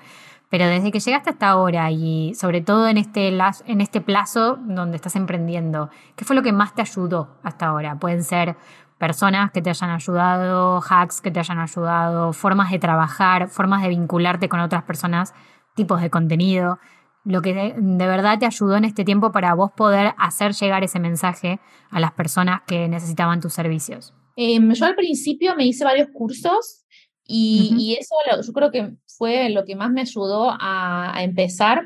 Pero 0.49 0.65
desde 0.65 0.93
que 0.93 1.01
llegaste 1.01 1.31
hasta 1.31 1.49
ahora 1.49 1.91
y 1.91 2.33
sobre 2.35 2.61
todo 2.61 2.87
en 2.87 2.97
este, 2.97 3.37
en 3.65 3.81
este 3.81 3.99
plazo 3.99 4.57
donde 4.61 4.95
estás 4.95 5.17
emprendiendo, 5.17 5.89
¿qué 6.15 6.23
fue 6.23 6.37
lo 6.37 6.41
que 6.41 6.53
más 6.53 6.73
te 6.73 6.81
ayudó 6.81 7.35
hasta 7.43 7.65
ahora? 7.67 7.99
Pueden 7.99 8.23
ser 8.23 8.55
personas 8.97 9.51
que 9.51 9.61
te 9.61 9.69
hayan 9.69 9.89
ayudado, 9.89 10.81
hacks 10.89 11.19
que 11.19 11.31
te 11.31 11.39
hayan 11.41 11.59
ayudado, 11.59 12.31
formas 12.31 12.71
de 12.71 12.79
trabajar, 12.79 13.49
formas 13.49 13.81
de 13.81 13.89
vincularte 13.89 14.47
con 14.47 14.61
otras 14.61 14.83
personas 14.83 15.33
tipos 15.81 16.01
de 16.01 16.09
contenido, 16.09 16.77
lo 17.23 17.41
que 17.41 17.53
de, 17.53 18.07
verdad 18.07 18.39
te 18.39 18.45
ayudó 18.45 18.75
en 18.77 18.85
este 18.85 19.03
tiempo 19.03 19.31
para 19.31 19.53
vos 19.53 19.71
poder 19.75 20.13
hacer 20.17 20.53
llegar 20.53 20.83
ese 20.83 20.99
mensaje 20.99 21.59
a 21.89 21.99
las 21.99 22.11
personas 22.11 22.61
que 22.67 22.87
necesitaban 22.87 23.41
tus 23.41 23.53
servicios? 23.53 24.13
Em, 24.35 24.71
yo 24.73 24.85
al 24.85 24.95
principio 24.95 25.55
me 25.55 25.65
hice 25.65 25.83
varios 25.83 26.09
cursos 26.13 26.85
y, 27.25 27.95
eso 27.99 28.13
yo 28.45 28.53
creo 28.53 28.71
que 28.71 28.93
fue 29.07 29.49
lo 29.49 29.63
que 29.65 29.75
más 29.75 29.91
me 29.91 30.01
ayudó 30.01 30.55
a, 30.59 31.23
empezar. 31.23 31.83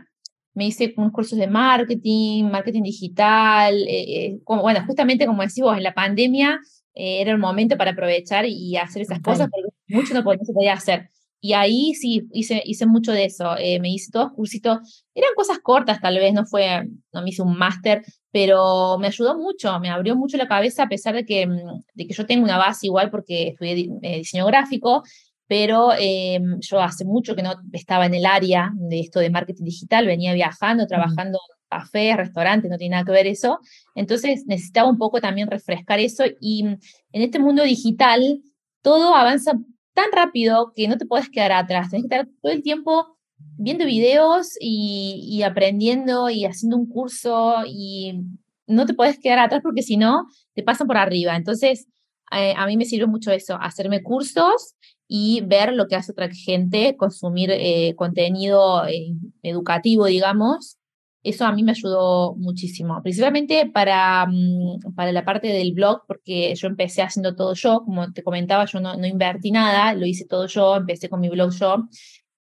Me 0.53 0.67
hice 0.67 0.93
unos 0.97 1.11
cursos 1.11 1.37
de 1.37 1.47
marketing, 1.47 2.45
marketing 2.45 2.83
digital, 2.83 3.75
eh, 3.75 4.25
eh, 4.25 4.39
como, 4.43 4.61
bueno, 4.61 4.83
justamente 4.87 5.25
como 5.27 5.41
decís 5.41 5.61
vos, 5.61 5.77
en 5.77 5.83
la 5.83 5.93
pandemia 5.93 6.59
eh, 6.93 7.21
era 7.21 7.31
el 7.31 7.37
momento 7.37 7.77
para 7.77 7.91
aprovechar 7.91 8.45
y 8.45 8.77
hacer 8.77 9.01
esas 9.01 9.19
cosas 9.21 9.49
porque 9.51 9.69
mucho 9.89 10.13
no, 10.13 10.23
no 10.23 10.45
se 10.45 10.53
podía 10.53 10.73
hacer. 10.73 11.09
Y 11.45 11.53
ahí 11.53 11.93
sí 11.93 12.27
hice, 12.33 12.63
hice 12.65 12.87
mucho 12.87 13.11
de 13.11 13.25
eso. 13.25 13.55
Eh, 13.59 13.79
me 13.79 13.89
hice 13.89 14.09
todos 14.11 14.31
cursitos. 14.31 15.05
Eran 15.13 15.29
cosas 15.35 15.59
cortas, 15.59 16.01
tal 16.01 16.17
vez, 16.17 16.33
no 16.33 16.43
fue, 16.43 16.87
no 17.13 17.21
me 17.21 17.29
hice 17.29 17.43
un 17.43 17.55
máster, 17.55 18.03
pero 18.31 18.97
me 18.97 19.05
ayudó 19.05 19.37
mucho, 19.37 19.79
me 19.79 19.91
abrió 19.91 20.15
mucho 20.15 20.37
la 20.37 20.47
cabeza, 20.47 20.81
a 20.81 20.89
pesar 20.89 21.13
de 21.13 21.23
que, 21.23 21.45
mm, 21.45 21.83
de 21.93 22.07
que 22.07 22.15
yo 22.15 22.25
tengo 22.25 22.43
una 22.43 22.57
base 22.57 22.87
igual 22.87 23.11
porque 23.11 23.49
estudié 23.49 23.87
eh, 24.01 24.17
diseño 24.17 24.47
gráfico, 24.47 25.03
pero 25.45 25.91
eh, 25.99 26.39
yo 26.61 26.81
hace 26.81 27.05
mucho 27.05 27.35
que 27.35 27.43
no 27.43 27.53
estaba 27.73 28.07
en 28.07 28.15
el 28.15 28.25
área 28.25 28.71
de 28.73 29.01
esto 29.01 29.19
de 29.19 29.29
marketing 29.29 29.65
digital, 29.65 30.07
venía 30.07 30.33
viajando, 30.33 30.87
trabajando 30.87 31.37
en 31.37 31.79
cafés, 31.79 32.17
restaurantes, 32.17 32.71
no 32.71 32.79
tiene 32.79 32.93
nada 32.93 33.05
que 33.05 33.11
ver 33.11 33.27
eso. 33.27 33.59
Entonces 33.93 34.45
necesitaba 34.47 34.89
un 34.89 34.97
poco 34.97 35.21
también 35.21 35.47
refrescar 35.47 35.99
eso 35.99 36.23
y 36.39 36.63
mm, 36.63 36.77
en 37.11 37.21
este 37.21 37.37
mundo 37.37 37.61
digital 37.61 38.41
todo 38.81 39.13
avanza 39.13 39.53
tan 39.95 40.11
rápido 40.11 40.73
que 40.75 40.87
no 40.87 40.97
te 40.97 41.05
puedes 41.05 41.29
quedar 41.29 41.53
atrás. 41.53 41.89
Tienes 41.89 42.07
que 42.07 42.15
estar 42.15 42.29
todo 42.41 42.51
el 42.51 42.61
tiempo 42.61 43.17
viendo 43.57 43.85
videos 43.85 44.55
y, 44.59 45.41
aprendiendo 45.43 46.29
y 46.29 46.45
haciendo 46.45 46.77
un 46.77 46.87
curso 46.87 47.63
y 47.65 48.21
no 48.67 48.85
te 48.85 48.93
puedes 48.93 49.19
quedar 49.19 49.39
atrás 49.39 49.61
porque 49.63 49.81
si 49.81 49.97
no, 49.97 50.27
te 50.53 50.63
pasan 50.63 50.87
por 50.87 50.97
arriba. 50.97 51.35
Entonces, 51.35 51.87
eh, 52.31 52.53
a 52.55 52.65
mí 52.67 52.77
me 52.77 52.85
sirve 52.85 53.07
mucho 53.07 53.31
eso, 53.31 53.57
hacerme 53.59 54.03
cursos 54.03 54.75
y 55.07 55.41
ver 55.41 55.73
lo 55.73 55.87
que 55.87 55.95
hace 55.95 56.11
otra 56.11 56.29
gente, 56.29 56.95
consumir 56.97 57.51
eh, 57.51 57.93
contenido 57.95 58.85
eh, 58.87 59.13
educativo, 59.43 60.05
digamos. 60.05 60.77
Eso 61.25 61.45
a 61.45 61.51
mí 61.51 61.63
me 61.63 61.71
ayudó 61.71 62.35
muchísimo, 62.35 63.01
principalmente 63.01 63.65
para, 63.73 64.25
mm, 64.27 64.93
para 64.95 65.11
la 65.11 65.25
parte 65.25 65.47
del 65.47 65.73
blog, 65.73 66.03
porque 66.07 66.53
yo 66.55 66.67
empecé 66.67 67.01
haciendo 67.01 67.35
todo 67.35 67.53
yo, 67.53 67.81
como 67.83 68.13
te 68.13 68.23
comentaba, 68.23 68.65
yo 68.65 68.79
no, 68.79 68.95
no 68.95 69.07
invertí 69.07 69.51
nada, 69.51 69.93
lo 69.93 70.05
hice 70.05 70.25
todo 70.25 70.47
yo, 70.47 70.75
empecé 70.75 71.09
con 71.09 71.19
mi 71.21 71.29
blog 71.29 71.51
yo. 71.51 71.87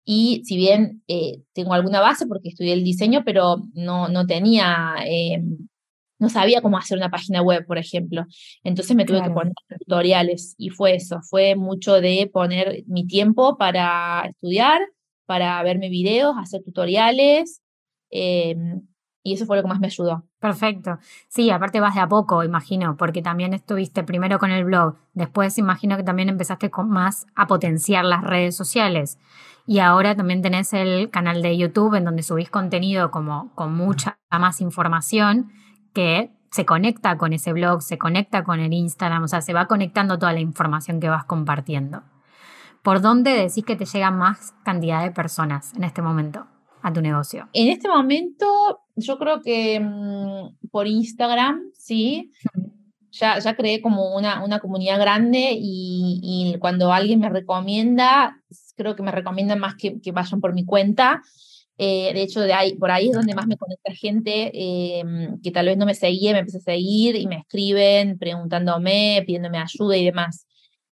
Y 0.05 0.43
si 0.45 0.57
bien 0.57 1.03
eh, 1.07 1.41
tengo 1.53 1.74
alguna 1.74 1.99
base 2.01 2.26
porque 2.28 2.49
estudié 2.49 2.74
el 2.74 2.84
diseño, 2.84 3.24
pero 3.26 3.57
no, 3.74 4.07
no 4.07 4.26
tenía 4.26 4.95
no 6.20 6.30
sabía 6.30 6.61
cómo 6.61 6.78
hacer 6.78 6.97
una 6.97 7.09
página 7.09 7.41
web, 7.41 7.65
por 7.65 7.78
ejemplo. 7.78 8.26
Entonces 8.63 8.95
me 8.95 9.05
tuve 9.05 9.24
que 9.24 9.32
poner 9.32 9.53
tutoriales 9.80 10.53
y 10.57 10.70
fue 10.70 10.95
eso, 10.95 11.22
fue 11.22 11.55
mucho 11.55 12.01
de 12.01 12.30
poner 12.32 12.84
mi 12.88 13.07
tiempo 13.07 13.57
para 13.57 14.26
estudiar, 14.30 14.82
para 15.26 15.63
verme 15.63 15.89
videos, 15.89 16.36
hacer 16.38 16.61
tutoriales. 16.63 17.59
Em, 18.10 18.82
y 19.24 19.34
eso 19.34 19.45
fue 19.45 19.57
lo 19.57 19.64
que 19.64 19.68
más 19.68 19.80
me 19.80 19.88
ayudó. 19.88 20.24
Perfecto. 20.39 20.97
Sí, 21.28 21.51
aparte 21.51 21.80
vas 21.80 21.95
de 21.95 22.01
a 22.01 22.07
poco, 22.07 22.43
imagino, 22.43 22.95
porque 22.97 23.22
también 23.22 23.53
estuviste 23.53 24.03
primero 24.03 24.39
con 24.39 24.51
el 24.51 24.64
blog, 24.64 24.95
después 25.14 25.57
imagino 25.57 25.97
que 25.97 26.03
también 26.03 26.30
empezaste 26.30 26.70
con 26.70 26.89
más 26.89 27.28
a 27.36 27.47
potenciar 27.47 28.05
las 28.05 28.24
redes 28.24 28.55
sociales. 28.55 29.20
Y 29.68 29.80
ahora 29.80 30.16
también 30.16 30.41
tenés 30.41 30.74
el 30.74 31.10
canal 31.12 31.41
de 31.41 31.57
YouTube 31.57 31.95
en 31.95 32.05
donde 32.05 32.24
subís 32.24 32.49
contenido 32.49 33.12
como 33.12 33.53
con 33.55 33.76
mucha 33.76 34.18
más 34.32 34.62
información 34.62 35.51
que 35.93 36.32
se 36.49 36.66
conecta 36.66 37.18
con 37.18 37.34
ese 37.34 37.53
blog, 37.53 37.82
se 37.84 37.99
conecta 37.99 38.43
con 38.43 38.60
el 38.60 38.74
Instagram, 38.74 39.24
o 39.24 39.28
sea, 39.28 39.41
se 39.41 39.53
va 39.53 39.68
conectando 39.68 40.18
toda 40.18 40.34
la 40.34 40.39
información 40.39 40.99
que 40.99 41.10
vas 41.10 41.26
compartiendo. 41.26 42.01
¿Por 42.82 43.01
dónde 43.01 43.32
decís 43.32 43.66
que 43.66 43.76
te 43.76 43.86
llega 43.86 44.10
más 44.10 44.55
cantidad 44.64 45.03
de 45.03 45.12
personas 45.12 45.74
en 45.76 45.84
este 45.84 46.01
momento 46.01 46.47
a 46.82 46.93
tu 46.93 47.01
negocio? 47.01 47.49
En 47.53 47.69
este 47.69 47.88
momento, 47.88 48.82
yo 48.95 49.17
creo 49.17 49.41
que 49.41 49.80
mm, 49.80 50.69
por 50.71 50.88
Instagram, 50.88 51.71
sí. 51.73 52.32
Ya, 53.11 53.39
ya 53.39 53.55
creé 53.55 53.82
como 53.82 54.15
una, 54.15 54.43
una 54.43 54.59
comunidad 54.59 54.99
grande 54.99 55.49
y, 55.59 56.55
cuando 56.59 56.93
alguien 56.93 57.19
me 57.19 57.30
recomienda, 57.30 58.38
creo 58.75 58.95
que 58.95 59.01
me 59.01 59.11
recomiendan 59.11 59.59
más 59.59 59.75
que, 59.75 59.99
que 59.99 60.11
vayan 60.11 60.39
por 60.39 60.53
mi 60.53 60.63
cuenta. 60.63 61.21
Eh, 61.82 62.11
de 62.13 62.21
hecho, 62.21 62.41
de 62.41 62.51
ahí, 62.51 62.75
por 62.75 62.91
ahí 62.91 63.07
es 63.07 63.13
donde 63.13 63.34
más 63.34 63.47
me 63.47 63.55
conecta 63.55 63.93
gente 63.93 64.51
eh, 64.53 65.01
que 65.41 65.49
tal 65.49 65.67
vez 65.67 65.77
no 65.77 65.86
me 65.86 65.95
seguía, 65.95 66.34
me 66.34 66.39
empieza 66.39 66.57
a 66.57 66.61
seguir 66.61 67.15
y 67.15 67.25
me 67.25 67.38
escriben 67.38 68.19
preguntándome, 68.19 69.23
pidiéndome 69.25 69.59
ayuda 69.59 69.95
y 69.95 70.03
demás. 70.03 70.45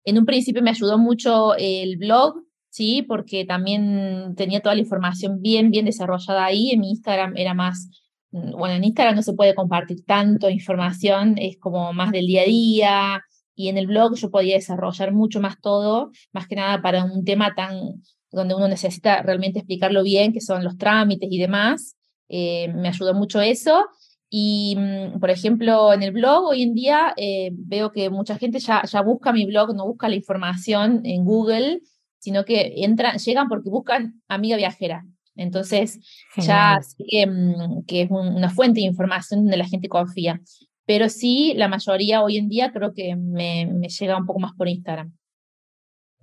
En 0.03 0.17
un 0.17 0.25
principio 0.25 0.63
me 0.63 0.71
ayudó 0.71 0.97
mucho 0.97 1.53
el 1.55 1.97
blog, 1.97 2.41
¿sí? 2.81 3.03
Porque 3.03 3.45
también 3.45 4.33
tenía 4.35 4.59
toda 4.59 4.73
la 4.73 4.81
información 4.81 5.39
bien, 5.39 5.69
bien 5.69 5.85
desarrollada 5.85 6.45
ahí. 6.45 6.71
En 6.71 6.79
mi 6.79 6.89
Instagram 6.89 7.37
era 7.37 7.53
más, 7.53 7.89
mm, 8.31 8.53
bueno, 8.57 8.73
en 8.75 8.83
Instagram 8.83 9.15
no 9.15 9.21
se 9.21 9.33
puede 9.33 9.53
compartir 9.53 10.03
tanto 10.03 10.49
información, 10.49 11.35
es 11.37 11.57
como 11.59 11.93
más 11.93 12.11
del 12.11 12.25
día 12.25 12.41
a 12.41 12.45
día. 12.45 13.21
Y 13.55 13.69
en 13.69 13.77
el 13.77 13.85
blog 13.85 14.15
yo 14.15 14.31
podía 14.31 14.55
desarrollar 14.55 15.13
mucho 15.13 15.39
más 15.41 15.61
todo, 15.61 16.09
más 16.33 16.47
que 16.47 16.55
nada 16.55 16.81
para 16.81 17.03
un 17.03 17.23
tema 17.23 17.53
tan 17.55 18.01
donde 18.31 18.55
uno 18.55 18.67
necesita 18.67 19.21
realmente 19.21 19.59
explicarlo 19.59 20.01
bien, 20.01 20.33
que 20.33 20.41
son 20.41 20.63
los 20.63 20.77
trámites 20.77 21.29
y 21.31 21.37
demás. 21.37 21.97
Eh, 22.29 22.73
me 22.73 22.87
ayudó 22.87 23.13
mucho 23.13 23.41
eso. 23.41 23.85
Y, 24.27 24.75
mm, 24.75 25.19
por 25.19 25.29
ejemplo, 25.29 25.93
en 25.93 26.01
el 26.01 26.13
blog 26.13 26.45
hoy 26.45 26.63
en 26.63 26.73
día 26.73 27.13
eh, 27.15 27.51
veo 27.53 27.91
que 27.91 28.09
mucha 28.09 28.37
gente 28.39 28.57
ya, 28.59 28.81
ya 28.91 29.01
busca 29.01 29.33
mi 29.33 29.45
blog, 29.45 29.75
no 29.75 29.85
busca 29.85 30.09
la 30.09 30.15
información 30.15 31.01
en 31.03 31.25
Google, 31.25 31.81
sino 32.21 32.45
que 32.45 32.73
entran, 32.77 33.17
llegan 33.17 33.49
porque 33.49 33.69
buscan 33.69 34.21
amiga 34.27 34.55
viajera. 34.55 35.05
Entonces, 35.35 35.99
ya 36.37 36.79
que, 36.97 37.25
mm, 37.25 37.85
que, 37.87 38.03
es 38.03 38.11
una 38.11 38.49
fuente 38.49 38.79
de 38.79 38.85
información 38.85 39.41
donde 39.41 39.57
la 39.57 39.65
gente 39.65 39.89
confía. 39.89 40.39
Pero 40.85 41.09
sí, 41.09 41.53
la 41.55 41.67
mayoría 41.67 42.21
hoy 42.21 42.37
en 42.37 42.47
día 42.47 42.71
creo 42.71 42.93
que 42.93 43.15
me, 43.15 43.65
me 43.65 43.87
llega 43.87 44.17
un 44.17 44.25
poco 44.25 44.39
más 44.39 44.53
por 44.53 44.67
Instagram. 44.67 45.13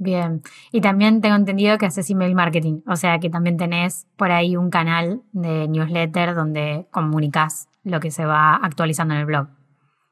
Bien, 0.00 0.42
y 0.70 0.80
también 0.80 1.20
tengo 1.20 1.34
entendido 1.34 1.76
que 1.76 1.86
haces 1.86 2.08
email 2.08 2.32
marketing, 2.36 2.82
o 2.86 2.94
sea 2.94 3.18
que 3.18 3.30
también 3.30 3.56
tenés 3.56 4.06
por 4.16 4.30
ahí 4.30 4.54
un 4.54 4.70
canal 4.70 5.22
de 5.32 5.66
newsletter 5.66 6.36
donde 6.36 6.86
comunicas 6.92 7.68
lo 7.82 7.98
que 7.98 8.12
se 8.12 8.24
va 8.24 8.54
actualizando 8.54 9.14
en 9.14 9.20
el 9.20 9.26
blog. 9.26 9.57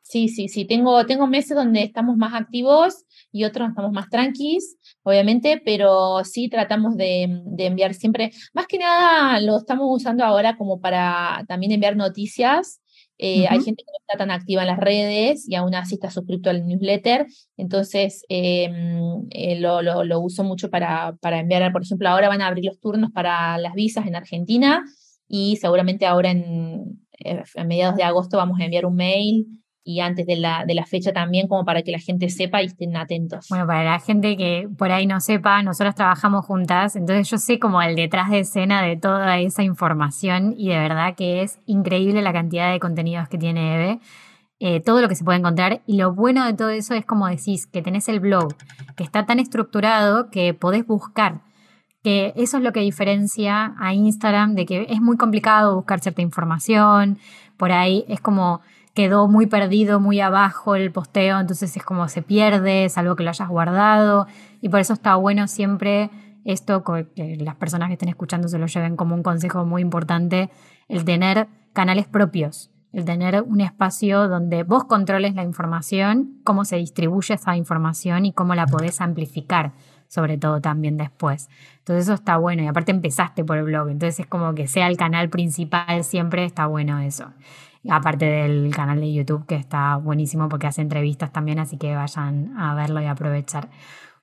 Sí, 0.08 0.28
sí, 0.28 0.46
sí, 0.46 0.64
tengo, 0.64 1.04
tengo 1.04 1.26
meses 1.26 1.56
donde 1.56 1.82
estamos 1.82 2.16
más 2.16 2.32
activos 2.32 3.04
y 3.32 3.42
otros 3.42 3.70
estamos 3.70 3.90
más 3.90 4.08
tranquis, 4.08 4.78
obviamente, 5.02 5.60
pero 5.64 6.22
sí 6.22 6.48
tratamos 6.48 6.96
de, 6.96 7.40
de 7.44 7.66
enviar 7.66 7.92
siempre, 7.92 8.30
más 8.54 8.68
que 8.68 8.78
nada 8.78 9.40
lo 9.40 9.56
estamos 9.56 9.88
usando 9.90 10.24
ahora 10.24 10.56
como 10.56 10.80
para 10.80 11.44
también 11.48 11.72
enviar 11.72 11.96
noticias. 11.96 12.80
Eh, 13.18 13.48
hay 13.48 13.60
gente 13.62 13.82
que 13.82 13.90
no 13.90 13.98
está 13.98 14.18
tan 14.18 14.30
activa 14.30 14.62
en 14.62 14.68
las 14.68 14.78
redes 14.78 15.48
y 15.48 15.56
aún 15.56 15.74
así 15.74 15.96
está 15.96 16.08
suscrito 16.08 16.50
al 16.50 16.64
newsletter, 16.68 17.26
entonces 17.56 18.22
em, 18.28 19.26
eh, 19.30 19.58
lo, 19.58 19.82
lo, 19.82 20.20
uso 20.20 20.44
mucho 20.44 20.70
para, 20.70 21.16
para 21.20 21.40
enviar, 21.40 21.72
por 21.72 21.82
ejemplo, 21.82 22.08
ahora 22.08 22.28
van 22.28 22.42
a 22.42 22.46
abrir 22.46 22.66
los 22.66 22.78
turnos 22.78 23.10
para 23.10 23.58
las 23.58 23.74
visas 23.74 24.06
en 24.06 24.14
Argentina 24.14 24.84
y 25.26 25.56
seguramente 25.56 26.06
ahora 26.06 26.30
en, 26.30 27.00
eh, 27.18 27.42
a 27.56 27.64
mediados 27.64 27.96
de 27.96 28.04
agosto 28.04 28.36
vamos 28.36 28.60
a 28.60 28.64
enviar 28.64 28.86
un 28.86 28.94
mail 28.94 29.46
y 29.86 30.00
antes 30.00 30.26
de 30.26 30.34
la, 30.34 30.64
de 30.66 30.74
la 30.74 30.84
fecha 30.84 31.12
también, 31.12 31.46
como 31.46 31.64
para 31.64 31.82
que 31.82 31.92
la 31.92 32.00
gente 32.00 32.28
sepa 32.28 32.60
y 32.60 32.66
estén 32.66 32.96
atentos. 32.96 33.46
Bueno, 33.48 33.68
para 33.68 33.84
la 33.84 34.00
gente 34.00 34.36
que 34.36 34.68
por 34.76 34.90
ahí 34.90 35.06
no 35.06 35.20
sepa, 35.20 35.62
nosotros 35.62 35.94
trabajamos 35.94 36.44
juntas, 36.44 36.96
entonces 36.96 37.30
yo 37.30 37.38
sé 37.38 37.60
como 37.60 37.80
el 37.80 37.94
detrás 37.94 38.28
de 38.28 38.40
escena 38.40 38.82
de 38.82 38.96
toda 38.96 39.38
esa 39.38 39.62
información 39.62 40.54
y 40.58 40.70
de 40.70 40.78
verdad 40.78 41.14
que 41.14 41.42
es 41.42 41.60
increíble 41.66 42.20
la 42.20 42.32
cantidad 42.32 42.72
de 42.72 42.80
contenidos 42.80 43.28
que 43.28 43.38
tiene 43.38 43.76
Eve. 43.76 44.00
Eh, 44.58 44.80
todo 44.80 45.00
lo 45.00 45.08
que 45.08 45.14
se 45.14 45.22
puede 45.22 45.38
encontrar 45.38 45.82
y 45.86 45.98
lo 45.98 46.14
bueno 46.14 46.44
de 46.44 46.54
todo 46.54 46.70
eso 46.70 46.94
es 46.94 47.06
como 47.06 47.28
decís, 47.28 47.68
que 47.68 47.80
tenés 47.80 48.08
el 48.08 48.18
blog, 48.18 48.54
que 48.96 49.04
está 49.04 49.24
tan 49.24 49.38
estructurado 49.38 50.30
que 50.30 50.52
podés 50.52 50.84
buscar, 50.84 51.42
que 52.02 52.32
eso 52.34 52.56
es 52.56 52.64
lo 52.64 52.72
que 52.72 52.80
diferencia 52.80 53.74
a 53.78 53.94
Instagram 53.94 54.56
de 54.56 54.66
que 54.66 54.86
es 54.88 55.00
muy 55.00 55.16
complicado 55.16 55.76
buscar 55.76 56.00
cierta 56.00 56.22
información, 56.22 57.18
por 57.56 57.70
ahí 57.70 58.04
es 58.08 58.20
como 58.20 58.62
quedó 58.96 59.28
muy 59.28 59.46
perdido, 59.46 60.00
muy 60.00 60.20
abajo 60.20 60.74
el 60.74 60.90
posteo, 60.90 61.38
entonces 61.38 61.76
es 61.76 61.82
como 61.84 62.08
se 62.08 62.22
pierde, 62.22 62.88
salvo 62.88 63.14
que 63.14 63.24
lo 63.24 63.30
hayas 63.30 63.48
guardado. 63.48 64.26
Y 64.62 64.70
por 64.70 64.80
eso 64.80 64.94
está 64.94 65.14
bueno 65.16 65.46
siempre 65.48 66.10
esto, 66.44 66.82
que 66.82 67.36
las 67.38 67.56
personas 67.56 67.88
que 67.88 67.92
estén 67.92 68.08
escuchando 68.08 68.48
se 68.48 68.58
lo 68.58 68.66
lleven 68.66 68.96
como 68.96 69.14
un 69.14 69.22
consejo 69.22 69.66
muy 69.66 69.82
importante, 69.82 70.48
el 70.88 71.04
tener 71.04 71.46
canales 71.74 72.06
propios, 72.06 72.70
el 72.94 73.04
tener 73.04 73.42
un 73.42 73.60
espacio 73.60 74.28
donde 74.28 74.62
vos 74.62 74.84
controles 74.84 75.34
la 75.34 75.42
información, 75.42 76.40
cómo 76.42 76.64
se 76.64 76.76
distribuye 76.76 77.34
esa 77.34 77.54
información 77.54 78.24
y 78.24 78.32
cómo 78.32 78.54
la 78.54 78.64
podés 78.64 79.02
amplificar, 79.02 79.72
sobre 80.08 80.38
todo 80.38 80.62
también 80.62 80.96
después. 80.96 81.50
Entonces 81.80 82.04
eso 82.04 82.14
está 82.14 82.38
bueno 82.38 82.62
y 82.62 82.66
aparte 82.66 82.92
empezaste 82.92 83.44
por 83.44 83.58
el 83.58 83.64
blog, 83.64 83.90
entonces 83.90 84.20
es 84.20 84.26
como 84.26 84.54
que 84.54 84.68
sea 84.68 84.86
el 84.86 84.96
canal 84.96 85.28
principal 85.28 86.02
siempre, 86.02 86.46
está 86.46 86.66
bueno 86.66 86.98
eso 87.00 87.26
aparte 87.90 88.26
del 88.26 88.74
canal 88.74 89.00
de 89.00 89.12
YouTube 89.12 89.46
que 89.46 89.54
está 89.54 89.96
buenísimo 89.96 90.48
porque 90.48 90.66
hace 90.66 90.82
entrevistas 90.82 91.32
también, 91.32 91.58
así 91.58 91.78
que 91.78 91.94
vayan 91.94 92.56
a 92.56 92.74
verlo 92.74 93.00
y 93.00 93.06
aprovechar. 93.06 93.68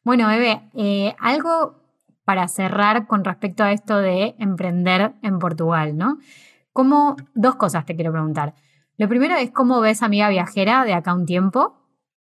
Bueno, 0.03 0.29
Eve, 0.29 0.69
eh, 0.73 1.15
algo 1.19 1.81
para 2.25 2.47
cerrar 2.47 3.07
con 3.07 3.23
respecto 3.23 3.63
a 3.63 3.71
esto 3.71 3.97
de 3.97 4.35
emprender 4.39 5.13
en 5.21 5.39
Portugal, 5.39 5.97
¿no? 5.97 6.17
Como 6.71 7.15
dos 7.33 7.55
cosas 7.55 7.85
te 7.85 7.95
quiero 7.95 8.11
preguntar. 8.11 8.53
Lo 8.97 9.07
primero 9.07 9.35
es 9.35 9.51
cómo 9.51 9.81
ves 9.81 10.03
amiga 10.03 10.29
viajera 10.29 10.85
de 10.85 10.93
acá 10.93 11.13
un 11.13 11.25
tiempo, 11.25 11.79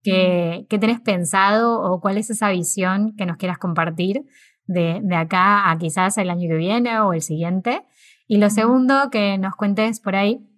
¿Qué, 0.02 0.66
qué 0.70 0.80
tenés 0.80 1.02
pensado 1.02 1.82
o 1.82 2.00
cuál 2.00 2.18
es 2.18 2.30
esa 2.30 2.50
visión 2.50 3.16
que 3.18 3.26
nos 3.26 3.36
quieras 3.36 3.58
compartir 3.58 4.24
de, 4.66 5.02
de 5.04 5.16
acá 5.16 5.70
a 5.70 5.78
quizás 5.78 6.18
el 6.18 6.30
año 6.30 6.48
que 6.48 6.56
viene 6.56 7.02
o 7.02 7.12
el 7.12 7.22
siguiente. 7.22 7.84
Y 8.26 8.38
lo 8.38 8.50
segundo, 8.50 9.10
que 9.12 9.38
nos 9.38 9.56
cuentes 9.56 10.00
por 10.00 10.16
ahí 10.16 10.49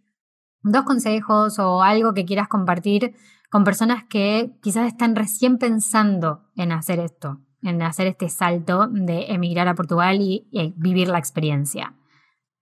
dos 0.63 0.83
consejos 0.83 1.59
o 1.59 1.81
algo 1.81 2.13
que 2.13 2.25
quieras 2.25 2.47
compartir 2.47 3.15
con 3.49 3.63
personas 3.63 4.05
que 4.05 4.51
quizás 4.61 4.87
están 4.87 5.15
recién 5.15 5.57
pensando 5.57 6.43
en 6.55 6.71
hacer 6.71 6.99
esto, 6.99 7.41
en 7.61 7.81
hacer 7.81 8.07
este 8.07 8.29
salto 8.29 8.87
de 8.87 9.25
emigrar 9.25 9.67
a 9.67 9.75
Portugal 9.75 10.19
y, 10.21 10.47
vivir 10.77 11.09
la 11.09 11.19
experiencia. 11.19 11.93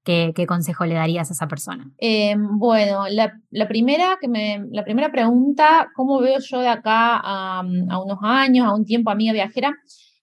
¿Qué, 0.03 0.33
consejo 0.47 0.87
le 0.87 0.95
darías 0.95 1.29
a 1.29 1.33
esa 1.33 1.47
persona? 1.47 1.91
Eh, 1.99 2.35
bueno, 2.35 3.03
la, 3.09 3.67
primera 3.67 4.17
que 4.19 4.27
me, 4.27 4.65
la 4.71 4.83
primera 4.83 5.11
pregunta, 5.11 5.91
¿cómo 5.93 6.19
veo 6.19 6.39
yo 6.39 6.61
de 6.61 6.69
acá 6.69 7.21
a, 7.23 7.61
unos 7.61 8.17
años, 8.23 8.65
a 8.65 8.73
un 8.73 8.85
tiempo, 8.85 9.11
amiga 9.11 9.33
viajera? 9.33 9.75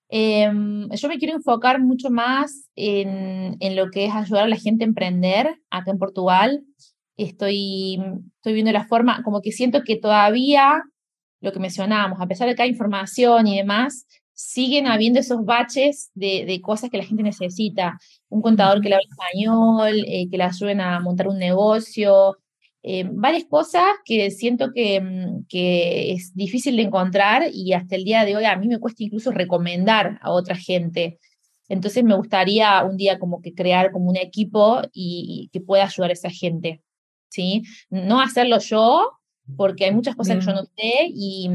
Eh, 0.09 0.51
yo 0.91 1.09
me 1.09 1.19
quiero 1.19 1.37
enfocar 1.37 1.81
mucho 1.81 2.11
más 2.11 2.69
en, 2.75 3.57
en, 3.61 3.77
lo 3.77 3.91
que 3.93 4.07
es 4.07 4.13
ayudar 4.13 4.45
a 4.45 4.49
la 4.49 4.57
gente 4.57 4.83
a 4.83 4.89
emprender 4.89 5.55
acá 5.71 5.93
en 5.93 5.99
Portugal 5.99 6.65
estoy, 7.17 8.01
estoy 8.37 8.53
viendo 8.53 8.73
la 8.73 8.87
forma, 8.87 9.23
como 9.23 9.41
que 9.41 9.53
siento 9.53 9.83
que 9.85 9.97
todavía 9.97 10.83
lo 11.41 11.53
que 11.53 11.61
mencionábamos, 11.61 12.21
a 12.21 12.27
pesar 12.27 12.49
de 12.49 12.55
que 12.55 12.63
hay 12.63 12.71
información 12.71 13.47
y 13.47 13.57
demás, 13.57 14.07
siguen 14.33 14.87
habiendo 14.87 15.21
esos 15.21 15.45
baches 15.45 16.11
de, 16.15 16.61
cosas 16.63 16.91
que 16.91 16.99
la 16.99 17.05
gente 17.05 17.23
necesita. 17.23 17.99
Un 18.29 18.43
contador 18.43 18.83
que 18.83 18.91
le 18.91 18.97
hable 18.97 19.07
español, 19.09 20.05
eh, 20.07 20.29
que 20.31 20.37
le 20.37 20.45
ayuden 20.45 20.81
a 20.81 21.01
montar 21.01 21.29
un 21.29 21.39
negocio, 21.39 22.37
eh, 22.83 23.05
varias 23.11 23.45
cosas 23.47 23.85
que 24.05 24.31
siento 24.31 24.71
que, 24.75 25.01
mm, 25.01 25.47
que, 25.49 26.13
es 26.13 26.35
difícil 26.35 26.77
de 26.77 26.83
encontrar 26.83 27.45
y 27.53 27.73
hasta 27.73 27.97
el 27.97 28.05
día 28.05 28.25
de 28.25 28.37
hoy 28.37 28.45
a 28.45 28.57
mí 28.57 28.69
me 28.69 28.79
cuesta 28.79 29.03
incluso 29.03 29.33
recomendar 29.33 30.19
a 30.23 30.31
otra 30.31 30.55
gente. 30.55 31.19
Entonces 31.69 32.05
me 32.05 32.15
gustaría 32.15 32.85
un 32.85 32.97
día 32.97 33.19
como 33.19 33.41
que 33.43 33.55
crear 33.55 33.91
como 33.91 34.09
un 34.11 34.17
equipo 34.17 34.83
y, 34.93 35.51
que 35.53 35.61
pueda 35.61 35.85
ayudar 35.85 36.11
a 36.11 36.13
esa 36.13 36.31
gente. 36.31 36.83
¿Sí? 37.29 37.63
No 37.91 38.21
hacerlo 38.21 38.59
yo, 38.59 39.13
porque 39.57 39.85
hay 39.85 39.93
muchas 39.93 40.17
cosas 40.17 40.39
que 40.39 40.45
yo 40.45 40.53
no 40.53 40.65
sé 40.65 41.09
y, 41.09 41.49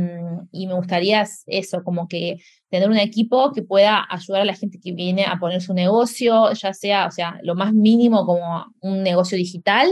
y, 0.51 0.67
me 0.67 0.73
gustaría 0.75 1.25
eso, 1.47 1.83
como 1.83 2.07
que 2.07 2.37
tener 2.69 2.89
un 2.89 2.97
equipo 2.97 3.51
que 3.51 3.63
pueda 3.63 4.05
ayudar 4.09 4.43
a 4.43 4.45
la 4.45 4.55
gente 4.55 4.79
que 4.79 4.93
viene 4.93 5.25
a 5.25 5.37
poner 5.39 5.61
su 5.61 5.73
negocio, 5.73 6.53
ya 6.53 6.73
sea, 6.73 7.07
o 7.07 7.11
sea, 7.11 7.39
lo 7.43 7.55
más 7.55 7.73
mínimo 7.73 8.25
como 8.25 8.65
un 8.79 9.03
negocio 9.03 9.37
digital, 9.37 9.89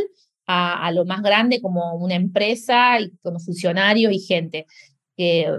a, 0.51 0.91
lo 0.91 1.05
más 1.05 1.21
grande 1.21 1.61
como 1.61 1.93
una 1.95 2.15
empresa 2.15 2.99
y 2.99 3.11
como 3.21 3.39
funcionarios 3.39 4.11
y 4.11 4.19
gente. 4.19 4.65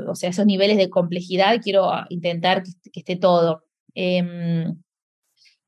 o 0.09 0.15
sea, 0.15 0.31
esos 0.31 0.47
niveles 0.47 0.77
de 0.79 0.91
complejidad 0.91 1.61
quiero 1.63 1.91
intentar 2.09 2.65
que, 2.65 3.01
esté 3.01 3.17
todo. 3.17 3.63
Em, 3.95 4.83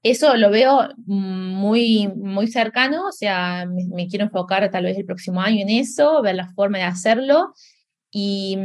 eso 0.03 0.37
lo 0.37 0.51
veo 0.51 0.89
muy, 1.07 2.09
muy 2.09 2.49
cercano, 2.49 3.07
o 3.07 3.13
sea, 3.13 3.67
me, 3.67 4.09
quiero 4.09 4.25
enfocar 4.25 4.69
tal 4.71 4.85
vez 4.85 4.99
el 4.99 5.05
próximo 5.05 5.41
año 5.41 5.63
en 5.63 5.71
eso, 5.71 6.23
ver 6.23 6.35
la 6.35 6.53
forma 6.55 6.79
de 6.79 6.85
hacerlo. 6.85 7.55
Y, 8.11 8.59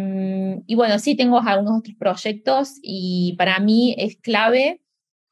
y, 0.66 0.76
bueno, 0.76 1.00
sí, 1.00 1.16
tengo 1.16 1.40
algunos 1.40 1.80
otros 1.80 1.96
proyectos 1.98 2.74
y 2.82 3.36
para 3.38 3.60
mí 3.60 3.96
es 3.98 4.18
clave 4.18 4.82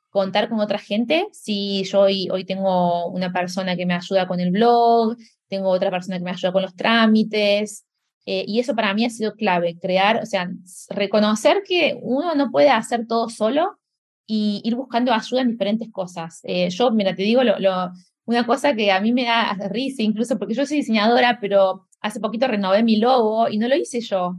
contar 0.09 0.47
con 0.47 0.59
otra 0.61 0.79
gente. 0.79 1.27
Si 1.33 1.83
yo 1.83 2.01
hoy, 2.01 2.29
hoy 2.31 2.45
tengo 2.45 3.07
una 3.07 3.33
persona 3.33 3.75
que 3.75 3.85
me 3.85 3.95
ayuda 3.95 4.27
con 4.27 4.39
el 4.39 4.51
blog, 4.51 5.17
tengo 5.49 5.69
otra 5.69 5.91
persona 5.91 6.17
que 6.17 6.23
me 6.23 6.31
ayuda 6.31 6.53
con 6.53 6.61
los 6.61 6.75
trámites, 6.75 7.85
eh, 8.25 8.43
y 8.47 8.59
eso 8.59 8.75
para 8.75 8.93
mí 8.93 9.05
ha 9.05 9.09
sido 9.09 9.33
clave, 9.35 9.77
crear, 9.79 10.21
o 10.21 10.25
sea, 10.25 10.49
reconocer 10.89 11.63
que 11.67 11.97
uno 12.01 12.33
no 12.35 12.49
puede 12.49 12.69
hacer 12.69 13.05
todo 13.07 13.29
solo 13.29 13.77
y 14.27 14.61
ir 14.63 14.75
buscando 14.75 15.13
ayuda 15.13 15.41
en 15.41 15.51
diferentes 15.51 15.91
cosas. 15.91 16.41
Eh, 16.43 16.69
yo, 16.69 16.91
mira, 16.91 17.15
te 17.15 17.23
digo 17.23 17.43
lo, 17.43 17.91
una 18.25 18.45
cosa 18.45 18.75
que 18.75 18.91
a 18.91 18.99
mí 19.01 19.13
me 19.13 19.25
da 19.25 19.53
risa, 19.69 20.01
incluso 20.01 20.37
porque 20.37 20.53
yo 20.53 20.65
soy 20.65 20.77
diseñadora, 20.77 21.39
pero 21.39 21.87
hace 22.01 22.19
poquito 22.19 22.47
renové 22.47 22.83
mi 22.83 22.97
logo 22.97 23.49
y 23.49 23.57
no 23.57 23.67
lo 23.67 23.75
hice 23.75 24.01
yo 24.01 24.35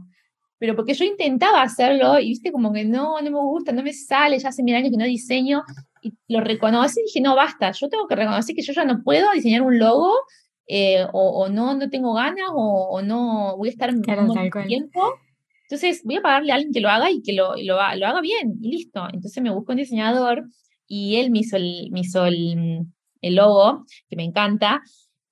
pero 0.59 0.75
porque 0.75 0.93
yo 0.93 1.05
intentaba 1.05 1.61
hacerlo 1.61 2.19
y 2.19 2.29
viste 2.29 2.51
como 2.51 2.73
que 2.73 2.85
no, 2.85 3.21
no 3.21 3.31
me 3.31 3.39
gusta, 3.39 3.71
no 3.71 3.83
me 3.83 3.93
sale, 3.93 4.39
ya 4.39 4.49
hace 4.49 4.63
mil 4.63 4.75
años 4.75 4.91
que 4.91 4.97
no 4.97 5.05
diseño, 5.05 5.63
y 6.01 6.13
lo 6.27 6.41
reconocí 6.41 6.99
y 6.99 7.03
dije, 7.03 7.21
no, 7.21 7.35
basta, 7.35 7.71
yo 7.71 7.89
tengo 7.89 8.07
que 8.07 8.15
reconocer 8.15 8.55
que 8.55 8.63
yo 8.63 8.73
ya 8.73 8.85
no 8.85 9.03
puedo 9.03 9.31
diseñar 9.33 9.61
un 9.61 9.77
logo, 9.77 10.13
eh, 10.67 11.05
o, 11.13 11.47
no, 11.49 11.75
no 11.75 11.89
tengo 11.89 12.13
ganas, 12.13 12.49
o, 12.53 13.01
no 13.01 13.55
voy 13.57 13.69
a 13.69 13.71
estar 13.71 13.93
un 13.93 14.01
tiempo. 14.01 15.13
Entonces 15.69 16.01
voy 16.05 16.15
a 16.15 16.21
pagarle 16.21 16.53
a 16.53 16.55
alguien 16.55 16.73
que 16.73 16.79
lo 16.79 16.89
haga 16.89 17.11
y 17.11 17.21
que 17.21 17.33
lo, 17.33 17.55
lo, 17.57 17.75
lo, 17.75 17.81
haga 17.81 18.21
bien, 18.21 18.57
y 18.61 18.71
listo. 18.71 19.05
Entonces 19.13 19.43
me 19.43 19.51
busco 19.51 19.73
un 19.73 19.79
diseñador 19.79 20.45
y 20.87 21.17
él 21.17 21.29
me 21.29 21.39
hizo 21.39 21.57
el, 21.57 21.89
me 21.91 21.99
hizo 21.99 22.25
el, 22.25 22.85
el 23.21 23.35
logo, 23.35 23.85
que 24.09 24.15
me 24.15 24.23
encanta. 24.23 24.81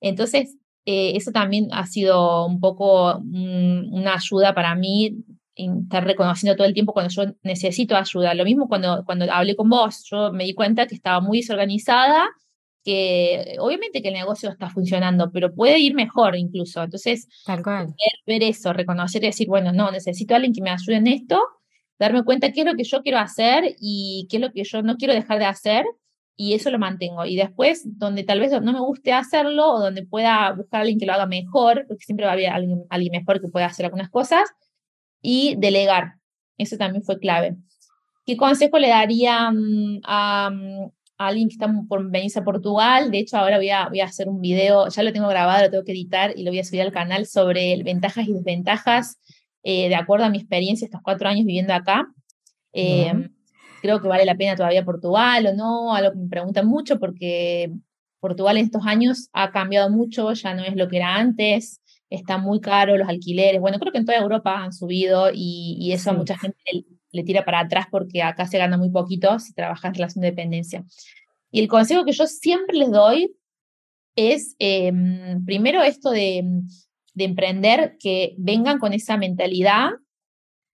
Entonces 0.00 0.58
eh, 0.84 1.16
eso 1.16 1.32
también 1.32 1.68
ha 1.72 1.86
sido 1.86 2.46
un 2.46 2.60
poco 2.60 3.18
una 3.18 4.14
ayuda 4.14 4.54
para 4.54 4.74
mí, 4.74 5.24
estar 5.54 6.04
reconociendo 6.04 6.54
todo 6.54 6.66
el 6.66 6.74
tiempo 6.74 6.92
cuando 6.92 7.10
yo 7.12 7.34
necesito 7.42 7.96
ayuda. 7.96 8.34
Lo 8.34 8.44
mismo 8.44 8.68
cuando, 8.68 9.04
cuando 9.04 9.26
hablé 9.32 9.56
con 9.56 9.68
vos, 9.70 10.04
yo 10.10 10.32
me 10.32 10.44
di 10.44 10.54
cuenta 10.54 10.86
que 10.86 10.94
estaba 10.94 11.20
muy 11.20 11.38
desorganizada, 11.38 12.28
que 12.86 13.56
obviamente 13.58 14.00
que 14.00 14.08
el 14.08 14.14
negocio 14.14 14.48
está 14.48 14.70
funcionando, 14.70 15.32
pero 15.32 15.52
puede 15.52 15.80
ir 15.80 15.96
mejor 15.96 16.36
incluso. 16.36 16.84
Entonces, 16.84 17.26
Tal 17.44 17.60
cual. 17.60 17.88
ver 18.28 18.44
eso, 18.44 18.72
reconocer 18.72 19.24
y 19.24 19.26
decir, 19.26 19.48
bueno, 19.48 19.72
no, 19.72 19.90
necesito 19.90 20.34
a 20.34 20.36
alguien 20.36 20.52
que 20.54 20.62
me 20.62 20.70
ayude 20.70 20.94
en 20.94 21.08
esto, 21.08 21.40
darme 21.98 22.22
cuenta 22.22 22.52
qué 22.52 22.60
es 22.60 22.66
lo 22.66 22.76
que 22.76 22.84
yo 22.84 23.02
quiero 23.02 23.18
hacer 23.18 23.74
y 23.80 24.28
qué 24.30 24.36
es 24.36 24.40
lo 24.40 24.52
que 24.52 24.62
yo 24.62 24.82
no 24.82 24.96
quiero 24.98 25.14
dejar 25.14 25.40
de 25.40 25.46
hacer 25.46 25.84
y 26.36 26.54
eso 26.54 26.70
lo 26.70 26.78
mantengo. 26.78 27.24
Y 27.26 27.34
después, 27.34 27.82
donde 27.98 28.22
tal 28.22 28.38
vez 28.38 28.52
no 28.52 28.72
me 28.72 28.78
guste 28.78 29.12
hacerlo 29.12 29.68
o 29.72 29.80
donde 29.80 30.06
pueda 30.06 30.52
buscar 30.52 30.78
a 30.78 30.82
alguien 30.82 31.00
que 31.00 31.06
lo 31.06 31.14
haga 31.14 31.26
mejor, 31.26 31.86
porque 31.88 32.04
siempre 32.04 32.24
va 32.24 32.30
a 32.30 32.34
haber 32.34 32.50
alguien, 32.50 32.84
alguien 32.88 33.10
mejor 33.10 33.40
que 33.40 33.48
pueda 33.48 33.66
hacer 33.66 33.86
algunas 33.86 34.10
cosas, 34.10 34.48
y 35.20 35.56
delegar. 35.58 36.20
Eso 36.56 36.76
también 36.76 37.02
fue 37.02 37.18
clave. 37.18 37.56
¿Qué 38.24 38.36
consejo 38.36 38.78
le 38.78 38.90
daría 38.90 39.50
mm, 39.50 40.02
a, 40.04 40.50
mm, 40.50 40.90
a, 41.18 41.26
alguien 41.26 41.48
que 41.48 41.54
está 41.54 41.72
por 41.88 42.10
venirse 42.10 42.38
a 42.38 42.44
Portugal? 42.44 43.10
De 43.10 43.18
hecho, 43.18 43.36
ahora 43.36 43.56
voy 43.56 43.70
a, 43.70 43.88
voy 43.88 44.00
a 44.00 44.04
hacer 44.04 44.28
un 44.28 44.40
video, 44.40 44.88
ya 44.88 45.02
lo 45.02 45.12
tengo 45.12 45.28
grabado, 45.28 45.64
lo 45.64 45.70
tengo 45.70 45.84
que 45.84 45.92
editar 45.92 46.32
y 46.36 46.44
lo 46.44 46.50
voy 46.50 46.60
a 46.60 46.64
subir 46.64 46.82
al 46.82 46.92
canal 46.92 47.26
sobre 47.26 47.82
ventajas 47.82 48.28
y 48.28 48.32
desventajas 48.32 49.18
eh, 49.62 49.88
de 49.88 49.96
acuerdo 49.96 50.26
a 50.26 50.30
mi 50.30 50.38
experiencia 50.38 50.84
estos 50.84 51.00
cuatro 51.02 51.28
años 51.28 51.44
viviendo 51.44 51.74
acá. 51.74 52.06
Eh, 52.72 53.12
creo 53.82 54.00
que 54.00 54.08
vale 54.08 54.24
la 54.24 54.36
pena 54.36 54.56
todavía 54.56 54.84
Portugal 54.84 55.46
o 55.46 55.54
no, 55.54 55.94
algo 55.94 56.12
que 56.12 56.18
me 56.18 56.28
preguntan 56.28 56.66
mucho 56.66 56.98
porque 56.98 57.72
Portugal 58.20 58.56
en 58.56 58.66
estos 58.66 58.86
años 58.86 59.28
ha 59.32 59.50
cambiado 59.50 59.90
mucho, 59.90 60.32
ya 60.32 60.54
no 60.54 60.64
es 60.64 60.76
lo 60.76 60.88
que 60.88 60.96
era 60.96 61.16
antes, 61.16 61.80
está 62.10 62.38
muy 62.38 62.60
caro 62.60 62.96
los 62.96 63.08
alquileres, 63.08 63.60
bueno, 63.60 63.78
creo 63.78 63.92
que 63.92 63.98
en 63.98 64.04
toda 64.04 64.18
Europa 64.18 64.56
han 64.62 64.72
subido 64.72 65.30
y, 65.32 65.90
eso 65.92 66.10
a 66.10 66.14
mucha 66.14 66.36
gente 66.38 66.58
le, 66.72 66.84
tira 67.24 67.44
para 67.44 67.60
atrás 67.60 67.86
porque 67.90 68.22
acá 68.22 68.46
se 68.46 68.58
gana 68.58 68.76
muy 68.76 68.90
poquito 68.90 69.38
si 69.38 69.52
trabajas 69.54 69.84
en 69.84 69.94
relación 69.94 70.22
de 70.22 70.30
dependencia. 70.30 70.84
Y 71.50 71.60
el 71.60 71.68
consejo 71.68 72.04
que 72.04 72.12
yo 72.12 72.26
siempre 72.26 72.76
les 72.76 72.90
doy 72.90 73.36
es, 74.16 74.56
em, 74.58 75.44
primero 75.44 75.82
esto 75.82 76.10
de, 76.10 76.44
de 77.14 77.24
emprender, 77.24 77.96
que 77.98 78.34
vengan 78.38 78.78
con 78.78 78.92
esa 78.92 79.16
mentalidad 79.16 79.90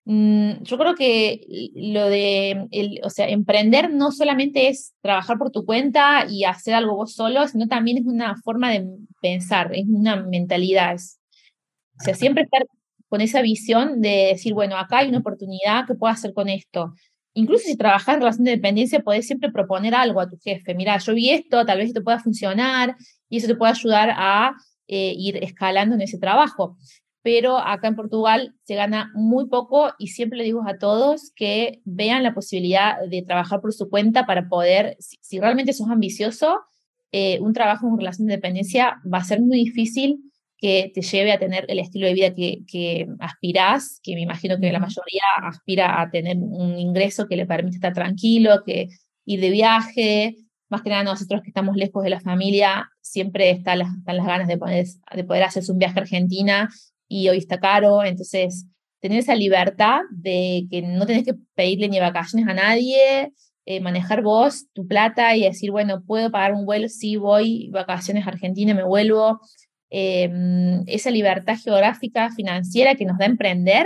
Mm, 0.05 0.63
yo 0.63 0.77
creo 0.77 0.95
que 0.95 1.45
lo 1.75 2.09
de, 2.09 2.99
o 3.03 3.09
sea, 3.09 3.29
emprender 3.29 3.93
no 3.93 4.11
solamente 4.11 4.67
es 4.67 4.93
trabajar 5.01 5.37
por 5.37 5.49
tu 5.51 5.65
cuenta 5.65 6.25
y 6.29 6.43
hacer 6.43 6.73
algo 6.73 6.95
vos 6.95 7.13
solo, 7.13 7.47
sino 7.47 7.67
también 7.67 7.97
es 7.99 8.05
una 8.05 8.35
forma 8.43 8.71
de 8.71 8.85
pensar, 9.21 9.73
es 9.73 9.85
una 9.87 10.17
mentalidad. 10.17 10.95
o 10.95 12.03
sea, 12.03 12.15
siempre 12.15 12.43
estar 12.43 12.65
con 13.13 13.21
esa 13.21 13.43
visión 13.43 14.01
de 14.01 14.29
decir, 14.31 14.55
bueno, 14.55 14.75
acá 14.75 14.97
hay 14.97 15.09
una 15.09 15.19
oportunidad, 15.19 15.85
¿qué 15.85 15.93
puedo 15.93 16.11
hacer 16.11 16.33
con 16.33 16.49
esto? 16.49 16.95
Incluso 17.35 17.65
si 17.65 17.77
trabajas 17.77 18.15
en 18.15 18.21
relación 18.21 18.43
de 18.45 18.55
dependencia, 18.55 19.01
podés 19.01 19.27
siempre 19.27 19.51
proponer 19.51 19.93
algo 19.93 20.19
a 20.19 20.27
tu 20.27 20.35
jefe. 20.39 20.73
Mira, 20.73 20.97
yo 20.97 21.13
vi 21.13 21.29
esto, 21.29 21.63
tal 21.63 21.77
vez 21.77 21.89
esto 21.89 22.03
pueda 22.03 22.17
funcionar 22.17 22.95
y 23.29 23.37
eso 23.37 23.45
te 23.45 23.53
puede 23.53 23.73
ayudar 23.73 24.15
a 24.17 24.53
eh, 24.87 25.13
ir 25.15 25.37
escalando 25.43 25.93
en 25.93 26.01
ese 26.01 26.17
trabajo 26.17 26.75
pero 27.21 27.59
acá 27.59 27.87
en 27.87 27.95
Portugal 27.95 28.55
se 28.63 28.73
gana 28.73 29.11
muy 29.13 29.47
poco 29.47 29.91
y 29.99 30.07
siempre 30.07 30.39
le 30.39 30.43
digo 30.43 30.63
a 30.67 30.79
todos 30.79 31.31
que 31.35 31.81
vean 31.85 32.23
la 32.23 32.33
posibilidad 32.33 32.95
de 33.07 33.21
trabajar 33.21 33.61
por 33.61 33.73
su 33.73 33.89
cuenta 33.89 34.25
para 34.25 34.49
poder, 34.49 34.97
si, 34.99 35.39
realmente 35.39 35.71
sos 35.71 35.87
ambicioso, 35.87 36.61
eh, 37.11 37.39
un 37.41 37.53
trabajo 37.53 37.87
en 37.87 37.97
relación 37.97 38.27
de 38.27 38.35
dependencia 38.35 38.99
va 39.05 39.19
a 39.19 39.23
ser 39.23 39.39
muy 39.39 39.57
difícil 39.57 40.32
que 40.63 40.93
te 40.95 41.01
lleve 41.01 41.33
a 41.33 41.39
tener 41.39 41.65
el 41.67 41.77
estilo 41.77 42.07
de 42.07 42.13
vida 42.13 42.33
que, 42.33 42.59
que 42.65 43.05
aspirás, 43.19 43.99
que 44.01 44.15
me 44.15 44.21
imagino 44.21 44.57
que 44.61 44.71
la 44.71 44.79
mayoría 44.79 45.21
aspira 45.41 46.01
a 46.01 46.09
tener 46.09 46.37
un 46.37 46.79
ingreso 46.79 47.27
que 47.27 47.35
le 47.35 47.45
permite 47.45 47.75
estar 47.75 47.91
tranquilo, 47.91 48.63
que 48.65 48.87
ir 49.25 49.41
de 49.41 49.49
viaje, 49.49 50.37
más 50.69 50.81
que 50.81 50.89
nada 50.89 51.03
nosotros 51.03 51.41
que 51.41 51.49
estamos 51.49 51.75
lejos 51.75 52.01
de 52.01 52.11
la 52.11 52.21
familia, 52.21 52.89
siempre 53.01 53.49
están 53.49 53.79
las, 53.79 53.89
están 53.93 54.15
las 54.15 54.25
ganas 54.25 54.47
de 54.47 54.57
poder, 54.57 54.85
de 55.13 55.23
poder 55.25 55.43
hacerse 55.43 55.69
un 55.69 55.79
viaje 55.79 55.99
a 55.99 56.03
Argentina 56.03 56.69
y 57.09 57.27
hoy 57.27 57.39
está 57.39 57.59
caro, 57.59 58.01
entonces 58.05 58.65
tener 59.01 59.19
esa 59.19 59.35
libertad 59.35 59.99
de 60.11 60.65
que 60.71 60.81
no 60.81 61.05
tenés 61.05 61.25
que 61.25 61.33
pedirle 61.55 61.89
ni 61.89 61.99
vacaciones 61.99 62.47
a 62.47 62.53
nadie, 62.53 63.33
eh, 63.65 63.81
manejar 63.81 64.21
vos 64.23 64.67
tu 64.71 64.87
plata 64.87 65.35
y 65.35 65.43
decir, 65.43 65.71
bueno, 65.71 66.03
puedo 66.05 66.31
pagar 66.31 66.53
un 66.53 66.65
vuelo, 66.65 66.87
sí 66.87 67.17
voy, 67.17 67.69
vacaciones 67.69 68.25
a 68.25 68.29
Argentina, 68.29 68.73
me 68.73 68.85
vuelvo. 68.85 69.41
Em, 69.95 70.81
esa 70.87 71.11
libertad 71.11 71.55
geográfica, 71.63 72.31
financiera 72.31 72.95
que 72.95 73.05
nos 73.05 73.19
da 73.19 73.27
emprender, 73.27 73.85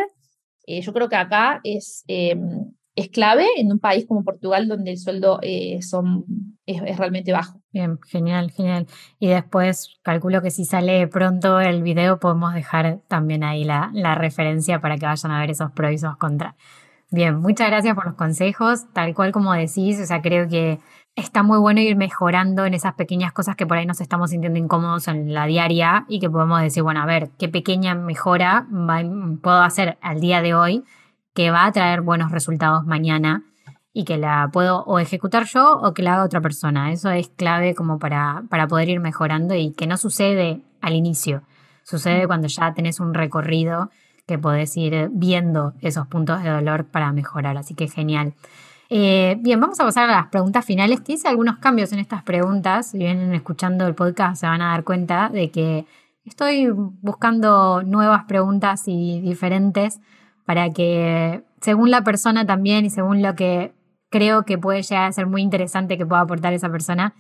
eh, 0.66 0.80
yo 0.80 0.94
creo 0.94 1.10
que 1.10 1.18
acá 1.18 1.60
es, 1.66 2.06
em, 2.08 2.72
es 2.96 3.10
clave 3.10 3.46
en 3.58 3.74
un 3.74 3.80
país 3.80 4.06
como 4.08 4.24
Portugal 4.24 4.70
donde 4.70 4.92
el 4.92 5.00
sueldo 5.00 5.40
eh, 5.42 5.82
son, 5.82 6.24
es, 6.66 6.98
realmente 6.98 7.34
bajo. 7.34 7.62
Bien, 7.74 8.00
genial, 8.08 8.52
genial. 8.52 8.88
Y 9.20 9.28
después 9.28 9.98
calculo 10.02 10.42
que 10.42 10.50
si 10.50 10.64
sale 10.64 11.10
pronto 11.10 11.60
el 11.60 11.84
video 11.84 12.22
podemos 12.22 12.54
dejar 12.54 13.02
también 13.10 13.44
ahí 13.44 13.66
la, 13.66 13.92
la 13.94 14.16
referencia 14.16 14.80
para 14.80 14.96
que 14.96 15.06
vayan 15.06 15.34
a 15.34 15.42
ver 15.42 15.52
esos 15.52 15.74
pros 15.74 15.92
y 15.92 15.96
esos 15.96 16.16
contras. 16.16 16.56
Bien, 17.12 17.36
muchas 17.36 17.68
gracias 17.68 17.96
por 17.96 18.06
los 18.06 18.16
consejos. 18.16 18.86
Tal 18.94 19.14
cual 19.14 19.34
como 19.34 19.52
decís, 19.54 20.00
o 20.00 20.06
sea, 20.06 20.22
creo 20.22 20.48
que 20.48 20.80
está 21.18 21.42
muy 21.42 21.58
bueno 21.58 21.82
ir 21.82 21.96
mejorando 21.96 22.66
en 22.66 22.76
esas 22.76 22.94
pequeñas 22.94 23.34
cosas 23.34 23.56
que 23.56 23.66
por 23.66 23.78
ahí 23.78 23.86
nos 23.86 24.00
estamos 24.02 24.30
sintiendo 24.30 24.60
incómodos 24.60 25.08
en 25.08 25.34
la 25.34 25.48
diaria 25.48 26.06
y 26.08 26.20
que 26.20 26.30
podemos 26.30 26.62
decir, 26.62 26.84
bueno, 26.84 27.02
a 27.02 27.06
ver, 27.08 27.32
qué 27.40 27.50
pequeña 27.50 27.96
mejora 27.96 28.68
puedo 29.42 29.62
hacer 29.64 29.98
al 30.02 30.22
día 30.22 30.42
de 30.44 30.54
hoy 30.54 30.84
que 31.34 31.50
va 31.50 31.66
a 31.66 31.72
traer 31.72 32.02
buenos 32.02 32.32
resultados 32.32 32.86
mañana 32.86 33.44
y 33.94 34.06
que 34.06 34.18
la 34.18 34.50
puedo 34.54 34.84
o 34.84 35.00
ejecutar 35.00 35.46
yo 35.46 35.80
o 35.80 35.94
que 35.96 36.04
la 36.04 36.14
haga 36.14 36.24
otra 36.24 36.40
persona. 36.40 36.92
Eso 36.92 37.10
es 37.10 37.30
clave 37.30 37.74
como 37.74 37.98
para, 37.98 38.44
para 38.50 38.68
poder 38.68 38.88
ir 38.90 39.00
mejorando 39.00 39.56
y 39.56 39.72
que 39.74 39.88
no 39.88 39.98
sucede 39.98 40.62
al 40.82 40.94
inicio, 40.94 41.42
sucede 41.84 42.28
cuando 42.28 42.48
ya 42.48 42.76
tenés 42.76 43.00
un 43.00 43.16
recorrido 43.16 43.90
que 44.28 44.38
podés 44.38 44.78
ir 44.78 45.10
viendo 45.12 45.74
esos 45.82 46.06
puntos 46.06 46.44
de 46.44 46.50
dolor 46.50 46.86
para 46.86 47.12
mejorar. 47.12 47.58
Así 47.58 47.74
que 47.74 47.88
genial. 47.88 48.36
Eh, 48.90 49.38
bien, 49.42 49.60
vamos 49.60 49.80
a 49.80 49.84
pasar 49.84 50.10
a 50.10 50.14
las 50.14 50.28
preguntas 50.28 50.64
finales, 50.64 51.02
que 51.02 51.14
hice 51.14 51.28
algunos 51.28 51.58
cambios 51.58 51.92
en 51.92 52.00
estas 52.00 52.24
preguntas. 52.24 52.92
Si 52.92 52.98
vienen 52.98 53.34
escuchando 53.34 53.86
el 53.86 53.96
podcast 53.96 54.40
se 54.42 54.48
van 54.48 54.62
a 54.62 54.72
dar 54.72 54.84
cuenta 54.84 55.30
de 55.30 55.52
que 55.52 55.86
estoy 56.26 56.70
buscando 56.70 57.84
nuevas 57.84 58.24
preguntas 58.26 58.84
y 58.88 59.20
diferentes 59.22 60.00
para 60.46 60.70
que 60.72 61.44
según 61.62 61.92
la 61.92 62.04
persona 62.04 62.46
también 62.46 62.86
y 62.86 62.90
según 62.90 63.22
lo 63.22 63.36
que 63.36 63.74
creo 64.10 64.44
que 64.44 64.58
puede 64.58 64.82
llegar 64.84 65.06
a 65.06 65.12
ser 65.12 65.28
muy 65.28 65.42
interesante 65.42 65.98
que 65.98 66.06
pueda 66.06 66.22
aportar 66.22 66.54
esa 66.54 66.70
persona, 66.70 67.14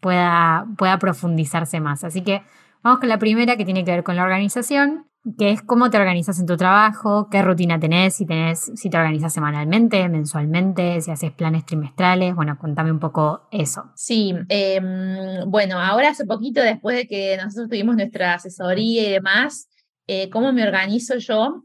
pueda, 0.00 0.66
pueda 0.76 0.98
profundizarse 0.98 1.80
más. 1.80 2.04
Así 2.04 2.22
que 2.22 2.42
vamos 2.84 3.00
con 3.00 3.08
la 3.08 3.18
primera 3.18 3.56
que 3.56 3.64
tiene 3.64 3.84
que 3.84 3.90
ver 3.90 4.04
con 4.04 4.14
la 4.14 4.22
organización 4.22 5.06
que 5.38 5.50
es 5.50 5.62
cómo 5.62 5.90
te 5.90 5.96
organizas 5.96 6.38
en 6.38 6.46
tu 6.46 6.56
trabajo, 6.56 7.28
qué 7.30 7.40
rutina 7.40 7.80
tenés, 7.80 8.16
si 8.16 8.26
tenés, 8.26 8.70
si 8.74 8.90
te 8.90 8.98
organizas 8.98 9.32
semanalmente, 9.32 10.06
mensualmente, 10.08 11.00
si 11.00 11.10
haces 11.10 11.32
planes 11.32 11.64
trimestrales. 11.64 12.34
Bueno, 12.34 12.58
contame 12.58 12.92
un 12.92 13.00
poco 13.00 13.48
eso. 13.50 13.90
Sí, 13.96 14.34
em, 14.48 15.50
bueno, 15.50 15.80
ahora 15.80 16.10
hace 16.10 16.26
poquito, 16.26 16.60
después 16.60 16.96
de 16.96 17.06
que 17.06 17.38
nosotros 17.38 17.70
tuvimos 17.70 17.96
nuestra 17.96 18.34
asesoría 18.34 19.08
y 19.08 19.12
demás, 19.12 19.68
eh, 20.06 20.28
cómo 20.28 20.52
me 20.52 20.62
organizo 20.62 21.16
yo. 21.16 21.64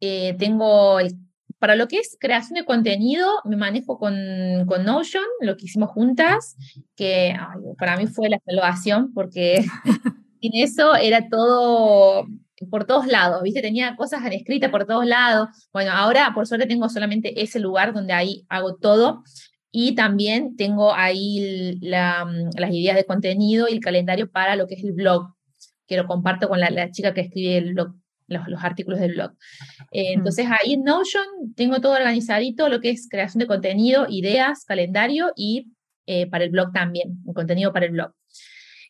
Eh, 0.00 0.36
tengo 0.38 0.98
para 1.58 1.76
lo 1.76 1.88
que 1.88 1.98
es 1.98 2.16
creación 2.18 2.54
de 2.54 2.64
contenido, 2.64 3.28
me 3.44 3.56
manejo 3.56 3.98
con, 3.98 4.14
con 4.66 4.84
Notion, 4.84 5.24
lo 5.42 5.56
que 5.56 5.66
hicimos 5.66 5.90
juntas, 5.90 6.56
que 6.96 7.36
para 7.76 7.98
mí 7.98 8.06
fue 8.06 8.30
la 8.30 8.38
salvación, 8.46 9.12
porque 9.12 9.62
sin 10.40 10.54
eso 10.54 10.94
era 10.96 11.28
todo 11.28 12.26
por 12.68 12.84
todos 12.84 13.06
lados, 13.06 13.42
¿viste? 13.42 13.62
Tenía 13.62 13.96
cosas 13.96 14.22
escritas 14.30 14.70
por 14.70 14.86
todos 14.86 15.06
lados. 15.06 15.48
Bueno, 15.72 15.92
ahora 15.92 16.32
por 16.34 16.46
suerte 16.46 16.66
tengo 16.66 16.88
solamente 16.88 17.42
ese 17.42 17.58
lugar 17.58 17.94
donde 17.94 18.12
ahí 18.12 18.44
hago 18.48 18.76
todo 18.76 19.22
y 19.70 19.94
también 19.94 20.56
tengo 20.56 20.92
ahí 20.94 21.78
mm, 21.80 22.58
las 22.58 22.70
ideas 22.72 22.96
de 22.96 23.04
contenido 23.04 23.68
y 23.68 23.72
el 23.72 23.80
calendario 23.80 24.30
para 24.30 24.56
lo 24.56 24.66
que 24.66 24.74
es 24.74 24.84
el 24.84 24.92
blog, 24.92 25.34
que 25.86 25.96
lo 25.96 26.06
comparto 26.06 26.48
con 26.48 26.60
la, 26.60 26.90
chica 26.90 27.14
que 27.14 27.22
escribe 27.22 27.56
el 27.56 27.74
blog, 27.74 27.94
los, 28.26 28.62
artículos 28.64 29.00
del 29.00 29.14
blog. 29.14 29.32
Eh, 29.92 30.12
entonces 30.14 30.46
ahí 30.46 30.74
en 30.74 30.84
Notion 30.84 31.24
tengo 31.56 31.80
todo 31.80 31.94
organizadito, 31.94 32.68
lo 32.68 32.80
que 32.80 32.90
es 32.90 33.08
creación 33.08 33.40
de 33.40 33.46
contenido, 33.46 34.06
ideas, 34.08 34.64
calendario 34.64 35.32
y 35.36 35.72
eh, 36.06 36.28
para 36.28 36.44
el 36.44 36.50
blog 36.50 36.72
también, 36.72 37.18
un 37.24 37.34
contenido 37.34 37.72
para 37.72 37.86
el 37.86 37.92
blog. 37.92 38.12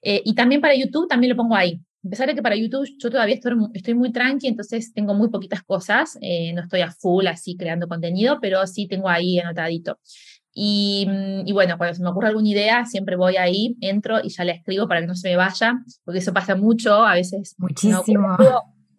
Eh, 0.02 0.22
y 0.24 0.34
también 0.34 0.60
para 0.60 0.74
YouTube 0.74 1.08
también 1.08 1.30
lo 1.30 1.36
pongo 1.36 1.54
ahí. 1.54 1.80
A 2.04 2.08
pesar 2.08 2.26
de 2.28 2.34
que 2.34 2.42
para 2.42 2.56
YouTube 2.56 2.88
yo 2.98 3.10
todavía 3.10 3.34
estoy, 3.34 3.52
estoy 3.74 3.94
muy 3.94 4.10
tranqui, 4.10 4.46
entonces 4.46 4.92
tengo 4.94 5.12
muy 5.12 5.28
poquitas 5.28 5.62
cosas, 5.62 6.16
eh, 6.22 6.52
no 6.54 6.62
estoy 6.62 6.80
a 6.80 6.90
full 6.90 7.26
así 7.26 7.56
creando 7.56 7.88
contenido, 7.88 8.38
pero 8.40 8.66
sí 8.66 8.86
tengo 8.88 9.08
ahí 9.08 9.38
anotadito. 9.38 9.98
Y, 10.52 11.06
mm, 11.08 11.46
y, 11.46 11.52
bueno, 11.52 11.76
cuando 11.76 11.94
se 11.94 12.02
me 12.02 12.08
ocurre 12.08 12.28
alguna 12.28 12.48
idea, 12.48 12.84
siempre 12.86 13.16
voy 13.16 13.36
ahí, 13.36 13.76
entro 13.80 14.18
y 14.22 14.30
ya 14.30 14.44
la 14.44 14.52
escribo 14.52 14.88
para 14.88 15.02
que 15.02 15.06
no 15.06 15.14
se 15.14 15.28
me 15.28 15.36
vaya, 15.36 15.78
porque 16.04 16.18
eso 16.18 16.32
pasa 16.32 16.56
mucho, 16.56 17.04
a 17.04 17.14
veces. 17.14 17.54
Muchísimo 17.58 18.36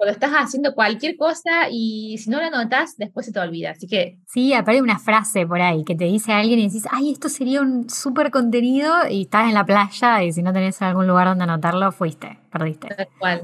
cuando 0.02 0.14
estás 0.14 0.32
haciendo 0.32 0.74
cualquier 0.74 1.16
cosa 1.16 1.70
y 1.70 2.18
si 2.18 2.32
no 2.32 2.40
la 2.40 2.50
notas, 2.50 2.98
después 2.98 3.24
se 3.24 3.32
te 3.32 3.40
olvida. 3.40 3.70
Así 3.70 3.86
que. 3.86 4.18
Sí, 4.26 4.52
aparece 4.52 4.82
una 4.82 4.98
frase 4.98 5.46
por 5.46 5.62
ahí 5.62 5.84
que 5.84 5.94
te 5.94 6.06
dice 6.06 6.32
alguien 6.32 6.58
y 6.58 6.64
dices, 6.64 6.88
ay, 6.90 7.12
esto 7.12 7.30
sería 7.30 7.62
un 7.62 7.88
súper 7.88 8.32
contenido 8.32 8.92
y 9.08 9.22
estás 9.22 9.48
en 9.48 9.54
la 9.54 9.64
playa 9.64 10.24
y 10.24 10.34
si 10.34 10.42
no 10.42 10.54
tenés 10.54 10.82
algún 10.82 11.06
lugar 11.06 11.28
donde 11.28 11.44
anotarlo, 11.44 11.92
fuiste, 11.92 12.40
perdiste. 12.52 12.88
Tal 12.88 13.10
cual. 13.20 13.44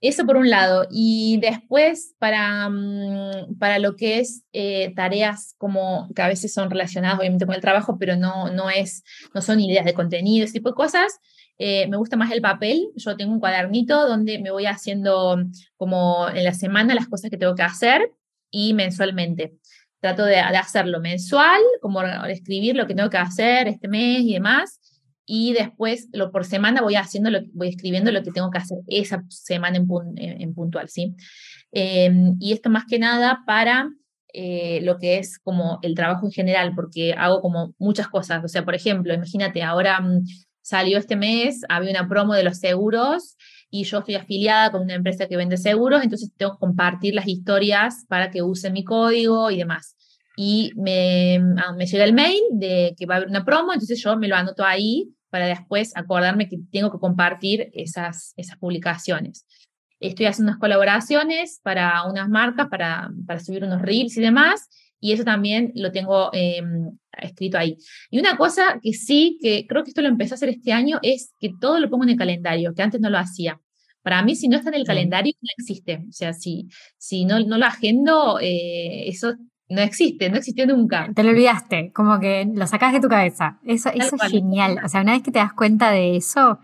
Eso 0.00 0.24
por 0.24 0.38
un 0.38 0.48
lado. 0.48 0.86
Y 0.90 1.38
después, 1.42 2.14
para, 2.18 2.70
mm, 2.70 3.58
para 3.58 3.78
lo 3.78 3.94
que 3.94 4.20
es 4.20 4.44
eh, 4.54 4.94
tareas 4.96 5.54
como 5.58 6.08
que 6.16 6.22
a 6.22 6.28
veces 6.28 6.54
son 6.54 6.70
relacionadas 6.70 7.18
obviamente 7.18 7.44
con 7.44 7.54
el 7.54 7.60
trabajo, 7.60 7.98
pero 7.98 8.16
no, 8.16 8.48
no, 8.50 8.70
es, 8.70 9.04
no 9.34 9.42
son 9.42 9.60
ideas 9.60 9.84
de 9.84 9.92
contenido, 9.92 10.46
ese 10.46 10.54
tipo 10.54 10.70
de 10.70 10.76
cosas, 10.76 11.18
eh, 11.62 11.86
me 11.88 11.98
gusta 11.98 12.16
más 12.16 12.32
el 12.32 12.40
papel. 12.40 12.88
Yo 12.96 13.18
tengo 13.18 13.34
un 13.34 13.38
cuadernito 13.38 14.08
donde 14.08 14.38
me 14.38 14.50
voy 14.50 14.64
haciendo 14.64 15.36
como 15.76 16.26
en 16.30 16.42
la 16.42 16.54
semana 16.54 16.94
las 16.94 17.06
cosas 17.06 17.30
que 17.30 17.36
tengo 17.36 17.54
que 17.54 17.62
hacer 17.62 18.10
y 18.50 18.72
mensualmente. 18.72 19.58
Trato 20.00 20.24
de, 20.24 20.38
hacerlo 20.40 21.00
mensual, 21.00 21.60
como 21.82 22.02
escribir 22.02 22.76
lo 22.76 22.86
que 22.86 22.94
tengo 22.94 23.10
que 23.10 23.18
hacer 23.18 23.68
este 23.68 23.88
mes 23.88 24.22
y 24.22 24.32
demás. 24.32 24.80
Y 25.26 25.52
después, 25.52 26.08
lo, 26.14 26.32
por 26.32 26.46
semana, 26.46 26.80
voy, 26.80 26.94
haciendo 26.94 27.28
lo, 27.28 27.40
voy 27.52 27.68
escribiendo 27.68 28.10
lo 28.10 28.22
que 28.22 28.32
tengo 28.32 28.50
que 28.50 28.56
hacer 28.56 28.78
esa 28.86 29.22
semana 29.28 29.76
en, 29.76 30.54
puntual, 30.54 30.88
¿sí? 30.88 31.14
Em, 31.72 32.36
y 32.40 32.54
esto 32.54 32.70
más 32.70 32.86
que 32.86 32.98
nada 32.98 33.42
para 33.46 33.90
eh, 34.32 34.80
lo 34.82 34.96
que 34.98 35.18
es 35.18 35.38
como 35.38 35.78
el 35.82 35.94
trabajo 35.94 36.24
en 36.24 36.32
general, 36.32 36.72
porque 36.74 37.12
hago 37.12 37.42
como 37.42 37.74
muchas 37.78 38.08
cosas. 38.08 38.42
O 38.42 38.48
sea, 38.48 38.64
por 38.64 38.74
ejemplo, 38.74 39.12
imagínate, 39.12 39.62
ahora 39.62 40.00
mm, 40.00 40.24
salió 40.62 40.98
este 40.98 41.16
mes, 41.16 41.62
había 41.68 41.90
una 41.90 42.08
promo 42.08 42.34
de 42.34 42.44
los 42.44 42.58
seguros 42.58 43.36
y 43.70 43.84
yo 43.84 43.98
estoy 43.98 44.16
afiliada 44.16 44.70
con 44.72 44.82
una 44.82 44.94
empresa 44.94 45.26
que 45.26 45.36
vende 45.36 45.56
seguros, 45.56 46.02
entonces 46.02 46.32
tengo 46.36 46.52
que 46.52 46.58
compartir 46.58 47.14
las 47.14 47.28
historias 47.28 48.04
para 48.08 48.30
que 48.30 48.42
usen 48.42 48.72
mi 48.72 48.84
código 48.84 49.50
y 49.50 49.58
demás. 49.58 49.96
Y 50.36 50.72
me, 50.76 51.36
ah, 51.58 51.72
me 51.76 51.86
llega 51.86 52.04
el 52.04 52.12
mail 52.12 52.40
de 52.52 52.94
que 52.96 53.06
va 53.06 53.14
a 53.14 53.16
haber 53.18 53.28
una 53.28 53.44
promo, 53.44 53.72
entonces 53.72 54.02
yo 54.02 54.16
me 54.16 54.28
lo 54.28 54.36
anoto 54.36 54.64
ahí 54.64 55.14
para 55.30 55.46
después 55.46 55.96
acordarme 55.96 56.48
que 56.48 56.58
tengo 56.72 56.90
que 56.90 56.98
compartir 56.98 57.70
esas, 57.72 58.34
esas 58.36 58.58
publicaciones. 58.58 59.46
Estoy 60.00 60.26
haciendo 60.26 60.52
unas 60.52 60.60
colaboraciones 60.60 61.60
para 61.62 62.04
unas 62.04 62.28
marcas, 62.28 62.68
para, 62.68 63.10
para 63.26 63.38
subir 63.38 63.64
unos 63.64 63.82
reels 63.82 64.16
y 64.16 64.20
demás, 64.20 64.68
y 65.00 65.12
eso 65.12 65.24
también 65.24 65.72
lo 65.74 65.90
tengo 65.90 66.30
em, 66.32 66.98
escrito 67.12 67.58
ahí. 67.58 67.76
Y 68.10 68.20
una 68.20 68.36
cosa 68.36 68.78
que 68.82 68.92
sí, 68.92 69.38
que 69.40 69.66
creo 69.66 69.82
que 69.82 69.90
esto 69.90 70.02
lo 70.02 70.08
empecé 70.08 70.34
a 70.34 70.36
hacer 70.36 70.50
este 70.50 70.72
año, 70.72 70.98
es 71.02 71.32
que 71.40 71.50
todo 71.58 71.80
lo 71.80 71.88
pongo 71.88 72.04
en 72.04 72.10
el 72.10 72.16
calendario, 72.16 72.74
que 72.74 72.82
antes 72.82 73.00
no 73.00 73.08
lo 73.08 73.18
hacía. 73.18 73.58
Para 74.02 74.22
mí, 74.22 74.36
si 74.36 74.48
no 74.48 74.56
está 74.56 74.70
en 74.70 74.76
el 74.76 74.86
calendario, 74.86 75.32
no 75.40 75.48
existe. 75.58 76.04
O 76.08 76.12
sea, 76.12 76.32
si, 76.32 76.68
si 76.98 77.24
no, 77.24 77.40
no 77.40 77.58
lo 77.58 77.66
agendo, 77.66 78.38
eh, 78.40 79.08
eso 79.08 79.34
no 79.68 79.80
existe, 79.80 80.30
no 80.30 80.36
existió 80.36 80.66
nunca. 80.66 81.10
Te 81.14 81.22
lo 81.22 81.30
olvidaste, 81.30 81.92
como 81.92 82.18
que 82.18 82.46
lo 82.52 82.66
sacas 82.66 82.92
de 82.92 83.00
tu 83.00 83.08
cabeza. 83.08 83.58
Eso, 83.64 83.90
eso 83.90 84.16
es 84.16 84.30
genial. 84.30 84.80
O 84.84 84.88
sea, 84.88 85.02
una 85.02 85.12
vez 85.12 85.22
que 85.22 85.32
te 85.32 85.38
das 85.38 85.52
cuenta 85.52 85.90
de 85.90 86.16
eso 86.16 86.58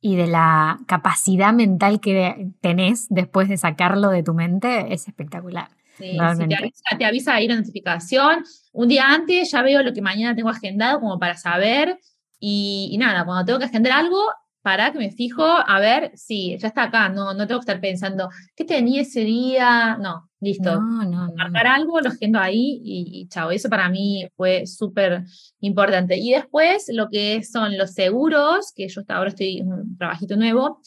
y 0.00 0.16
de 0.16 0.28
la 0.28 0.78
capacidad 0.86 1.52
mental 1.52 2.00
que 2.00 2.52
tenés 2.60 3.08
después 3.08 3.48
de 3.48 3.56
sacarlo 3.56 4.10
de 4.10 4.22
tu 4.22 4.34
mente, 4.34 4.92
es 4.92 5.08
espectacular 5.08 5.77
te 5.98 7.04
avisa, 7.04 7.34
ahí 7.34 7.48
la 7.48 7.56
notificación. 7.56 8.44
Un 8.72 8.88
día 8.88 9.04
antes 9.08 9.50
ya 9.50 9.62
veo 9.62 9.82
lo 9.82 9.92
que 9.92 10.02
mañana 10.02 10.34
tengo 10.34 10.48
agendado 10.50 11.00
como 11.00 11.18
para 11.18 11.36
saber. 11.36 11.98
Y, 12.40 12.96
nada, 12.98 13.24
cuando 13.24 13.44
tengo 13.44 13.58
que 13.58 13.64
agendar 13.64 13.92
algo, 13.92 14.20
para 14.62 14.92
que 14.92 14.98
me 14.98 15.10
fijo, 15.10 15.44
a 15.44 15.80
ver, 15.80 16.12
sí, 16.14 16.56
ya 16.58 16.68
está 16.68 16.84
acá, 16.84 17.08
no, 17.08 17.32
no 17.32 17.46
tengo 17.46 17.60
que 17.60 17.64
estar 17.64 17.80
pensando, 17.80 18.28
¿qué 18.54 18.64
tenía 18.64 19.02
ese 19.02 19.20
día? 19.20 19.96
No, 19.98 20.28
listo. 20.40 20.80
No, 20.80 21.32
Marcar 21.34 21.66
algo, 21.68 22.00
lo 22.00 22.10
agendo 22.10 22.38
ahí 22.38 22.80
y, 22.84 23.22
y 23.22 23.28
chao. 23.28 23.50
Eso 23.50 23.68
para 23.68 23.88
mí 23.88 24.28
fue 24.36 24.66
súper 24.66 25.24
importante. 25.60 26.16
Y 26.16 26.32
después 26.32 26.86
lo 26.92 27.08
que 27.08 27.42
son 27.44 27.78
los 27.78 27.92
seguros, 27.92 28.72
que 28.74 28.88
yo 28.88 29.00
hasta 29.00 29.16
ahora 29.16 29.30
estoy 29.30 29.58
en 29.58 29.72
un 29.72 29.96
trabajito 29.96 30.36
nuevo, 30.36 30.80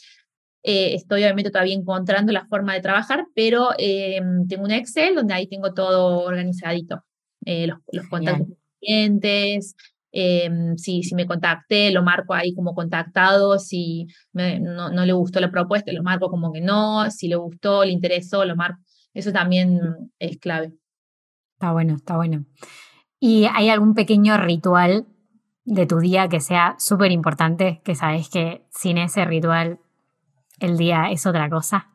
eh, 0.63 0.93
estoy 0.93 1.23
obviamente 1.23 1.51
todavía 1.51 1.75
encontrando 1.75 2.31
la 2.31 2.45
forma 2.45 2.73
de 2.73 2.81
trabajar, 2.81 3.25
pero 3.33 3.69
eh, 3.77 4.21
tengo 4.47 4.63
un 4.63 4.71
Excel 4.71 5.15
donde 5.15 5.33
ahí 5.33 5.47
tengo 5.47 5.73
todo 5.73 6.19
organizadito. 6.19 7.03
Eh, 7.45 7.67
los, 7.67 7.79
los 7.91 8.07
contactos 8.07 8.47
clientes, 8.79 9.75
si, 10.11 11.03
si 11.03 11.15
me 11.15 11.25
contacté, 11.25 11.91
lo 11.91 12.03
marco 12.03 12.33
ahí 12.33 12.53
como 12.53 12.75
contactado, 12.75 13.57
si 13.57 14.07
no, 14.33 14.89
no, 14.89 15.05
le 15.05 15.13
gustó 15.13 15.39
la 15.39 15.49
propuesta, 15.49 15.91
lo 15.91 16.03
marco 16.03 16.29
como 16.29 16.51
que 16.51 16.61
no, 16.61 17.09
si 17.09 17.27
le 17.27 17.35
gustó, 17.35 17.83
le 17.83 17.91
interesó, 17.91 18.45
lo 18.45 18.55
marco. 18.55 18.81
Eso 19.13 19.31
también 19.31 19.79
es 20.19 20.37
clave. 20.37 20.73
Está 21.53 21.71
bueno, 21.71 21.95
está 21.95 22.15
bueno. 22.15 22.45
¿Y 23.19 23.45
hay 23.53 23.69
algún 23.69 23.93
pequeño 23.93 24.37
ritual 24.37 25.05
de 25.63 25.85
tu 25.85 25.99
día 25.99 26.27
que 26.27 26.39
sea 26.39 26.75
súper 26.79 27.11
importante, 27.11 27.81
que 27.83 27.95
sabes 27.95 28.29
que 28.29 28.65
sin 28.71 28.97
ese 28.97 29.25
ritual 29.25 29.79
el 30.61 30.77
día 30.77 31.11
es 31.11 31.25
otra 31.25 31.49
cosa? 31.49 31.87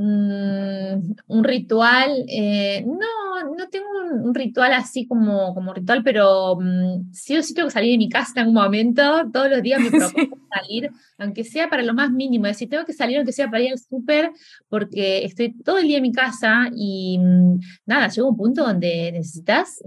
Mm, 0.00 1.16
un 1.26 1.44
ritual, 1.44 2.24
eh, 2.28 2.84
no, 2.86 3.56
no 3.56 3.68
tengo 3.68 3.86
un, 4.22 4.32
ritual 4.32 4.72
así 4.72 5.08
como, 5.08 5.52
como 5.54 5.74
ritual, 5.74 6.04
pero 6.04 6.56
mm, 6.60 7.12
sí 7.12 7.36
o 7.36 7.42
sí 7.42 7.52
tengo 7.52 7.66
que 7.66 7.72
salir 7.72 7.90
de 7.90 7.98
mi 7.98 8.08
casa 8.08 8.34
en 8.36 8.38
algún 8.40 8.54
momento, 8.54 9.02
todos 9.32 9.50
los 9.50 9.60
días 9.60 9.80
me 9.80 9.90
propongo 9.90 10.38
salir, 10.54 10.90
aunque 11.18 11.42
sea 11.42 11.68
para 11.68 11.82
lo 11.82 11.94
más 11.94 12.12
mínimo, 12.12 12.46
es 12.46 12.52
decir, 12.52 12.68
tengo 12.68 12.84
que 12.84 12.92
salir 12.92 13.16
aunque 13.16 13.32
sea 13.32 13.50
para 13.50 13.64
ir 13.64 13.72
al 13.72 13.78
súper, 13.78 14.30
porque 14.68 15.24
estoy 15.24 15.52
todo 15.64 15.78
el 15.78 15.88
día 15.88 15.96
en 15.96 16.02
mi 16.04 16.12
casa 16.12 16.70
y 16.72 17.18
mm, 17.18 17.58
nada, 17.86 18.06
llega 18.06 18.28
un 18.28 18.36
punto 18.36 18.64
donde 18.64 19.10
necesitas 19.10 19.82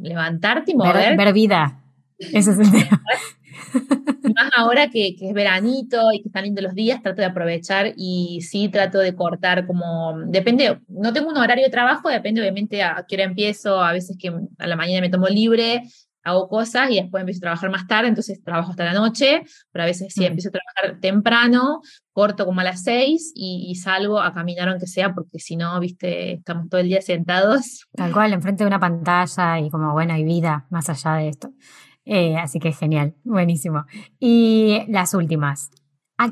levantarte 0.00 0.72
y 0.72 0.74
mover. 0.74 1.18
Ver, 1.18 1.32
vida, 1.34 1.82
ese 2.18 2.52
es 2.52 2.58
el 2.58 2.70
tema. 2.70 3.02
Más 4.34 4.50
ahora 4.56 4.88
que, 4.88 5.16
es 5.20 5.34
veranito 5.34 6.12
y 6.12 6.22
que 6.22 6.28
están 6.28 6.44
lindos 6.44 6.64
los 6.64 6.74
días, 6.74 7.02
trato 7.02 7.20
de 7.20 7.26
aprovechar 7.26 7.92
y 7.96 8.40
sí 8.42 8.68
trato 8.68 8.98
de 8.98 9.14
cortar 9.14 9.66
como, 9.66 10.18
depende, 10.26 10.80
no 10.88 11.12
tengo 11.12 11.30
un 11.30 11.36
horario 11.36 11.64
de 11.64 11.70
trabajo, 11.70 12.08
depende 12.08 12.40
obviamente 12.40 12.82
a 12.82 13.04
qué 13.08 13.16
hora 13.16 13.24
empiezo, 13.24 13.82
a 13.82 13.92
veces 13.92 14.16
que 14.18 14.32
a 14.58 14.66
la 14.66 14.76
mañana 14.76 15.00
me 15.00 15.10
tomo 15.10 15.26
libre, 15.26 15.82
hago 16.22 16.48
cosas 16.48 16.90
y 16.90 16.96
después 16.96 17.20
empiezo 17.20 17.38
a 17.38 17.42
trabajar 17.42 17.70
más 17.70 17.86
tarde, 17.86 18.08
entonces 18.08 18.42
trabajo 18.42 18.70
hasta 18.70 18.84
la 18.84 18.92
noche, 18.92 19.42
pero 19.72 19.84
a 19.84 19.86
veces 19.86 20.12
sí 20.12 20.22
mm. 20.22 20.26
empiezo 20.26 20.48
a 20.50 20.52
trabajar 20.52 21.00
temprano, 21.00 21.80
corto 22.12 22.44
como 22.44 22.60
a 22.60 22.64
las 22.64 22.82
seis 22.82 23.32
y, 23.34 23.74
salgo 23.76 24.20
a 24.20 24.34
caminar 24.34 24.68
aunque 24.68 24.86
sea, 24.86 25.14
porque 25.14 25.38
si 25.38 25.56
no, 25.56 25.78
viste, 25.80 26.34
estamos 26.34 26.68
todo 26.68 26.80
el 26.80 26.88
día 26.88 27.00
sentados. 27.00 27.86
Tal 27.94 28.12
cual, 28.12 28.32
enfrente 28.32 28.64
de 28.64 28.68
una 28.68 28.80
pantalla 28.80 29.58
y 29.58 29.70
como, 29.70 29.92
bueno, 29.92 30.14
hay 30.14 30.24
vida 30.24 30.66
más 30.70 30.90
allá 30.90 31.14
de 31.14 31.28
esto. 31.28 31.52
Eh, 32.04 32.36
así 32.36 32.58
que 32.58 32.72
genial, 32.72 33.14
buenísimo. 33.24 33.84
Y 34.18 34.82
las 34.88 35.14
últimas. 35.14 35.70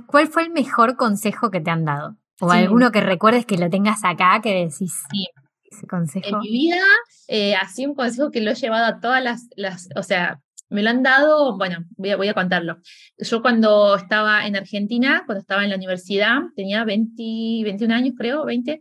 ¿Cuál 0.07 0.29
fue 0.29 0.43
el 0.43 0.51
mejor 0.51 0.97
consejo 0.97 1.51
que 1.51 1.61
te 1.61 1.71
han 1.71 1.85
dado? 1.85 2.17
O 2.41 2.51
alguno 2.51 2.93
que 2.93 3.01
recuerdes 3.01 3.47
que 3.47 3.59
lo 3.59 3.69
tengas 3.69 4.05
acá 4.05 4.41
que 4.43 4.55
decís. 4.55 5.03
Sí. 5.11 5.27
Ese 5.71 5.87
consejo. 5.87 6.27
En 6.29 6.39
mi 6.39 6.51
vida, 6.51 6.83
eh, 7.27 7.55
así 7.55 7.85
un 7.85 7.95
consejo 7.95 8.31
que 8.31 8.41
lo 8.41 8.53
he 8.53 8.55
llevado 8.55 8.87
a 8.87 9.01
todas 9.01 9.23
las, 9.23 9.49
las 9.55 9.89
o 9.97 10.03
sea, 10.03 10.41
me 10.71 10.83
lo 10.83 10.91
han 10.91 11.03
dado, 11.03 11.57
bueno, 11.57 11.85
voy 11.97 12.11
a, 12.11 12.17
voy 12.17 12.29
a 12.29 12.35
contarlo. 12.35 12.79
Yo 13.19 13.43
cuando 13.43 13.97
estaba 13.97 14.47
en 14.47 14.57
Argentina, 14.57 15.25
cuando 15.27 15.41
estaba 15.41 15.65
en 15.65 15.71
la 15.71 15.77
universidad, 15.77 16.39
tenía 16.57 16.85
20, 16.85 17.23
21 17.65 17.95
años 17.95 18.15
creo, 18.17 18.45
20, 18.45 18.81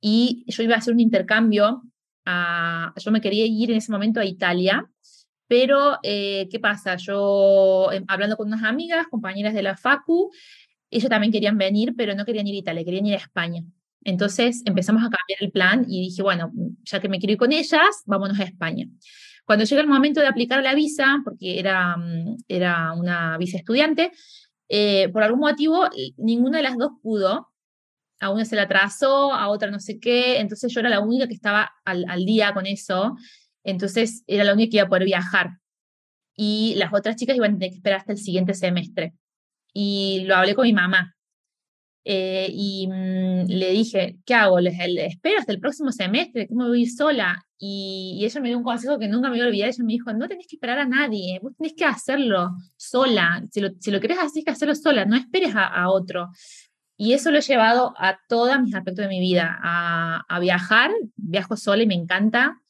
y 0.00 0.44
yo 0.46 0.62
iba 0.62 0.74
a 0.74 0.78
hacer 0.78 0.92
un 0.92 1.00
intercambio. 1.00 1.82
A, 2.26 2.92
yo 2.96 3.10
me 3.12 3.20
quería 3.20 3.46
ir 3.46 3.70
en 3.70 3.76
ese 3.76 3.92
momento 3.92 4.20
a 4.20 4.24
Italia 4.24 4.90
pero, 5.48 5.98
eh, 6.02 6.48
¿qué 6.50 6.58
pasa? 6.58 6.96
Yo, 6.96 7.90
em, 7.92 8.04
hablando 8.08 8.36
con 8.36 8.48
unas 8.48 8.64
amigas, 8.64 9.06
compañeras 9.08 9.54
de 9.54 9.62
la 9.62 9.76
FACU, 9.76 10.30
ellos 10.90 11.10
también 11.10 11.32
querían 11.32 11.58
venir, 11.58 11.94
pero 11.96 12.14
no 12.14 12.24
querían 12.24 12.46
ir 12.46 12.54
a 12.54 12.58
Italia, 12.58 12.84
querían 12.84 13.06
ir 13.06 13.14
a 13.14 13.18
España. 13.18 13.62
Entonces 14.04 14.62
empezamos 14.64 15.02
a 15.02 15.10
cambiar 15.10 15.38
el 15.40 15.50
plan 15.50 15.84
y 15.88 16.00
dije, 16.00 16.22
bueno, 16.22 16.52
ya 16.84 17.00
que 17.00 17.08
me 17.08 17.18
quiero 17.18 17.32
ir 17.32 17.38
con 17.38 17.52
ellas, 17.52 18.02
vámonos 18.06 18.38
a 18.38 18.44
España. 18.44 18.86
Cuando 19.44 19.64
llega 19.64 19.80
el 19.80 19.88
momento 19.88 20.20
de 20.20 20.26
aplicar 20.26 20.62
la 20.62 20.74
visa, 20.74 21.20
porque 21.24 21.58
era, 21.58 21.96
mm, 21.96 22.36
era 22.48 22.92
una 22.92 23.36
visa 23.38 23.56
estudiante, 23.56 24.12
eh, 24.68 25.08
por 25.12 25.22
algún 25.22 25.40
motivo 25.40 25.88
ninguna 26.16 26.58
de 26.58 26.64
las 26.64 26.76
dos 26.76 26.92
pudo. 27.02 27.48
A 28.18 28.30
una 28.30 28.44
se 28.44 28.56
la 28.56 28.62
atrasó, 28.62 29.32
a 29.32 29.48
otra 29.48 29.70
no 29.70 29.78
sé 29.78 30.00
qué, 30.00 30.40
entonces 30.40 30.72
yo 30.72 30.80
era 30.80 30.88
la 30.88 31.00
única 31.00 31.28
que 31.28 31.34
estaba 31.34 31.70
al, 31.84 32.06
al 32.08 32.24
día 32.24 32.54
con 32.54 32.66
eso. 32.66 33.16
Entonces 33.66 34.22
era 34.28 34.44
la 34.44 34.54
única 34.54 34.70
que 34.70 34.76
iba 34.76 34.86
a 34.86 34.88
poder 34.88 35.04
viajar. 35.04 35.58
Y 36.36 36.74
las 36.76 36.94
otras 36.94 37.16
chicas 37.16 37.36
iban 37.36 37.54
a 37.54 37.58
tener 37.58 37.70
que 37.70 37.76
esperar 37.76 37.98
hasta 37.98 38.12
el 38.12 38.18
siguiente 38.18 38.54
semestre. 38.54 39.14
Y 39.72 40.24
lo 40.26 40.36
hablé 40.36 40.54
con 40.54 40.64
mi 40.64 40.72
mamá. 40.72 41.16
Eh, 42.04 42.46
y 42.52 42.86
mm, 42.86 43.46
le 43.48 43.70
dije, 43.72 44.18
¿qué 44.24 44.34
hago? 44.34 44.60
¿Les, 44.60 44.78
espero 44.78 45.40
hasta 45.40 45.52
el 45.52 45.58
próximo 45.58 45.90
semestre? 45.90 46.46
¿Cómo 46.46 46.68
voy 46.68 46.78
a 46.78 46.82
ir 46.82 46.90
sola? 46.92 47.44
Y, 47.58 48.22
ella 48.24 48.40
me 48.40 48.48
dio 48.48 48.58
un 48.58 48.62
consejo 48.62 49.00
que 49.00 49.08
nunca 49.08 49.28
me 49.28 49.36
voy 49.36 49.44
a 49.44 49.48
olvidar. 49.48 49.70
Ella 49.70 49.84
me 49.84 49.92
dijo, 49.94 50.12
no 50.12 50.28
tenés 50.28 50.46
que 50.46 50.54
esperar 50.54 50.78
a 50.78 50.86
nadie, 50.86 51.40
vos 51.42 51.52
tenés 51.56 51.74
que 51.74 51.84
hacerlo 51.84 52.50
sola. 52.76 53.42
Si 53.50 53.60
lo, 53.60 53.70
si 53.80 53.90
lo 53.90 54.00
querés 54.00 54.18
hacer, 54.20 54.44
que 54.44 54.52
hacerlo 54.52 54.76
sola, 54.76 55.04
no 55.06 55.16
esperes 55.16 55.56
a, 55.56 55.66
a, 55.66 55.90
otro. 55.90 56.28
Y 56.96 57.14
eso 57.14 57.32
lo 57.32 57.38
he 57.38 57.42
llevado 57.42 57.92
a 57.98 58.16
todos 58.28 58.60
mis 58.60 58.74
aspectos 58.76 59.02
de 59.02 59.08
mi 59.08 59.18
vida, 59.18 59.58
a, 59.60 60.24
a 60.28 60.38
viajar. 60.38 60.92
Viajo 61.16 61.56
sola 61.56 61.82
y 61.82 61.86
me 61.88 61.94
encanta. 61.94 62.62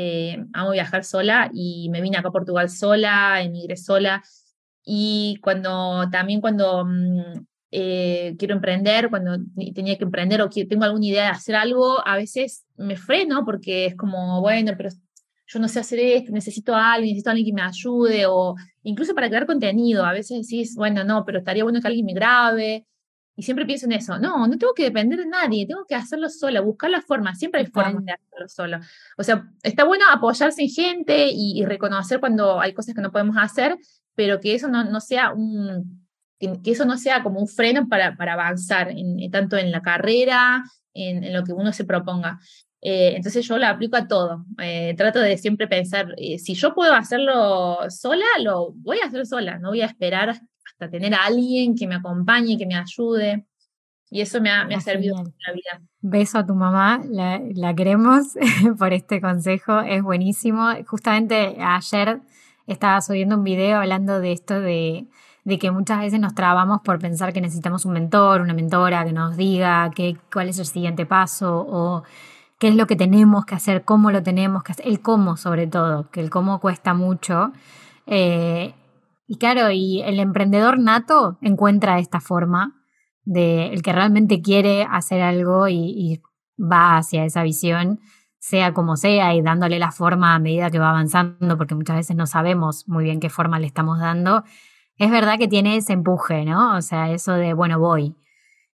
Eh, 0.00 0.44
amo 0.52 0.70
viajar 0.70 1.02
sola 1.02 1.50
y 1.52 1.88
me 1.90 2.00
vine 2.00 2.18
acá 2.18 2.28
a 2.28 2.32
Portugal 2.32 2.70
sola, 2.70 3.42
emigré 3.42 3.76
sola. 3.76 4.22
Y 4.84 5.40
cuando 5.42 6.08
también 6.12 6.40
cuando 6.40 6.84
mm, 6.84 7.44
eh, 7.72 8.36
quiero 8.38 8.54
emprender, 8.54 9.10
cuando 9.10 9.38
tenía 9.74 9.98
que 9.98 10.04
emprender 10.04 10.40
o 10.40 10.48
tengo 10.48 10.84
alguna 10.84 11.04
idea 11.04 11.24
de 11.24 11.30
hacer 11.30 11.56
algo, 11.56 12.06
a 12.06 12.16
veces 12.16 12.64
me 12.76 12.96
freno 12.96 13.44
porque 13.44 13.86
es 13.86 13.96
como, 13.96 14.40
bueno, 14.40 14.72
pero 14.76 14.90
yo 15.48 15.58
no 15.58 15.66
sé 15.66 15.80
hacer 15.80 15.98
esto, 15.98 16.30
necesito 16.30 16.76
a 16.76 16.92
alguien, 16.92 17.14
necesito 17.14 17.30
a 17.30 17.32
alguien 17.32 17.46
que 17.46 17.60
me 17.60 17.62
ayude, 17.62 18.26
o 18.26 18.54
incluso 18.84 19.16
para 19.16 19.28
crear 19.28 19.46
contenido, 19.46 20.04
a 20.04 20.12
veces 20.12 20.46
decís, 20.46 20.76
bueno, 20.76 21.02
no, 21.02 21.24
pero 21.24 21.38
estaría 21.38 21.64
bueno 21.64 21.80
que 21.80 21.88
alguien 21.88 22.06
me 22.06 22.14
grabe, 22.14 22.86
y 23.38 23.44
siempre 23.44 23.64
pienso 23.64 23.86
en 23.86 23.92
eso, 23.92 24.18
no, 24.18 24.48
no 24.48 24.58
tengo 24.58 24.74
que 24.74 24.82
depender 24.82 25.20
de 25.20 25.26
nadie, 25.26 25.64
tengo 25.64 25.84
que 25.86 25.94
hacerlo 25.94 26.28
sola, 26.28 26.60
buscar 26.60 26.90
la 26.90 27.00
forma, 27.00 27.36
siempre 27.36 27.60
hay 27.60 27.66
formas 27.66 28.04
de 28.04 28.10
hacerlo 28.10 28.48
sola. 28.48 28.80
O 29.16 29.22
sea, 29.22 29.48
está 29.62 29.84
bueno 29.84 30.06
apoyarse 30.10 30.62
en 30.62 30.68
gente 30.68 31.28
y, 31.32 31.64
reconocer 31.64 32.18
cuando 32.18 32.60
hay 32.60 32.74
cosas 32.74 32.96
que 32.96 33.00
no 33.00 33.12
podemos 33.12 33.36
hacer, 33.38 33.78
pero 34.16 34.40
que 34.40 34.56
eso 34.56 34.66
no, 34.66 34.82
no 34.82 35.00
sea 35.00 35.32
un, 35.32 36.04
que, 36.40 36.58
eso 36.64 36.84
no 36.84 36.98
sea 36.98 37.22
como 37.22 37.38
un 37.38 37.46
freno 37.46 37.88
para, 37.88 38.16
para 38.16 38.32
avanzar, 38.32 38.90
en, 38.90 39.30
tanto 39.30 39.56
en 39.56 39.70
la 39.70 39.82
carrera, 39.82 40.64
en, 40.92 41.32
lo 41.32 41.44
que 41.44 41.52
uno 41.52 41.72
se 41.72 41.84
proponga. 41.84 42.40
Eh, 42.80 43.12
entonces 43.14 43.46
yo 43.46 43.56
lo 43.56 43.68
aplico 43.68 43.96
a 43.96 44.08
todo. 44.08 44.46
Eh, 44.60 44.94
trato 44.96 45.20
de 45.20 45.38
siempre 45.38 45.68
pensar, 45.68 46.12
eh, 46.16 46.40
si 46.40 46.54
yo 46.54 46.74
puedo 46.74 46.92
hacerlo 46.92 47.88
sola, 47.88 48.26
lo 48.42 48.72
voy 48.72 48.98
a 48.98 49.06
hacer 49.06 49.24
sola, 49.26 49.60
no 49.60 49.68
voy 49.68 49.82
a 49.82 49.86
esperar 49.86 50.40
hasta 50.78 50.90
tener 50.90 51.12
a 51.12 51.24
alguien 51.24 51.74
que 51.74 51.88
me 51.88 51.96
acompañe, 51.96 52.56
que 52.56 52.66
me 52.66 52.76
ayude. 52.76 53.44
Y 54.10 54.20
eso 54.20 54.40
me 54.40 54.50
ha, 54.50 54.64
me 54.64 54.76
ha 54.76 54.80
servido 54.80 55.18
en 55.18 55.24
la 55.24 55.52
vida. 55.52 55.88
Beso 56.00 56.38
a 56.38 56.46
tu 56.46 56.54
mamá, 56.54 57.02
la, 57.10 57.42
la 57.54 57.74
queremos 57.74 58.34
por 58.78 58.92
este 58.92 59.20
consejo, 59.20 59.80
es 59.80 60.02
buenísimo. 60.02 60.68
Justamente 60.86 61.56
ayer 61.60 62.20
estaba 62.66 63.00
subiendo 63.00 63.36
un 63.36 63.44
video 63.44 63.80
hablando 63.80 64.20
de 64.20 64.32
esto 64.32 64.60
de, 64.60 65.08
de, 65.44 65.58
que 65.58 65.70
muchas 65.72 65.98
veces 65.98 66.20
nos 66.20 66.34
trabamos 66.34 66.80
por 66.82 67.00
pensar 67.00 67.32
que 67.32 67.40
necesitamos 67.40 67.84
un 67.84 67.92
mentor, 67.92 68.40
una 68.40 68.54
mentora 68.54 69.04
que 69.04 69.12
nos 69.12 69.36
diga 69.36 69.90
qué, 69.94 70.16
cuál 70.32 70.48
es 70.48 70.58
el 70.58 70.66
siguiente 70.66 71.06
paso 71.06 71.66
o 71.68 72.04
qué 72.58 72.68
es 72.68 72.76
lo 72.76 72.86
que 72.86 72.96
tenemos 72.96 73.44
que 73.44 73.56
hacer, 73.56 73.84
cómo 73.84 74.10
lo 74.10 74.22
tenemos 74.22 74.62
que 74.62 74.72
hacer, 74.72 74.86
el 74.86 75.00
cómo 75.00 75.36
sobre 75.36 75.66
todo, 75.66 76.08
que 76.10 76.20
el 76.20 76.30
cómo 76.30 76.60
cuesta 76.60 76.94
mucho. 76.94 77.52
Eh, 78.06 78.74
y 79.30 79.36
claro, 79.36 79.70
y 79.70 80.00
el 80.00 80.20
emprendedor 80.20 80.78
nato 80.78 81.36
encuentra 81.42 81.98
esta 81.98 82.18
forma 82.18 82.82
de 83.24 83.66
el 83.74 83.82
que 83.82 83.92
realmente 83.92 84.40
quiere 84.40 84.86
hacer 84.90 85.20
algo 85.20 85.68
y, 85.68 86.22
va 86.60 86.96
hacia 86.96 87.24
esa 87.24 87.44
visión, 87.44 88.00
sea 88.40 88.74
como 88.74 88.96
sea, 88.96 89.32
y 89.32 89.42
dándole 89.42 89.78
la 89.78 89.92
forma 89.92 90.34
a 90.34 90.40
medida 90.40 90.70
que 90.70 90.80
va 90.80 90.90
avanzando, 90.90 91.56
porque 91.56 91.76
muchas 91.76 91.94
veces 91.94 92.16
no 92.16 92.26
sabemos 92.26 92.88
muy 92.88 93.04
bien 93.04 93.20
qué 93.20 93.30
forma 93.30 93.60
le 93.60 93.68
estamos 93.68 94.00
dando. 94.00 94.42
Es 94.96 95.08
verdad 95.12 95.38
que 95.38 95.46
tiene 95.46 95.76
ese 95.76 95.92
empuje, 95.92 96.44
¿no? 96.44 96.76
O 96.76 96.82
sea, 96.82 97.12
eso 97.12 97.34
de, 97.34 97.52
bueno, 97.52 97.78
voy. 97.78 98.16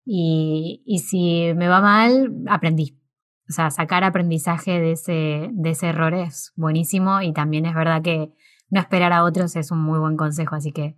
Y, 0.04 0.84
y 0.86 0.98
si 1.00 1.52
me 1.56 1.66
va 1.66 1.80
mal, 1.80 2.32
aprendí. 2.48 3.00
O 3.48 3.52
sea, 3.52 3.72
sacar 3.72 4.04
aprendizaje 4.04 4.78
de 4.78 4.92
ese, 4.92 5.50
de 5.50 5.70
ese 5.70 5.88
error 5.88 6.14
es 6.14 6.52
buenísimo 6.54 7.20
y 7.20 7.32
también 7.32 7.66
es 7.66 7.74
verdad 7.74 8.00
que 8.00 8.32
no 8.72 8.80
esperar 8.80 9.12
a 9.12 9.22
otros 9.22 9.54
es 9.54 9.70
un 9.70 9.80
muy 9.80 9.98
buen 9.98 10.16
consejo. 10.16 10.56
Así 10.56 10.72
que 10.72 10.96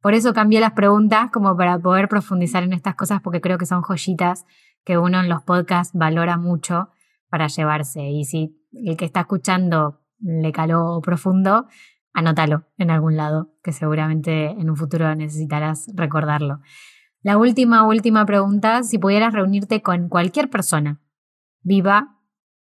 por 0.00 0.12
eso 0.12 0.34
cambié 0.34 0.60
las 0.60 0.72
preguntas 0.72 1.30
como 1.32 1.56
para 1.56 1.78
poder 1.78 2.08
profundizar 2.08 2.64
en 2.64 2.72
estas 2.72 2.96
cosas 2.96 3.20
porque 3.22 3.40
creo 3.40 3.58
que 3.58 3.66
son 3.66 3.82
joyitas 3.82 4.44
que 4.84 4.98
uno 4.98 5.20
en 5.20 5.28
los 5.28 5.42
podcasts 5.42 5.96
valora 5.96 6.36
mucho 6.36 6.90
para 7.30 7.46
llevarse. 7.46 8.02
Y 8.10 8.24
si 8.24 8.60
el 8.72 8.96
que 8.96 9.04
está 9.04 9.20
escuchando 9.20 10.00
le 10.18 10.50
caló 10.50 11.00
profundo, 11.00 11.68
anótalo 12.12 12.64
en 12.76 12.90
algún 12.90 13.16
lado, 13.16 13.54
que 13.62 13.70
seguramente 13.70 14.46
en 14.46 14.68
un 14.68 14.76
futuro 14.76 15.14
necesitarás 15.14 15.86
recordarlo. 15.94 16.58
La 17.22 17.38
última, 17.38 17.86
última 17.86 18.26
pregunta, 18.26 18.82
si 18.82 18.98
pudieras 18.98 19.32
reunirte 19.32 19.80
con 19.80 20.08
cualquier 20.08 20.50
persona, 20.50 21.00
viva 21.62 22.18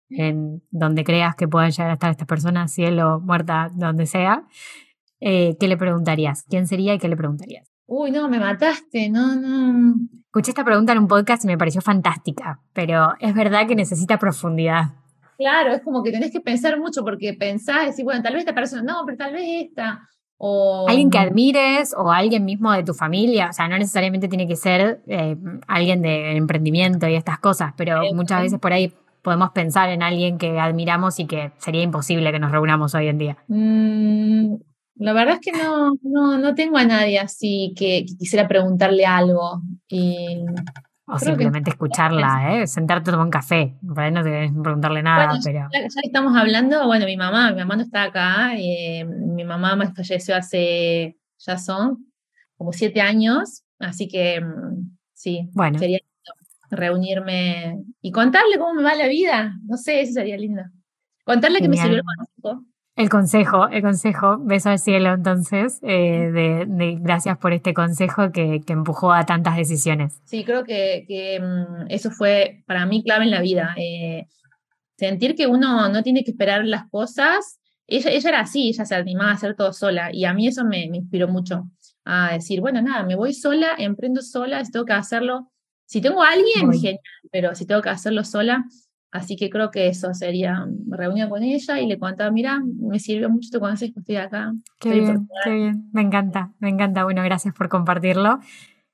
en 0.10 0.62
donde 0.72 1.04
creas 1.04 1.36
que 1.36 1.48
puedan 1.48 1.72
llegar 1.72 1.92
a 1.92 1.94
estar 1.94 2.12
estas 2.12 2.28
personas, 2.28 2.72
cielo, 2.72 3.20
muerta, 3.20 3.70
donde 3.74 4.06
sea, 4.06 4.44
eh, 5.20 5.58
¿qué 5.60 5.68
le 5.68 5.78
preguntarías? 5.78 6.44
¿Quién 6.50 6.68
sería 6.68 6.94
y 6.94 7.00
qué 7.00 7.08
le 7.08 7.18
preguntarías? 7.18 7.68
Uy, 7.86 8.12
no, 8.12 8.28
me 8.28 8.40
mataste, 8.40 9.10
no, 9.10 9.36
no. 9.36 9.96
Escuché 10.26 10.52
esta 10.52 10.66
pregunta 10.66 10.92
en 10.92 11.00
un 11.00 11.08
podcast 11.08 11.46
y 11.46 11.48
me 11.48 11.58
pareció 11.58 11.82
fantástica, 11.82 12.60
pero 12.74 13.14
es 13.20 13.34
verdad 13.34 13.66
que 13.66 13.76
necesita 13.76 14.20
profundidad. 14.20 14.92
Claro, 15.38 15.72
es 15.72 15.82
como 15.82 16.04
que 16.04 16.12
tenés 16.12 16.32
que 16.32 16.42
pensar 16.42 16.80
mucho 16.80 17.04
porque 17.04 17.34
pensás, 17.34 17.86
decís, 17.88 18.04
bueno, 18.04 18.22
tal 18.22 18.34
vez 18.34 18.42
esta 18.42 18.54
persona, 18.56 18.82
no, 18.82 19.04
pero 19.06 19.18
tal 19.18 19.34
vez 19.34 19.68
esta. 19.68 20.10
O, 20.40 20.86
alguien 20.88 21.10
que 21.10 21.18
admires 21.18 21.96
o 21.98 22.12
alguien 22.12 22.46
mismo 22.46 22.72
de 22.72 22.84
tu 22.84 22.94
familia, 22.94 23.50
o 23.50 23.54
sea, 23.54 23.68
no 23.68 23.78
necesariamente 23.78 24.28
tiene 24.28 24.48
que 24.48 24.56
ser 24.56 25.02
eh, 25.08 25.36
alguien 25.68 26.02
de 26.02 26.36
emprendimiento 26.36 27.08
y 27.08 27.16
estas 27.16 27.40
cosas, 27.40 27.74
pero 27.76 28.02
muchas 28.14 28.42
veces 28.44 28.60
por 28.60 28.74
ahí 28.74 28.94
podemos 29.28 29.52
pensar 29.52 29.90
en 29.90 30.04
alguien 30.04 30.38
que 30.38 30.58
admiramos 30.58 31.20
y 31.20 31.28
que 31.28 31.52
sería 31.58 31.82
imposible 31.82 32.32
que 32.32 32.40
nos 32.40 32.50
reunamos 32.50 32.96
hoy 32.96 33.10
en 33.10 33.18
día. 33.18 33.38
Mm, 33.50 34.56
la 34.96 35.12
verdad 35.12 35.34
es 35.34 35.42
que 35.42 35.52
no, 35.52 35.92
no, 36.02 36.38
no 36.38 36.56
tengo 36.56 36.78
a 36.78 36.86
nadie 36.86 37.20
así 37.20 37.74
que, 37.76 38.06
quisiera 38.06 38.48
preguntarle 38.48 39.06
algo. 39.06 39.62
Y 39.90 40.46
o 41.08 41.20
simplemente 41.20 41.72
escucharla, 41.72 42.54
¿eh? 42.54 42.68
Sentarte 42.68 43.10
a 43.10 43.12
tomar 43.12 43.26
un 43.26 43.32
café. 43.32 43.76
Por 43.86 44.00
ahí 44.00 44.14
no 44.14 44.24
te 44.24 44.50
preguntarle 44.64 45.04
nada, 45.04 45.38
pero. 45.44 45.68
Ya, 45.74 45.80
estamos 46.02 46.34
hablando, 46.38 46.86
bueno, 46.88 47.06
mi 47.06 47.18
mamá, 47.18 47.52
mi 47.52 47.58
mamá 47.58 47.76
no 47.76 47.82
está 47.82 48.04
acá. 48.04 48.54
Eh, 48.56 49.04
mi 49.04 49.44
mamá 49.44 49.78
falleció 49.94 50.38
hace, 50.38 51.18
ya 51.40 51.58
son 51.58 52.14
como 52.56 52.72
siete 52.72 53.02
años. 53.02 53.64
Así 53.78 54.08
que 54.08 54.40
mm, 54.40 54.98
sí, 55.12 55.50
bueno. 55.52 55.80
sería 55.80 56.00
reunirme 56.70 57.84
y 58.02 58.12
contarle 58.12 58.58
cómo 58.58 58.74
me 58.74 58.84
va 58.84 58.96
la 58.96 59.08
vida. 59.08 59.54
No 59.66 59.78
sé, 59.78 60.02
eso 60.02 60.14
sería 60.14 60.38
lindo. 60.38 60.64
Contarle 61.24 61.60
que 61.60 61.70
me 61.70 61.78
sirvió 61.78 61.98
el 61.98 62.04
consejo. 62.04 62.66
El 62.96 63.10
consejo, 63.10 63.68
el 63.68 63.82
consejo, 63.84 64.38
beso 64.40 64.70
al 64.70 64.80
cielo 64.80 65.14
entonces, 65.14 65.80
eh, 65.84 66.32
de, 66.34 66.98
gracias 67.00 67.38
por 67.38 67.54
este 67.54 67.76
consejo 67.76 68.32
que, 68.32 68.64
empujó 68.68 69.14
a 69.14 69.24
tantas 69.24 69.56
decisiones. 69.56 70.20
Sí, 70.26 70.44
creo 70.44 70.64
que, 70.64 71.40
mm, 71.40 71.86
eso 71.90 72.10
fue 72.10 72.64
para 72.66 72.88
mí 72.88 73.04
clave 73.04 73.26
en 73.26 73.32
la 73.32 73.42
vida. 73.42 73.76
Eh, 73.78 74.26
sentir 74.98 75.36
que 75.36 75.46
uno 75.46 75.90
no 75.90 76.02
tiene 76.02 76.24
que 76.24 76.32
esperar 76.32 76.66
las 76.66 76.90
cosas. 76.90 77.60
Ella, 77.86 78.10
ella 78.10 78.30
era 78.30 78.40
así, 78.40 78.70
ella 78.70 78.84
se 78.86 78.96
animaba 78.96 79.30
a 79.30 79.36
hacer 79.36 79.56
todo 79.56 79.74
sola 79.74 80.10
y 80.12 80.26
a 80.26 80.34
mí 80.34 80.48
eso 80.48 80.66
me, 80.66 80.90
me 80.90 80.98
inspiró 80.98 81.28
mucho 81.28 81.70
a 82.04 82.34
decir, 82.34 82.62
bueno, 82.62 82.82
nada, 82.82 83.04
me 83.04 83.16
voy 83.16 83.34
sola, 83.34 83.76
emprendo 83.78 84.22
sola, 84.22 84.64
si 84.66 84.72
tengo 84.72 84.86
que 84.86 84.94
hacerlo. 84.94 85.52
Si 85.88 86.00
tengo 86.02 86.22
a 86.22 86.30
alguien, 86.30 86.72
genial, 86.72 87.00
pero 87.32 87.56
si 87.56 87.66
tengo 87.66 87.82
que 87.82 87.90
hacerlo 87.90 88.24
sola, 88.24 88.66
Así 89.10 89.38
que 89.38 89.50
creo 89.50 89.72
que 89.72 89.88
eso 89.88 90.14
sería 90.14 90.66
reunión 90.90 91.30
con 91.30 91.42
ella 91.42 91.80
y 91.80 91.88
le 91.88 91.98
contaba, 91.98 92.30
mira, 92.30 92.62
me 92.62 93.00
sirvió 93.00 93.30
mucho 93.30 93.50
tu 93.52 93.60
consejo, 93.60 94.00
estoy 94.00 94.18
acá. 94.18 94.52
Qué 94.80 94.92
bien, 94.92 95.30
qué 95.44 95.50
bien, 95.50 95.90
me 95.94 96.02
encanta, 96.02 96.52
me 96.60 96.70
encanta. 96.70 97.06
Bueno, 97.06 97.24
gracias 97.24 97.54
por 97.54 97.70
compartirlo. 97.70 98.40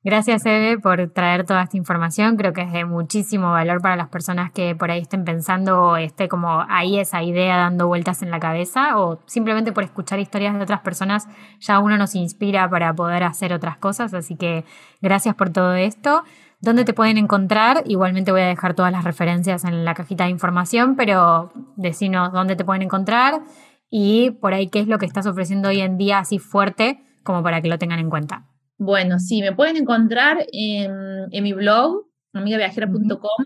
Gracias, 0.06 0.46
Eve, 0.46 0.78
por 0.78 1.12
traer 1.12 1.46
toda 1.46 1.64
esta 1.64 1.78
información. 1.78 2.36
Creo 2.36 2.52
que 2.52 2.62
es 2.62 2.74
de 2.74 2.84
muchísimo 2.84 3.52
valor 3.52 3.82
para 3.82 3.96
las 3.96 4.10
personas 4.10 4.52
que 4.52 4.76
por 4.76 4.92
ahí 4.92 5.02
estén 5.02 5.24
pensando 5.24 5.82
o 5.82 5.98
esté 5.98 6.28
como 6.28 6.66
ahí 6.68 7.00
esa 7.00 7.24
idea 7.24 7.56
dando 7.56 7.88
vueltas 7.88 8.22
en 8.22 8.30
la 8.30 8.40
cabeza 8.40 9.00
o 9.00 9.22
simplemente 9.26 9.72
por 9.72 9.86
escuchar 9.86 10.20
historias 10.20 10.56
de 10.56 10.62
otras 10.62 10.82
personas 10.82 11.30
ya 11.60 11.80
uno 11.80 11.98
nos 11.98 12.16
inspira 12.16 12.70
para 12.70 12.94
poder 12.94 13.24
hacer 13.24 13.54
otras 13.54 13.78
cosas. 13.78 14.14
Así 14.14 14.36
que 14.36 14.66
gracias 15.02 15.36
por 15.36 15.52
todo 15.52 15.74
esto. 15.74 16.24
¿Dónde 16.64 16.86
te 16.86 16.94
pueden 16.94 17.18
encontrar? 17.18 17.84
Igualmente 17.88 18.32
voy 18.32 18.40
a 18.40 18.48
dejar 18.48 18.74
todas 18.74 18.90
las 18.90 19.04
referencias 19.04 19.66
en 19.66 19.84
la 19.84 19.94
cajita 19.94 20.24
de 20.24 20.30
información, 20.30 20.96
pero 20.96 21.52
decinos 21.76 22.32
dónde 22.32 22.56
te 22.56 22.64
pueden 22.64 22.84
encontrar 22.84 23.42
y 23.90 24.32
por 24.32 24.54
ahí 24.54 24.70
qué 24.70 24.80
es 24.80 24.88
lo 24.88 24.98
que 24.98 25.06
estás 25.06 25.26
ofreciendo 25.26 25.68
hoy 25.68 25.82
en 25.82 25.98
día 25.98 26.20
así 26.20 26.40
fuerte 26.40 27.04
como 27.24 27.44
para 27.44 27.62
que 27.62 27.68
lo 27.68 27.78
tengan 27.78 28.00
en 28.00 28.10
cuenta. 28.10 28.48
Bueno, 28.78 29.20
sí, 29.20 29.42
me 29.42 29.52
pueden 29.52 29.76
encontrar 29.76 30.48
en, 30.54 31.44
mi 31.44 31.52
blog, 31.52 32.06
amigaviajera.com. 32.32 33.46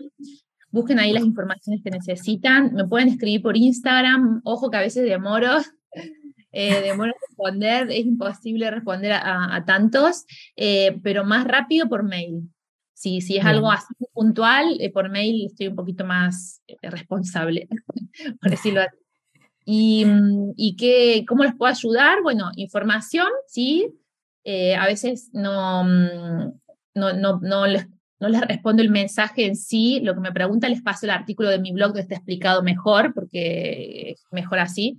Busquen 0.70 1.00
ahí 1.00 1.12
las 1.12 1.24
informaciones 1.24 1.82
que 1.82 1.90
necesitan. 1.90 2.72
Me 2.72 2.86
pueden 2.86 3.08
escribir 3.08 3.42
por 3.42 3.56
Instagram. 3.56 4.42
Ojo 4.44 4.70
que 4.70 4.76
a 4.76 4.82
veces 4.82 5.02
demoro, 5.02 5.56
eh, 6.52 6.82
demoro 6.82 7.12
responder. 7.28 7.90
Es 7.90 8.06
imposible 8.06 8.70
responder 8.70 9.10
a, 9.12 9.64
tantos, 9.66 10.24
eh, 10.54 11.00
pero 11.02 11.24
más 11.24 11.44
rápido 11.48 11.88
por 11.88 12.04
mail. 12.04 12.48
Si, 12.98 13.20
si 13.20 13.36
es 13.36 13.44
algo 13.44 13.70
así 13.70 13.94
puntual, 14.12 14.76
eh, 14.80 14.90
por 14.90 15.08
mail 15.08 15.46
estoy 15.46 15.68
un 15.68 15.76
poquito 15.76 16.04
más 16.04 16.60
eh, 16.66 16.76
responsable, 16.82 17.68
por 18.40 18.50
decirlo 18.50 18.80
así. 18.80 18.96
¿Y, 19.64 20.04
mm, 20.04 20.54
y 20.56 20.74
qué, 20.74 21.24
cómo 21.24 21.44
les 21.44 21.54
puedo 21.54 21.70
ayudar? 21.70 22.22
Bueno, 22.24 22.50
información, 22.56 23.28
sí. 23.46 23.86
Eh, 24.42 24.74
a 24.74 24.84
veces 24.86 25.30
no, 25.32 25.84
mm, 25.84 26.52
no, 26.96 27.12
no, 27.12 27.38
no, 27.40 27.66
les, 27.68 27.86
no 28.18 28.28
les 28.28 28.40
respondo 28.40 28.82
el 28.82 28.90
mensaje 28.90 29.46
en 29.46 29.54
sí. 29.54 30.00
Lo 30.00 30.14
que 30.14 30.20
me 30.20 30.32
preguntan 30.32 30.72
les 30.72 30.82
paso 30.82 31.06
el 31.06 31.10
artículo 31.10 31.50
de 31.50 31.60
mi 31.60 31.70
blog 31.70 31.94
que 31.94 32.00
está 32.00 32.16
explicado 32.16 32.64
mejor, 32.64 33.14
porque 33.14 34.10
es 34.10 34.24
mejor 34.32 34.58
así. 34.58 34.98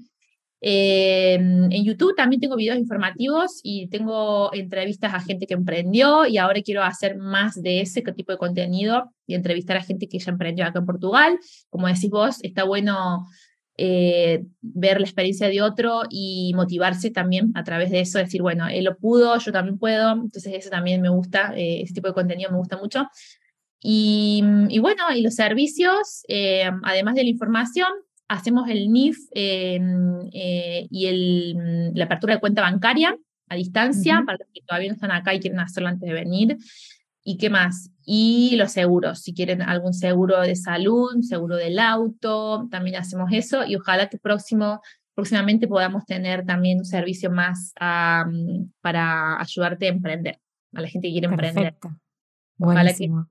En 0.62 1.84
YouTube 1.84 2.16
también 2.16 2.42
tengo 2.42 2.56
videos 2.56 2.78
informativos 2.78 3.62
y 3.64 3.88
tengo 3.88 4.54
entrevistas 4.54 5.14
a 5.14 5.22
gente 5.22 5.48
que 5.48 5.54
emprendió 5.54 6.26
y 6.26 6.38
ahora 6.38 6.62
quiero 6.62 6.84
hacer 6.84 7.18
más 7.18 7.62
de 7.62 7.82
ese 7.82 8.02
tipo 8.02 8.32
de 8.32 8.38
contenido 8.38 9.14
y 9.26 9.36
entrevistar 9.36 9.78
a 9.78 9.84
gente 9.84 10.08
que 10.08 10.20
ya 10.20 10.32
emprendió 10.32 10.66
acá 10.66 10.80
en 10.80 10.86
Portugal. 10.86 11.40
Como 11.70 11.88
decís 11.88 12.10
vos, 12.10 12.44
está 12.44 12.66
bueno 12.66 13.26
eh, 13.82 14.44
ver 14.62 15.00
la 15.00 15.06
experiencia 15.06 15.48
de 15.48 15.62
otro 15.62 16.02
y 16.10 16.52
motivarse 16.54 17.12
también 17.12 17.54
a 17.56 17.64
través 17.64 17.92
de 17.92 18.02
eso, 18.02 18.20
decir, 18.20 18.42
bueno, 18.42 18.68
él 18.68 18.84
lo 18.84 18.98
pudo, 18.98 19.38
yo 19.38 19.54
también 19.54 19.78
puedo, 19.78 20.12
entonces 20.12 20.54
eso 20.54 20.70
también 20.70 21.02
me 21.02 21.08
gusta, 21.08 21.54
eh, 21.56 21.84
ese 21.84 21.94
tipo 21.94 22.10
de 22.10 22.14
contenido 22.14 22.52
me 22.52 22.58
gusta 22.58 22.76
mucho. 22.76 23.08
Y, 23.82 24.44
bueno, 24.82 25.04
y 25.16 25.22
los 25.22 25.36
servicios, 25.36 26.26
eh, 26.28 26.70
además 26.84 27.16
de 27.16 27.24
la 27.24 27.30
información, 27.30 27.88
hacemos 28.30 28.70
el 28.70 28.92
NIF 28.92 29.18
em, 29.32 30.30
eh, 30.32 30.88
y 30.90 31.08
el, 31.08 31.92
la 31.94 32.06
apertura 32.06 32.36
de 32.36 32.40
cuenta 32.40 32.62
bancaria 32.62 33.18
a 33.50 33.56
distancia, 33.56 34.22
para 34.26 34.38
los 34.38 34.48
que 34.54 34.62
todavía 34.62 34.90
no 34.90 34.94
están 34.94 35.12
acá 35.12 35.34
y 35.34 35.40
quieren 35.40 35.60
hacerlo 35.60 35.90
antes 35.90 36.08
de 36.08 36.14
venir. 36.14 36.58
¿Y 37.24 37.38
qué 37.38 37.50
más? 37.50 37.92
Y 38.06 38.56
los 38.56 38.72
seguros, 38.72 39.22
si 39.22 39.34
quieren 39.34 39.62
algún 39.62 39.94
seguro 39.94 40.40
de 40.42 40.56
salud, 40.56 41.22
seguro 41.22 41.56
del 41.58 41.80
auto, 41.80 42.68
también 42.70 42.96
hacemos 42.96 43.30
eso 43.34 43.66
y 43.66 43.76
ojalá 43.76 44.08
que 44.08 44.20
próximo, 44.20 44.82
próximamente 45.16 45.68
podamos 45.68 46.06
tener 46.06 46.46
también 46.46 46.78
un 46.78 46.86
servicio 46.86 47.32
más 47.32 47.74
para 47.76 49.42
ayudarte 49.42 49.88
a 49.88 49.90
emprender, 49.90 50.40
a 50.74 50.82
la 50.82 50.88
gente 50.88 51.08
que 51.08 51.14
quiere 51.14 51.28
emprender. 51.28 51.76
Buenísimo. 52.60 53.26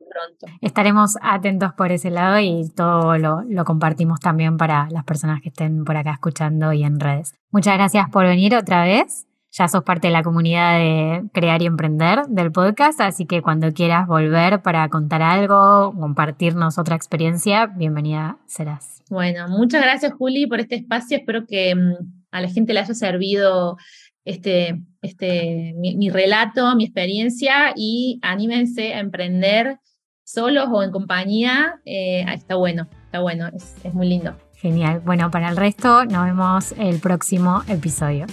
Estaremos 0.63 1.17
atentos 1.21 1.75
por 1.75 1.93
ese 1.93 2.11
lado 2.11 2.41
y 2.41 2.69
todo 2.75 3.19
lo, 3.19 3.43
lo, 3.43 3.65
compartimos 3.67 4.21
también 4.21 4.57
para 4.57 4.89
las 4.91 5.05
personas 5.05 5.43
que 5.43 5.51
estén 5.51 5.85
por 5.85 5.97
acá 5.99 6.13
escuchando 6.13 6.73
y 6.73 6.83
en 6.83 6.99
redes. 6.99 7.35
Muchas 7.51 7.75
gracias 7.75 8.09
por 8.09 8.25
venir 8.25 8.57
otra 8.57 8.85
vez. 8.85 9.27
Ya 9.51 9.69
sos 9.69 9.85
parte 9.85 10.09
de 10.09 10.13
la 10.13 10.23
comunidad 10.23 10.79
de 10.79 11.25
Crear 11.33 11.61
y 11.63 11.67
Emprender 11.67 12.27
del 12.29 12.53
podcast, 12.53 13.01
así 13.01 13.27
que 13.27 13.43
cuando 13.43 13.73
quieras 13.73 14.07
volver 14.07 14.63
para 14.63 14.89
contar 14.89 15.23
algo, 15.23 15.95
compartirnos 15.99 16.79
otra 16.79 16.97
experiencia, 16.97 17.67
bienvenida 17.67 18.39
serás. 18.47 19.03
Bueno, 19.11 19.49
muchas 19.49 19.83
gracias 19.83 20.13
Juli 20.13 20.47
por 20.47 20.61
este 20.61 20.77
espacio. 20.77 21.19
Espero 21.19 21.47
que 21.47 21.75
mm, 21.75 22.27
a 22.31 22.41
la 22.41 22.49
gente 22.49 22.73
le 22.73 22.81
haya 22.81 22.95
servido 22.95 23.77
este, 24.25 24.83
este, 25.03 25.75
mi, 25.77 26.11
relato, 26.11 26.75
mi 26.77 26.85
experiencia 26.85 27.73
y 27.77 28.19
anímense 28.23 28.95
a 28.95 29.01
emprender 29.01 29.79
solos 30.25 30.69
o 30.73 30.83
en 30.83 30.91
compañía. 30.91 31.81
Eh, 31.85 32.25
está 32.33 32.57
bueno, 32.57 32.89
está 33.05 33.21
bueno, 33.21 33.49
es 33.55 33.95
muy 33.95 34.09
lindo. 34.09 34.37
Genial. 34.55 35.01
Bueno, 35.05 35.31
para 35.31 35.49
el 35.49 35.57
resto 35.57 36.05
nos 36.05 36.25
vemos 36.25 36.73
el 36.79 36.99
próximo 36.99 37.63
episodio. 37.69 38.27